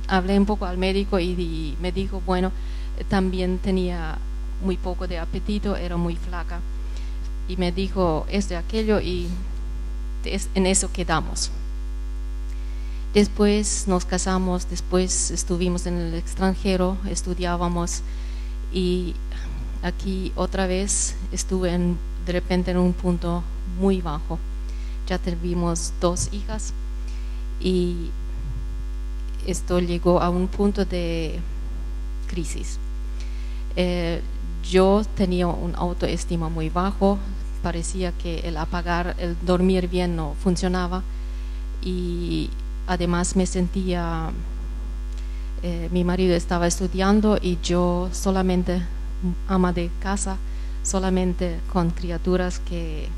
Hablé 0.09 0.39
un 0.39 0.47
poco 0.47 0.67
al 0.67 0.79
médico 0.79 1.19
y, 1.19 1.77
me 1.81 1.93
dijo, 1.93 2.23
bueno, 2.27 2.53
eh, 2.99 3.05
también 3.09 3.59
tenía 3.59 4.19
muy 4.63 4.77
poco 4.77 5.07
de 5.07 5.19
apetito, 5.19 5.77
era 5.77 5.97
muy 5.97 6.17
flaca. 6.17 6.61
Y 7.49 7.57
me 7.57 7.73
dijo 7.73 8.27
esto 8.29 8.55
y 8.55 8.57
aquello 8.57 9.01
y 9.01 9.29
es- 10.25 10.49
en 10.55 10.67
eso 10.67 10.91
quedamos. 10.93 11.51
Después 13.15 13.87
nos 13.87 14.05
casamos, 14.05 14.69
después 14.69 15.31
estuvimos 15.31 15.87
en 15.87 15.99
el 15.99 16.15
extranjero, 16.15 16.97
estudiábamos 17.09 18.03
y 18.73 19.15
aquí 19.83 20.33
otra 20.35 20.67
vez 20.67 21.15
estuve 21.31 21.71
de 22.27 22.33
repente 22.33 22.73
en 22.73 22.79
un 22.79 22.93
punto 22.93 23.45
muy 23.79 24.01
bajo. 24.01 24.39
Ya 25.07 25.19
tuvimos 25.19 25.93
dos 26.01 26.29
hijas 26.33 26.73
y 27.61 28.11
esto 29.47 29.79
llegó 29.81 30.21
a 30.21 30.29
un 30.31 30.49
punto 30.49 30.85
de 30.85 31.39
crisis. 32.29 32.79
Eh, 33.77 34.21
yo 34.71 35.03
tenía 35.17 35.47
un 35.47 35.75
autoestima 35.77 36.49
muy 36.49 36.71
bajo, 36.71 37.19
parecía 37.63 38.13
que 38.13 38.41
el 38.41 38.57
apagar, 38.57 39.15
el 39.19 39.37
dormir 39.45 39.89
bien 39.89 40.17
no 40.17 40.35
funcionaba 40.43 41.03
y 41.83 42.51
además 42.87 43.37
me 43.37 43.47
sentía, 43.47 44.31
eh, 45.63 45.89
mi 45.93 46.05
marido 46.05 46.35
estaba 46.35 46.67
estudiando 46.67 47.39
y 47.41 47.59
yo 47.63 48.09
solamente 48.13 48.83
ama 49.49 49.73
de 49.73 49.91
casa, 50.01 50.37
solamente 50.83 51.59
con 51.73 51.91
criaturas 51.91 52.59
que 52.59 53.09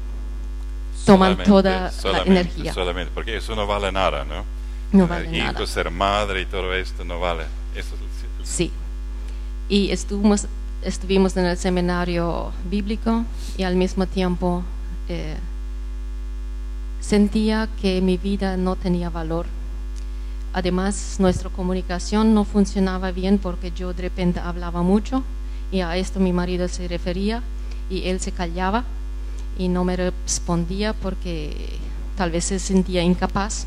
toman 1.05 1.37
Solamente- 1.45 1.45
toda 1.51 1.93
la 2.13 2.23
energía. 2.23 2.73
Solamente, 2.75 3.13
porque 3.15 3.37
eso 3.37 3.55
no 3.55 3.67
vale 3.67 3.93
nada, 3.93 4.25
¿no? 4.25 4.45
No 4.93 5.07
Tener 5.07 5.25
vale 5.27 5.37
hijos, 5.39 5.53
nada. 5.55 5.67
ser 5.67 5.91
madre 5.91 6.41
y 6.43 6.47
todo 6.47 6.73
esto 6.75 7.05
no 7.05 7.21
vale. 7.21 7.45
Eso 7.75 7.95
es 7.95 8.01
el- 8.41 8.47
Sí. 8.47 8.71
Y 9.69 9.91
estuvimos, 9.91 10.47
estuvimos 10.83 11.37
en 11.37 11.47
el 11.47 11.57
seminario 11.57 12.53
bíblico 12.71 13.25
y 13.57 13.65
al 13.65 13.75
mismo 13.77 14.07
tiempo 14.07 14.63
eh, 15.09 15.37
sentía 17.01 17.69
que 17.81 18.01
mi 18.01 18.17
vida 18.17 18.57
no 18.57 18.77
tenía 18.77 19.11
valor. 19.11 19.47
Además, 20.53 21.17
nuestra 21.19 21.51
comunicación 21.51 22.33
no 22.35 22.45
funcionaba 22.45 23.11
bien 23.11 23.39
porque 23.39 23.73
yo 23.73 23.93
de 23.93 24.03
repente 24.03 24.41
hablaba 24.41 24.83
mucho 24.83 25.23
y 25.71 25.81
a 25.81 25.97
esto 25.97 26.19
mi 26.21 26.33
marido 26.33 26.67
se 26.69 26.89
refería 26.89 27.43
y 27.91 28.09
él 28.09 28.21
se 28.21 28.33
callaba 28.33 28.85
y 29.59 29.69
no 29.69 29.85
me 29.85 29.97
respondía 29.97 30.93
porque 30.95 31.55
tal 32.17 32.31
vez 32.31 32.45
se 32.47 32.59
sentía 32.59 33.03
incapaz 33.03 33.67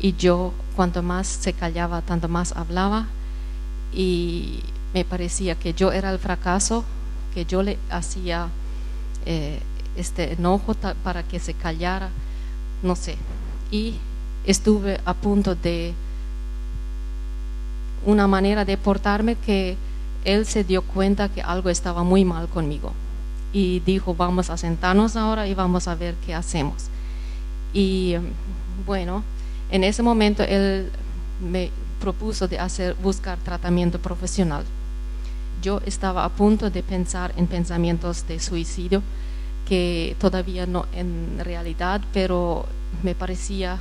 y 0.00 0.14
yo 0.14 0.52
cuanto 0.76 1.02
más 1.02 1.26
se 1.26 1.52
callaba, 1.52 2.02
tanto 2.02 2.28
más 2.28 2.52
hablaba 2.52 3.06
y 3.92 4.60
me 4.94 5.04
parecía 5.04 5.54
que 5.54 5.74
yo 5.74 5.92
era 5.92 6.10
el 6.10 6.18
fracaso, 6.18 6.84
que 7.34 7.44
yo 7.44 7.62
le 7.62 7.78
hacía 7.90 8.48
eh, 9.26 9.60
este 9.96 10.32
enojo 10.32 10.74
para 11.02 11.22
que 11.22 11.38
se 11.38 11.54
callara, 11.54 12.10
no 12.82 12.96
sé. 12.96 13.16
Y 13.70 13.96
estuve 14.46 15.00
a 15.04 15.14
punto 15.14 15.54
de 15.54 15.94
una 18.04 18.26
manera 18.26 18.64
de 18.64 18.76
portarme 18.76 19.36
que 19.36 19.76
él 20.24 20.46
se 20.46 20.64
dio 20.64 20.82
cuenta 20.82 21.28
que 21.28 21.42
algo 21.42 21.68
estaba 21.68 22.02
muy 22.02 22.24
mal 22.24 22.48
conmigo 22.48 22.92
y 23.52 23.80
dijo 23.80 24.14
vamos 24.14 24.50
a 24.50 24.56
sentarnos 24.56 25.16
ahora 25.16 25.46
y 25.46 25.54
vamos 25.54 25.88
a 25.88 25.94
ver 25.94 26.14
qué 26.26 26.34
hacemos. 26.34 26.86
Y 27.72 28.16
bueno, 28.86 29.22
en 29.72 29.84
ese 29.84 30.02
momento 30.02 30.42
él 30.42 30.90
me 31.40 31.70
propuso 31.98 32.46
de 32.46 32.58
hacer 32.58 32.94
buscar 33.02 33.38
tratamiento 33.38 33.98
profesional. 33.98 34.64
Yo 35.62 35.80
estaba 35.86 36.24
a 36.24 36.28
punto 36.28 36.68
de 36.68 36.82
pensar 36.82 37.32
en 37.36 37.46
pensamientos 37.46 38.28
de 38.28 38.38
suicidio 38.38 39.02
que 39.66 40.14
todavía 40.20 40.66
no 40.66 40.86
en 40.92 41.40
realidad, 41.42 42.02
pero 42.12 42.66
me 43.02 43.14
parecía 43.14 43.78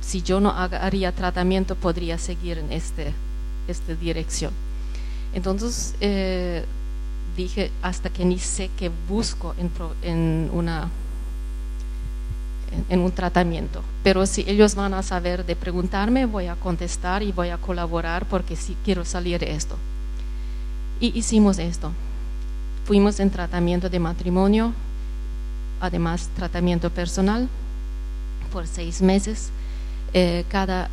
si 0.00 0.22
yo 0.22 0.40
no 0.40 0.50
haría 0.50 1.12
tratamiento 1.12 1.74
podría 1.74 2.16
seguir 2.16 2.58
en 2.58 2.72
este 2.72 3.12
esta 3.68 3.94
dirección. 3.94 4.52
Entonces 5.34 5.94
eh, 6.00 6.64
dije 7.36 7.70
hasta 7.82 8.08
que 8.08 8.24
ni 8.24 8.38
sé 8.38 8.70
qué 8.78 8.90
busco 9.08 9.54
en, 9.58 9.70
en 10.02 10.50
una 10.52 10.88
en- 12.88 13.00
un 13.00 13.12
tratamiento. 13.12 13.82
Pero 14.02 14.26
si 14.26 14.44
ellos 14.48 14.74
van 14.74 14.94
a 14.94 15.02
saber 15.02 15.44
de 15.46 15.56
preguntarme, 15.56 16.26
voy 16.26 16.46
a 16.46 16.54
contestar 16.56 17.22
y 17.22 17.32
voy 17.32 17.50
a 17.50 17.56
colaborar 17.58 18.26
porque 18.26 18.56
sí 18.56 18.76
quiero 18.84 19.04
salir 19.04 19.40
de 19.40 19.52
esto. 19.54 19.76
Y 21.00 21.16
hicimos 21.18 21.58
esto. 21.58 21.92
Fuimos 22.84 23.18
en 23.20 23.30
tratamiento 23.30 23.88
de 23.88 23.98
matrimonio 23.98 24.72
además 25.80 26.30
tratamiento 26.36 26.88
personal 26.90 27.48
por 28.52 28.66
seis 28.66 29.02
meses, 29.02 29.50
eh, 30.14 30.44
cada, 30.48 30.88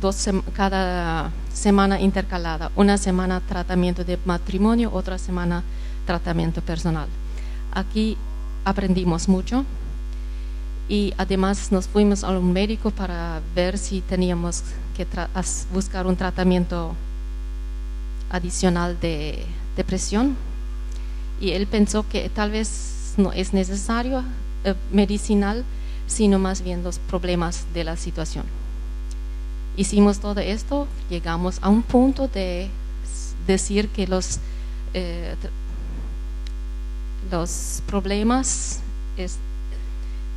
dos 0.00 0.28
cada 0.54 1.30
semana 1.52 2.00
intercalada, 2.00 2.70
una 2.74 2.98
semana 2.98 3.40
tratamiento 3.40 4.02
de 4.04 4.18
matrimonio, 4.24 4.90
otra 4.92 5.18
semana 5.18 5.62
tratamiento 6.06 6.62
personal. 6.62 7.06
Aquí 7.72 8.16
aprendimos 8.64 9.28
mucho 9.28 9.64
y 10.88 11.14
además 11.16 11.72
nos 11.72 11.88
fuimos 11.88 12.22
a 12.22 12.30
un 12.30 12.52
médico 12.52 12.90
para 12.90 13.40
ver 13.54 13.78
si 13.78 14.00
teníamos 14.00 14.62
que 14.96 15.06
buscar 15.72 16.06
un 16.06 16.16
tratamiento 16.16 16.94
adicional 18.30 18.98
de 19.00 19.44
depresión 19.76 20.36
y 21.40 21.50
él 21.50 21.66
pensó 21.66 22.08
que 22.08 22.28
tal 22.28 22.50
vez 22.50 23.14
no 23.16 23.32
es 23.32 23.52
necesario 23.52 24.24
eh, 24.64 24.74
medicinal, 24.92 25.64
sino 26.06 26.38
más 26.38 26.62
bien 26.62 26.82
los 26.82 26.98
problemas 26.98 27.66
de 27.74 27.84
la 27.84 27.96
situación. 27.96 28.44
Hicimos 29.76 30.20
todo 30.20 30.40
esto, 30.40 30.86
llegamos 31.10 31.58
a 31.60 31.68
un 31.68 31.82
punto 31.82 32.28
de 32.28 32.70
decir 33.46 33.88
que 33.88 34.06
los, 34.06 34.38
eh, 34.94 35.34
los 37.30 37.82
problemas 37.86 38.80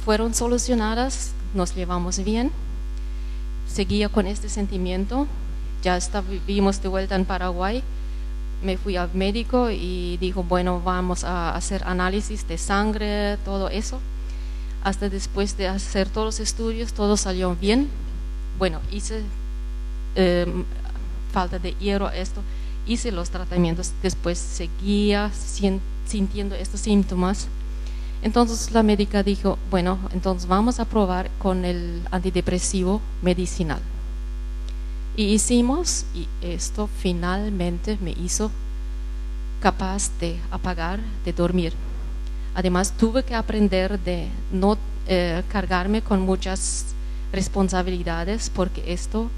fueron 0.03 0.33
solucionados, 0.33 1.31
nos 1.53 1.75
llevamos 1.75 2.23
bien, 2.23 2.51
seguía 3.67 4.09
con 4.09 4.27
este 4.27 4.49
sentimiento, 4.49 5.27
ya 5.83 5.97
está, 5.97 6.21
vivimos 6.21 6.81
de 6.81 6.89
vuelta 6.89 7.15
en 7.15 7.25
Paraguay, 7.25 7.83
me 8.63 8.77
fui 8.77 8.97
al 8.97 9.13
médico 9.13 9.69
y 9.71 10.17
dijo, 10.17 10.43
bueno, 10.43 10.81
vamos 10.81 11.23
a 11.23 11.55
hacer 11.55 11.83
análisis 11.85 12.47
de 12.47 12.57
sangre, 12.57 13.37
todo 13.45 13.69
eso. 13.69 13.99
Hasta 14.83 15.09
después 15.09 15.57
de 15.57 15.67
hacer 15.67 16.09
todos 16.09 16.25
los 16.25 16.39
estudios, 16.39 16.93
todo 16.93 17.17
salió 17.17 17.55
bien. 17.55 17.89
Bueno, 18.57 18.79
hice 18.91 19.21
eh, 20.15 20.45
falta 21.31 21.59
de 21.59 21.71
hierro, 21.73 22.09
esto, 22.09 22.41
hice 22.85 23.11
los 23.11 23.29
tratamientos, 23.29 23.93
después 24.01 24.37
seguía 24.37 25.31
sintiendo 26.05 26.55
estos 26.55 26.81
síntomas. 26.81 27.47
Entonces 28.21 28.71
la 28.71 28.83
médica 28.83 29.23
dijo, 29.23 29.57
bueno, 29.71 29.97
entonces 30.13 30.47
vamos 30.47 30.79
a 30.79 30.85
probar 30.85 31.29
con 31.39 31.63
el 31.63 32.01
antidepresivo 32.11 33.01
medicinal. 33.21 33.79
Y 35.15 35.33
hicimos, 35.33 36.05
y 36.13 36.27
esto 36.41 36.89
finalmente 37.01 37.97
me 38.01 38.11
hizo 38.11 38.51
capaz 39.61 40.11
de 40.19 40.37
apagar, 40.51 40.99
de 41.25 41.33
dormir. 41.33 41.73
Además, 42.55 42.93
tuve 42.97 43.23
que 43.23 43.35
aprender 43.35 43.99
de 43.99 44.27
no 44.51 44.77
eh, 45.07 45.43
cargarme 45.49 46.01
con 46.01 46.21
muchas 46.21 46.87
responsabilidades 47.31 48.49
porque 48.49 48.91
esto 48.91 49.29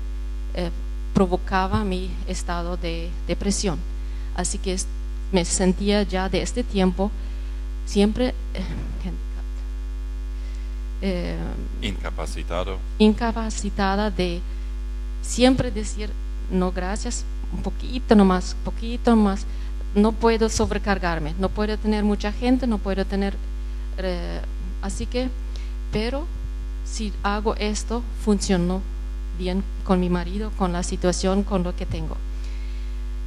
eh, 0.53 0.69
provocaba 1.13 1.83
mi 1.83 2.09
estado 2.27 2.77
de 2.77 3.09
depresión. 3.27 3.79
Así 4.35 4.57
que 4.57 4.77
me 5.31 5.45
sentía 5.45 6.03
ya 6.03 6.29
de 6.29 6.41
este 6.41 6.63
tiempo 6.63 7.11
siempre 7.91 8.29
eh, 8.53 8.63
eh, 11.01 11.37
Incapacitado. 11.81 12.77
incapacitada 12.99 14.09
de 14.09 14.39
siempre 15.21 15.71
decir 15.71 16.09
no 16.49 16.71
gracias, 16.71 17.25
un 17.53 17.61
poquito 17.63 18.15
nomás, 18.15 18.55
poquito 18.63 19.15
más. 19.15 19.45
No 19.93 20.13
puedo 20.13 20.47
sobrecargarme, 20.47 21.33
no 21.37 21.49
puedo 21.49 21.77
tener 21.77 22.03
mucha 22.05 22.31
gente, 22.31 22.65
no 22.65 22.77
puedo 22.77 23.03
tener... 23.05 23.35
eh, 23.97 24.39
así 24.81 25.05
que, 25.05 25.29
pero 25.91 26.25
si 26.85 27.11
hago 27.23 27.55
esto, 27.55 28.03
funcionó 28.23 28.81
bien 29.37 29.63
con 29.83 29.99
mi 29.99 30.09
marido, 30.09 30.51
con 30.57 30.71
la 30.71 30.83
situación, 30.83 31.43
con 31.43 31.63
lo 31.63 31.75
que 31.75 31.85
tengo. 31.85 32.15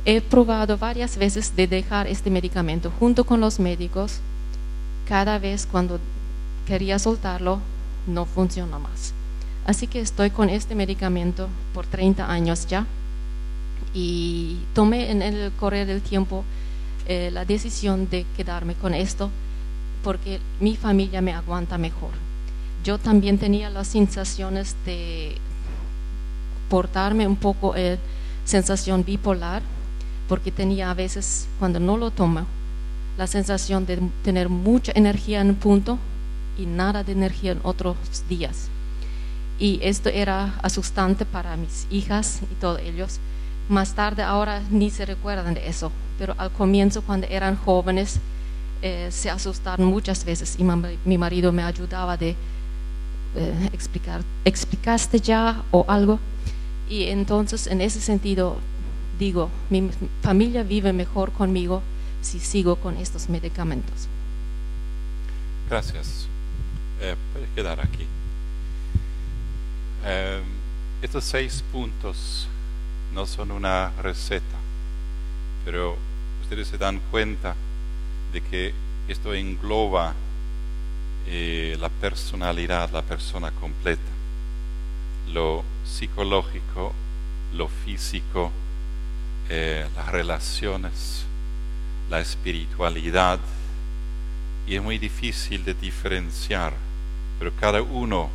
He 0.07 0.21
probado 0.23 0.79
varias 0.79 1.17
veces 1.19 1.55
de 1.55 1.67
dejar 1.67 2.07
este 2.07 2.31
medicamento 2.31 2.91
junto 2.99 3.25
con 3.25 3.41
los 3.41 3.59
médicos. 3.59 4.21
Cada 5.09 5.39
vez 5.39 5.67
cuando 5.71 6.01
quería 6.67 6.99
soltarlo, 6.99 7.61
no 8.07 8.25
funciona 8.25 8.79
más. 8.79 9.13
Así 9.67 9.87
que 9.87 10.01
estoy 10.01 10.31
con 10.31 10.51
este 10.51 10.75
medicamento 10.75 11.49
por 11.73 11.87
30 11.87 12.31
años 12.31 12.67
ya 12.67 12.87
y 13.95 14.59
tomé 14.75 15.11
en 15.11 15.23
el 15.23 15.53
correr 15.53 15.87
del 15.87 16.03
tiempo 16.03 16.45
eh, 17.07 17.31
la 17.33 17.45
decisión 17.45 18.09
de 18.11 18.27
quedarme 18.37 18.75
con 18.75 18.95
esto 18.95 19.31
porque 20.03 20.41
mi 20.61 20.77
familia 20.77 21.21
me 21.23 21.33
aguanta 21.33 21.79
mejor. 21.79 22.11
Yo 22.85 22.99
también 22.99 23.39
tenía 23.39 23.71
las 23.71 23.89
sensaciones 23.89 24.77
de 24.85 25.37
portarme 26.69 27.27
un 27.27 27.37
poco 27.37 27.75
eh, 27.77 27.99
sensación 28.45 29.05
bipolar 29.05 29.63
porque 30.29 30.51
tenía 30.51 30.91
a 30.91 30.95
veces 30.95 31.47
cuando 31.59 31.81
no 31.81 31.97
lo 31.97 32.11
tomo 32.11 32.47
la 33.17 33.27
sensación 33.27 33.87
de 33.87 33.99
tener 34.23 34.49
mucha 34.49 34.93
energía 34.95 35.41
en 35.41 35.51
un 35.51 35.57
punto 35.57 35.99
y 36.59 36.67
nada 36.67 37.05
de 37.05 37.13
energía 37.13 37.53
en 37.53 37.61
otros 37.63 37.97
días 38.29 38.69
y 39.59 39.79
esto 39.83 40.09
era 40.09 40.55
asustante 40.63 41.25
para 41.25 41.57
mis 41.57 41.87
hijas 41.91 42.41
y 42.51 42.55
todos 42.57 42.81
ellos. 42.81 43.19
Más 43.69 43.95
tarde 43.95 44.23
ahora 44.23 44.63
ni 44.71 44.91
se 44.91 45.07
recuerdan 45.07 45.55
de 45.55 45.69
eso, 45.69 45.91
pero 46.19 46.35
al 46.39 46.51
comienzo 46.51 47.03
cuando 47.03 47.27
eran 47.29 47.57
jóvenes 47.57 48.19
eh, 48.83 49.09
se 49.11 49.31
asustaron 49.31 49.87
muchas 49.87 50.25
veces 50.25 50.57
y 50.59 50.65
mi 51.05 51.19
marido 51.19 51.53
me 51.53 51.63
ayudaba 51.63 52.17
de 52.17 52.37
eh, 53.37 53.71
explicar, 53.73 54.23
explicaste 54.45 55.21
ya 55.21 55.63
o 55.71 55.85
algo. 55.89 56.19
Y 56.89 57.05
entonces 57.05 57.67
en 57.67 57.81
ese 57.81 58.01
sentido 58.01 58.59
digo, 59.19 59.49
mi 59.71 59.89
familia 60.21 60.63
vive 60.63 60.93
mejor 60.93 61.33
conmigo 61.33 61.81
si 62.25 62.41
sigo 62.41 62.77
con 62.77 62.97
estos 62.97 63.29
medicamentos. 63.29 64.09
Gracias. 65.69 66.27
Eh, 67.01 67.17
quedar 67.55 67.81
aquí. 67.81 68.07
Eh, 70.05 70.43
estos 71.03 71.25
seis 71.25 71.63
puntos 71.73 72.49
no 73.13 73.27
son 73.27 73.51
una 73.51 73.91
receta, 74.03 74.59
pero 75.65 75.97
ustedes 76.43 76.69
se 76.69 76.79
dan 76.79 77.01
cuenta 77.11 77.55
de 78.33 78.41
que 78.41 78.75
esto 79.09 79.35
engloba 79.35 80.15
eh, 81.27 81.77
la 81.81 81.89
personalidad, 81.89 82.91
la 82.91 83.03
persona 83.03 83.51
completa, 83.51 84.03
lo 85.33 85.65
psicológico, 85.85 86.93
lo 87.55 87.69
físico, 87.69 88.51
eh, 89.49 89.87
las 89.97 90.09
relaciones, 90.09 91.25
la 92.11 92.21
espiritualidad, 92.21 93.39
y 94.67 94.77
es 94.77 94.83
muy 94.83 94.99
difícil 94.99 95.65
de 95.65 95.75
diferenciar, 95.75 96.73
pero 97.39 97.53
cada 97.61 97.83
uno 97.83 98.31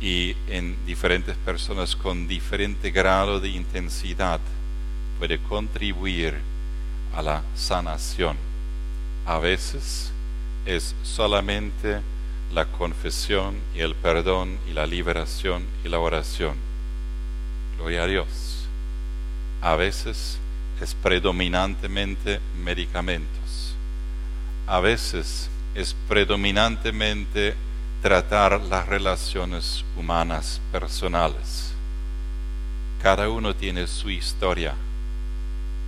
y 0.00 0.34
en 0.48 0.76
diferentes 0.86 1.36
personas 1.36 1.94
con 1.94 2.26
diferente 2.26 2.90
grado 2.90 3.38
de 3.38 3.50
intensidad 3.50 4.40
puede 5.18 5.38
contribuir 5.38 6.38
a 7.14 7.20
la 7.20 7.42
sanación. 7.54 8.36
A 9.26 9.38
veces 9.38 10.10
es 10.64 10.94
solamente 11.02 12.00
la 12.54 12.64
confesión 12.64 13.56
y 13.74 13.80
el 13.80 13.94
perdón 13.94 14.58
y 14.68 14.72
la 14.72 14.86
liberación 14.86 15.64
y 15.84 15.88
la 15.88 15.98
oración. 15.98 16.54
Gloria 17.76 18.04
a 18.04 18.06
Dios. 18.06 18.66
A 19.60 19.76
veces 19.76 20.38
es 20.80 20.94
predominantemente 20.94 22.40
medicamentos. 22.64 23.74
A 24.66 24.80
veces 24.80 25.50
es 25.74 25.94
predominantemente 26.08 27.54
tratar 28.02 28.60
las 28.60 28.88
relaciones 28.88 29.84
humanas 29.96 30.60
personales. 30.72 31.72
Cada 33.02 33.28
uno 33.28 33.54
tiene 33.54 33.86
su 33.86 34.10
historia, 34.10 34.74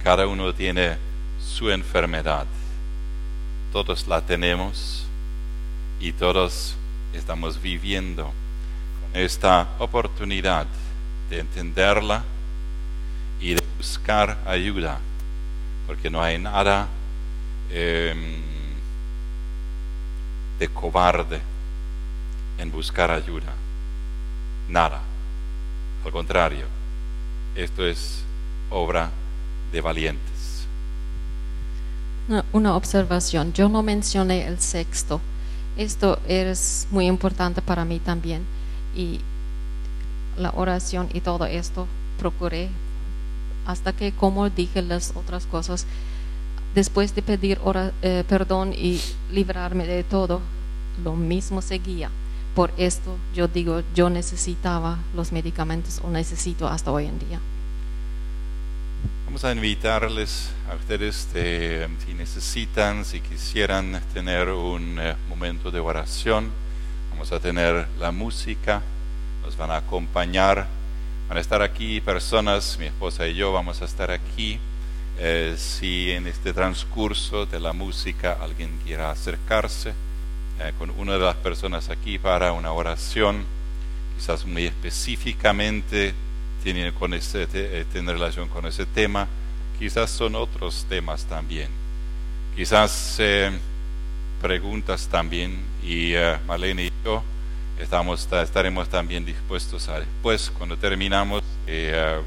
cada 0.03 0.27
uno 0.27 0.53
tiene 0.55 0.97
su 1.41 1.71
enfermedad. 1.71 2.47
Todos 3.73 4.07
la 4.07 4.21
tenemos 4.21 5.07
y 6.01 6.13
todos 6.13 6.75
estamos 7.15 7.61
viviendo 7.61 8.25
con 8.25 9.21
esta 9.21 9.69
oportunidad 9.79 10.67
de 11.31 11.41
entenderla 11.41 12.25
y 13.43 13.55
de 13.55 13.63
buscar 13.77 14.39
ayuda, 14.47 15.01
porque 15.89 16.09
no 16.09 16.23
hay 16.23 16.39
nada 16.39 16.87
eh, 17.71 18.15
de 20.61 20.69
cobarde 20.69 21.41
en 22.59 22.71
buscar 22.71 23.11
ayuda. 23.11 23.53
Nada. 24.69 25.01
Al 26.05 26.13
contrario, 26.13 26.67
esto 27.57 27.85
es 27.85 28.23
obra 28.71 29.11
de 29.73 29.81
valientes. 29.81 30.67
Una, 32.29 32.45
una 32.53 32.77
observación, 32.77 33.53
yo 33.53 33.69
no 33.69 33.83
mencioné 33.83 34.47
el 34.47 34.61
sexto. 34.61 35.21
Esto 35.77 36.21
es 36.29 36.87
muy 36.93 37.07
importante 37.07 37.61
para 37.61 37.85
mí 37.85 37.99
también. 37.99 38.45
Y 38.95 39.21
la 40.39 40.51
oración 40.51 41.09
y 41.13 41.21
todo 41.21 41.45
esto 41.47 41.89
procuré 42.19 42.69
hasta 43.67 43.93
que, 43.93 44.13
como 44.13 44.49
dije 44.51 44.83
las 44.83 45.13
otras 45.15 45.47
cosas, 45.47 45.87
después 46.75 47.15
de 47.15 47.23
pedir 47.23 47.59
ora- 47.65 47.93
eh, 48.03 48.25
perdón 48.29 48.73
y 48.73 49.01
librarme 49.31 49.87
de 49.87 50.05
todo, 50.05 50.41
lo 51.03 51.15
mismo 51.15 51.63
seguía. 51.63 52.11
Por 52.55 52.71
esto 52.77 53.17
yo 53.35 53.49
digo, 53.49 53.83
yo 53.95 54.11
necesitaba 54.11 54.99
los 55.15 55.33
medicamentos 55.33 56.01
o 56.05 56.11
necesito 56.11 56.69
hasta 56.69 56.91
hoy 56.91 57.07
en 57.07 57.19
día. 57.19 57.41
Vamos 59.25 59.45
a 59.45 59.53
invitarles 59.53 60.51
a 60.71 60.75
ustedes, 60.75 61.33
de, 61.33 61.89
si 62.07 62.13
necesitan, 62.13 63.05
si 63.07 63.21
quisieran 63.21 64.03
tener 64.13 64.51
un 64.51 64.99
eh, 65.01 65.15
momento 65.31 65.71
de 65.71 65.81
oración, 65.81 66.51
vamos 67.11 67.33
a 67.33 67.41
tener 67.41 67.89
la 67.99 68.13
música, 68.13 68.83
nos 69.43 69.57
van 69.57 69.71
a 69.71 69.77
acompañar, 69.77 70.67
van 71.33 71.39
a 71.39 71.41
estar 71.41 71.63
aquí 71.63 71.99
personas, 72.03 72.77
mi 72.79 72.85
esposa 72.85 73.27
y 73.27 73.35
yo 73.35 73.53
vamos 73.53 73.81
a 73.81 73.87
estar 73.87 74.11
aquí. 74.11 74.59
Eh, 75.19 75.55
si 75.57 76.11
en 76.11 76.27
este 76.27 76.53
transcurso 76.53 77.47
de 77.47 77.59
la 77.59 77.73
música 77.73 78.37
alguien 78.39 78.79
quiera 78.85 79.11
acercarse 79.11 79.95
eh, 80.61 80.75
con 80.79 80.91
una 80.91 81.15
de 81.15 81.21
las 81.21 81.37
personas 81.37 81.89
aquí 81.89 82.19
para 82.19 82.53
una 82.53 82.73
oración, 82.73 83.47
quizás 84.15 84.45
muy 84.45 84.67
específicamente 84.67 86.13
tiene, 86.63 86.93
con 86.93 87.15
eh, 87.15 87.87
relación 87.93 88.51
con 88.51 88.67
ese 88.67 88.85
tema, 88.85 89.27
quizás 89.79 90.11
son 90.11 90.35
otros 90.35 90.85
temas 90.87 91.25
también, 91.25 91.69
quizás 92.55 93.17
eh, 93.21 93.51
preguntas 94.43 95.09
también 95.09 95.63
y 95.83 96.13
Marlene 96.47 96.85
y 96.89 96.93
yo 97.03 97.23
estamos, 97.83 98.27
ta- 98.27 98.43
estaremos 98.43 98.89
también 98.89 99.25
dispuestos 99.25 99.89
a 99.89 99.99
después, 100.01 100.51
cuando 100.57 100.77
terminamos, 100.77 101.43
eh, 101.67 101.93
eh, 101.95 102.21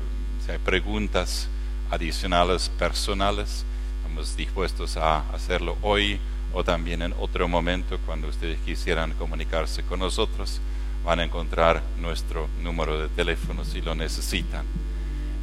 si 0.46 0.52
hay 0.52 0.58
preguntas 0.60 1.48
adicionales 1.90 2.70
personales, 2.70 3.64
estamos 4.02 4.36
dispuestos 4.36 4.98
a 4.98 5.20
hacerlo 5.32 5.78
hoy 5.82 6.20
o 6.54 6.64
también 6.64 7.02
en 7.02 7.14
otro 7.20 7.48
momento 7.48 7.98
cuando 8.06 8.28
ustedes 8.28 8.58
quisieran 8.60 9.14
comunicarse 9.14 9.84
con 9.84 10.00
nosotros 10.00 10.60
van 11.04 11.20
a 11.20 11.24
encontrar 11.24 11.82
nuestro 12.00 12.48
número 12.62 13.00
de 13.00 13.10
teléfono 13.10 13.64
si 13.66 13.82
lo 13.82 13.94
necesitan. 13.96 14.66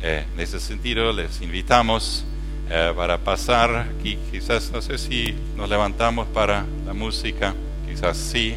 Eh, 0.03 0.25
en 0.35 0.41
ese 0.41 0.59
sentido, 0.59 1.13
les 1.13 1.41
invitamos 1.41 2.25
eh, 2.69 2.93
para 2.97 3.19
pasar 3.19 3.89
aquí, 3.99 4.19
quizás, 4.31 4.71
no 4.73 4.83
sé 4.83 4.99
si 4.99 5.35
nos 5.57 5.69
levantamos 5.69 6.27
para 6.29 6.65
la 6.87 6.93
música, 6.93 7.55
quizás 7.87 8.17
sí. 8.17 8.57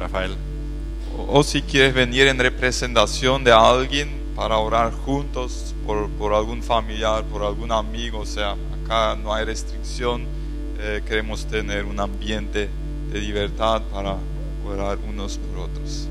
Rafael, 0.00 0.34
O, 1.28 1.42
si 1.42 1.60
quieres 1.60 1.92
venir 1.92 2.26
en 2.26 2.38
representación 2.38 3.44
de 3.44 3.52
alguien 3.52 4.08
para 4.34 4.56
orar 4.56 4.92
juntos 4.92 5.74
por, 5.86 6.08
por 6.12 6.32
algún 6.32 6.62
familiar, 6.62 7.22
por 7.24 7.42
algún 7.42 7.70
amigo, 7.70 8.20
o 8.20 8.26
sea, 8.26 8.56
acá 8.82 9.14
no 9.22 9.34
hay 9.34 9.44
restricción, 9.44 10.24
eh, 10.78 11.02
queremos 11.06 11.44
tener 11.44 11.84
un 11.84 12.00
ambiente 12.00 12.70
de 13.12 13.20
libertad 13.20 13.82
para 13.92 14.16
orar 14.66 14.96
unos 15.06 15.36
por 15.36 15.64
otros. 15.64 16.08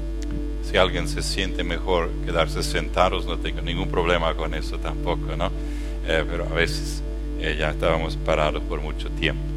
si 0.62 0.78
alguien 0.78 1.08
se 1.08 1.24
siente 1.24 1.64
mejor 1.64 2.12
quedarse 2.24 2.62
sentados, 2.62 3.26
no 3.26 3.40
tengo 3.40 3.62
ningún 3.62 3.90
problema 3.90 4.36
con 4.36 4.54
eso 4.54 4.78
tampoco, 4.78 5.36
¿no? 5.36 5.48
Eh, 6.06 6.24
pero 6.30 6.46
a 6.46 6.54
veces 6.54 7.02
eh, 7.40 7.56
ya 7.58 7.72
estábamos 7.72 8.16
parados 8.18 8.62
por 8.70 8.80
mucho 8.80 9.10
tiempo. 9.10 9.49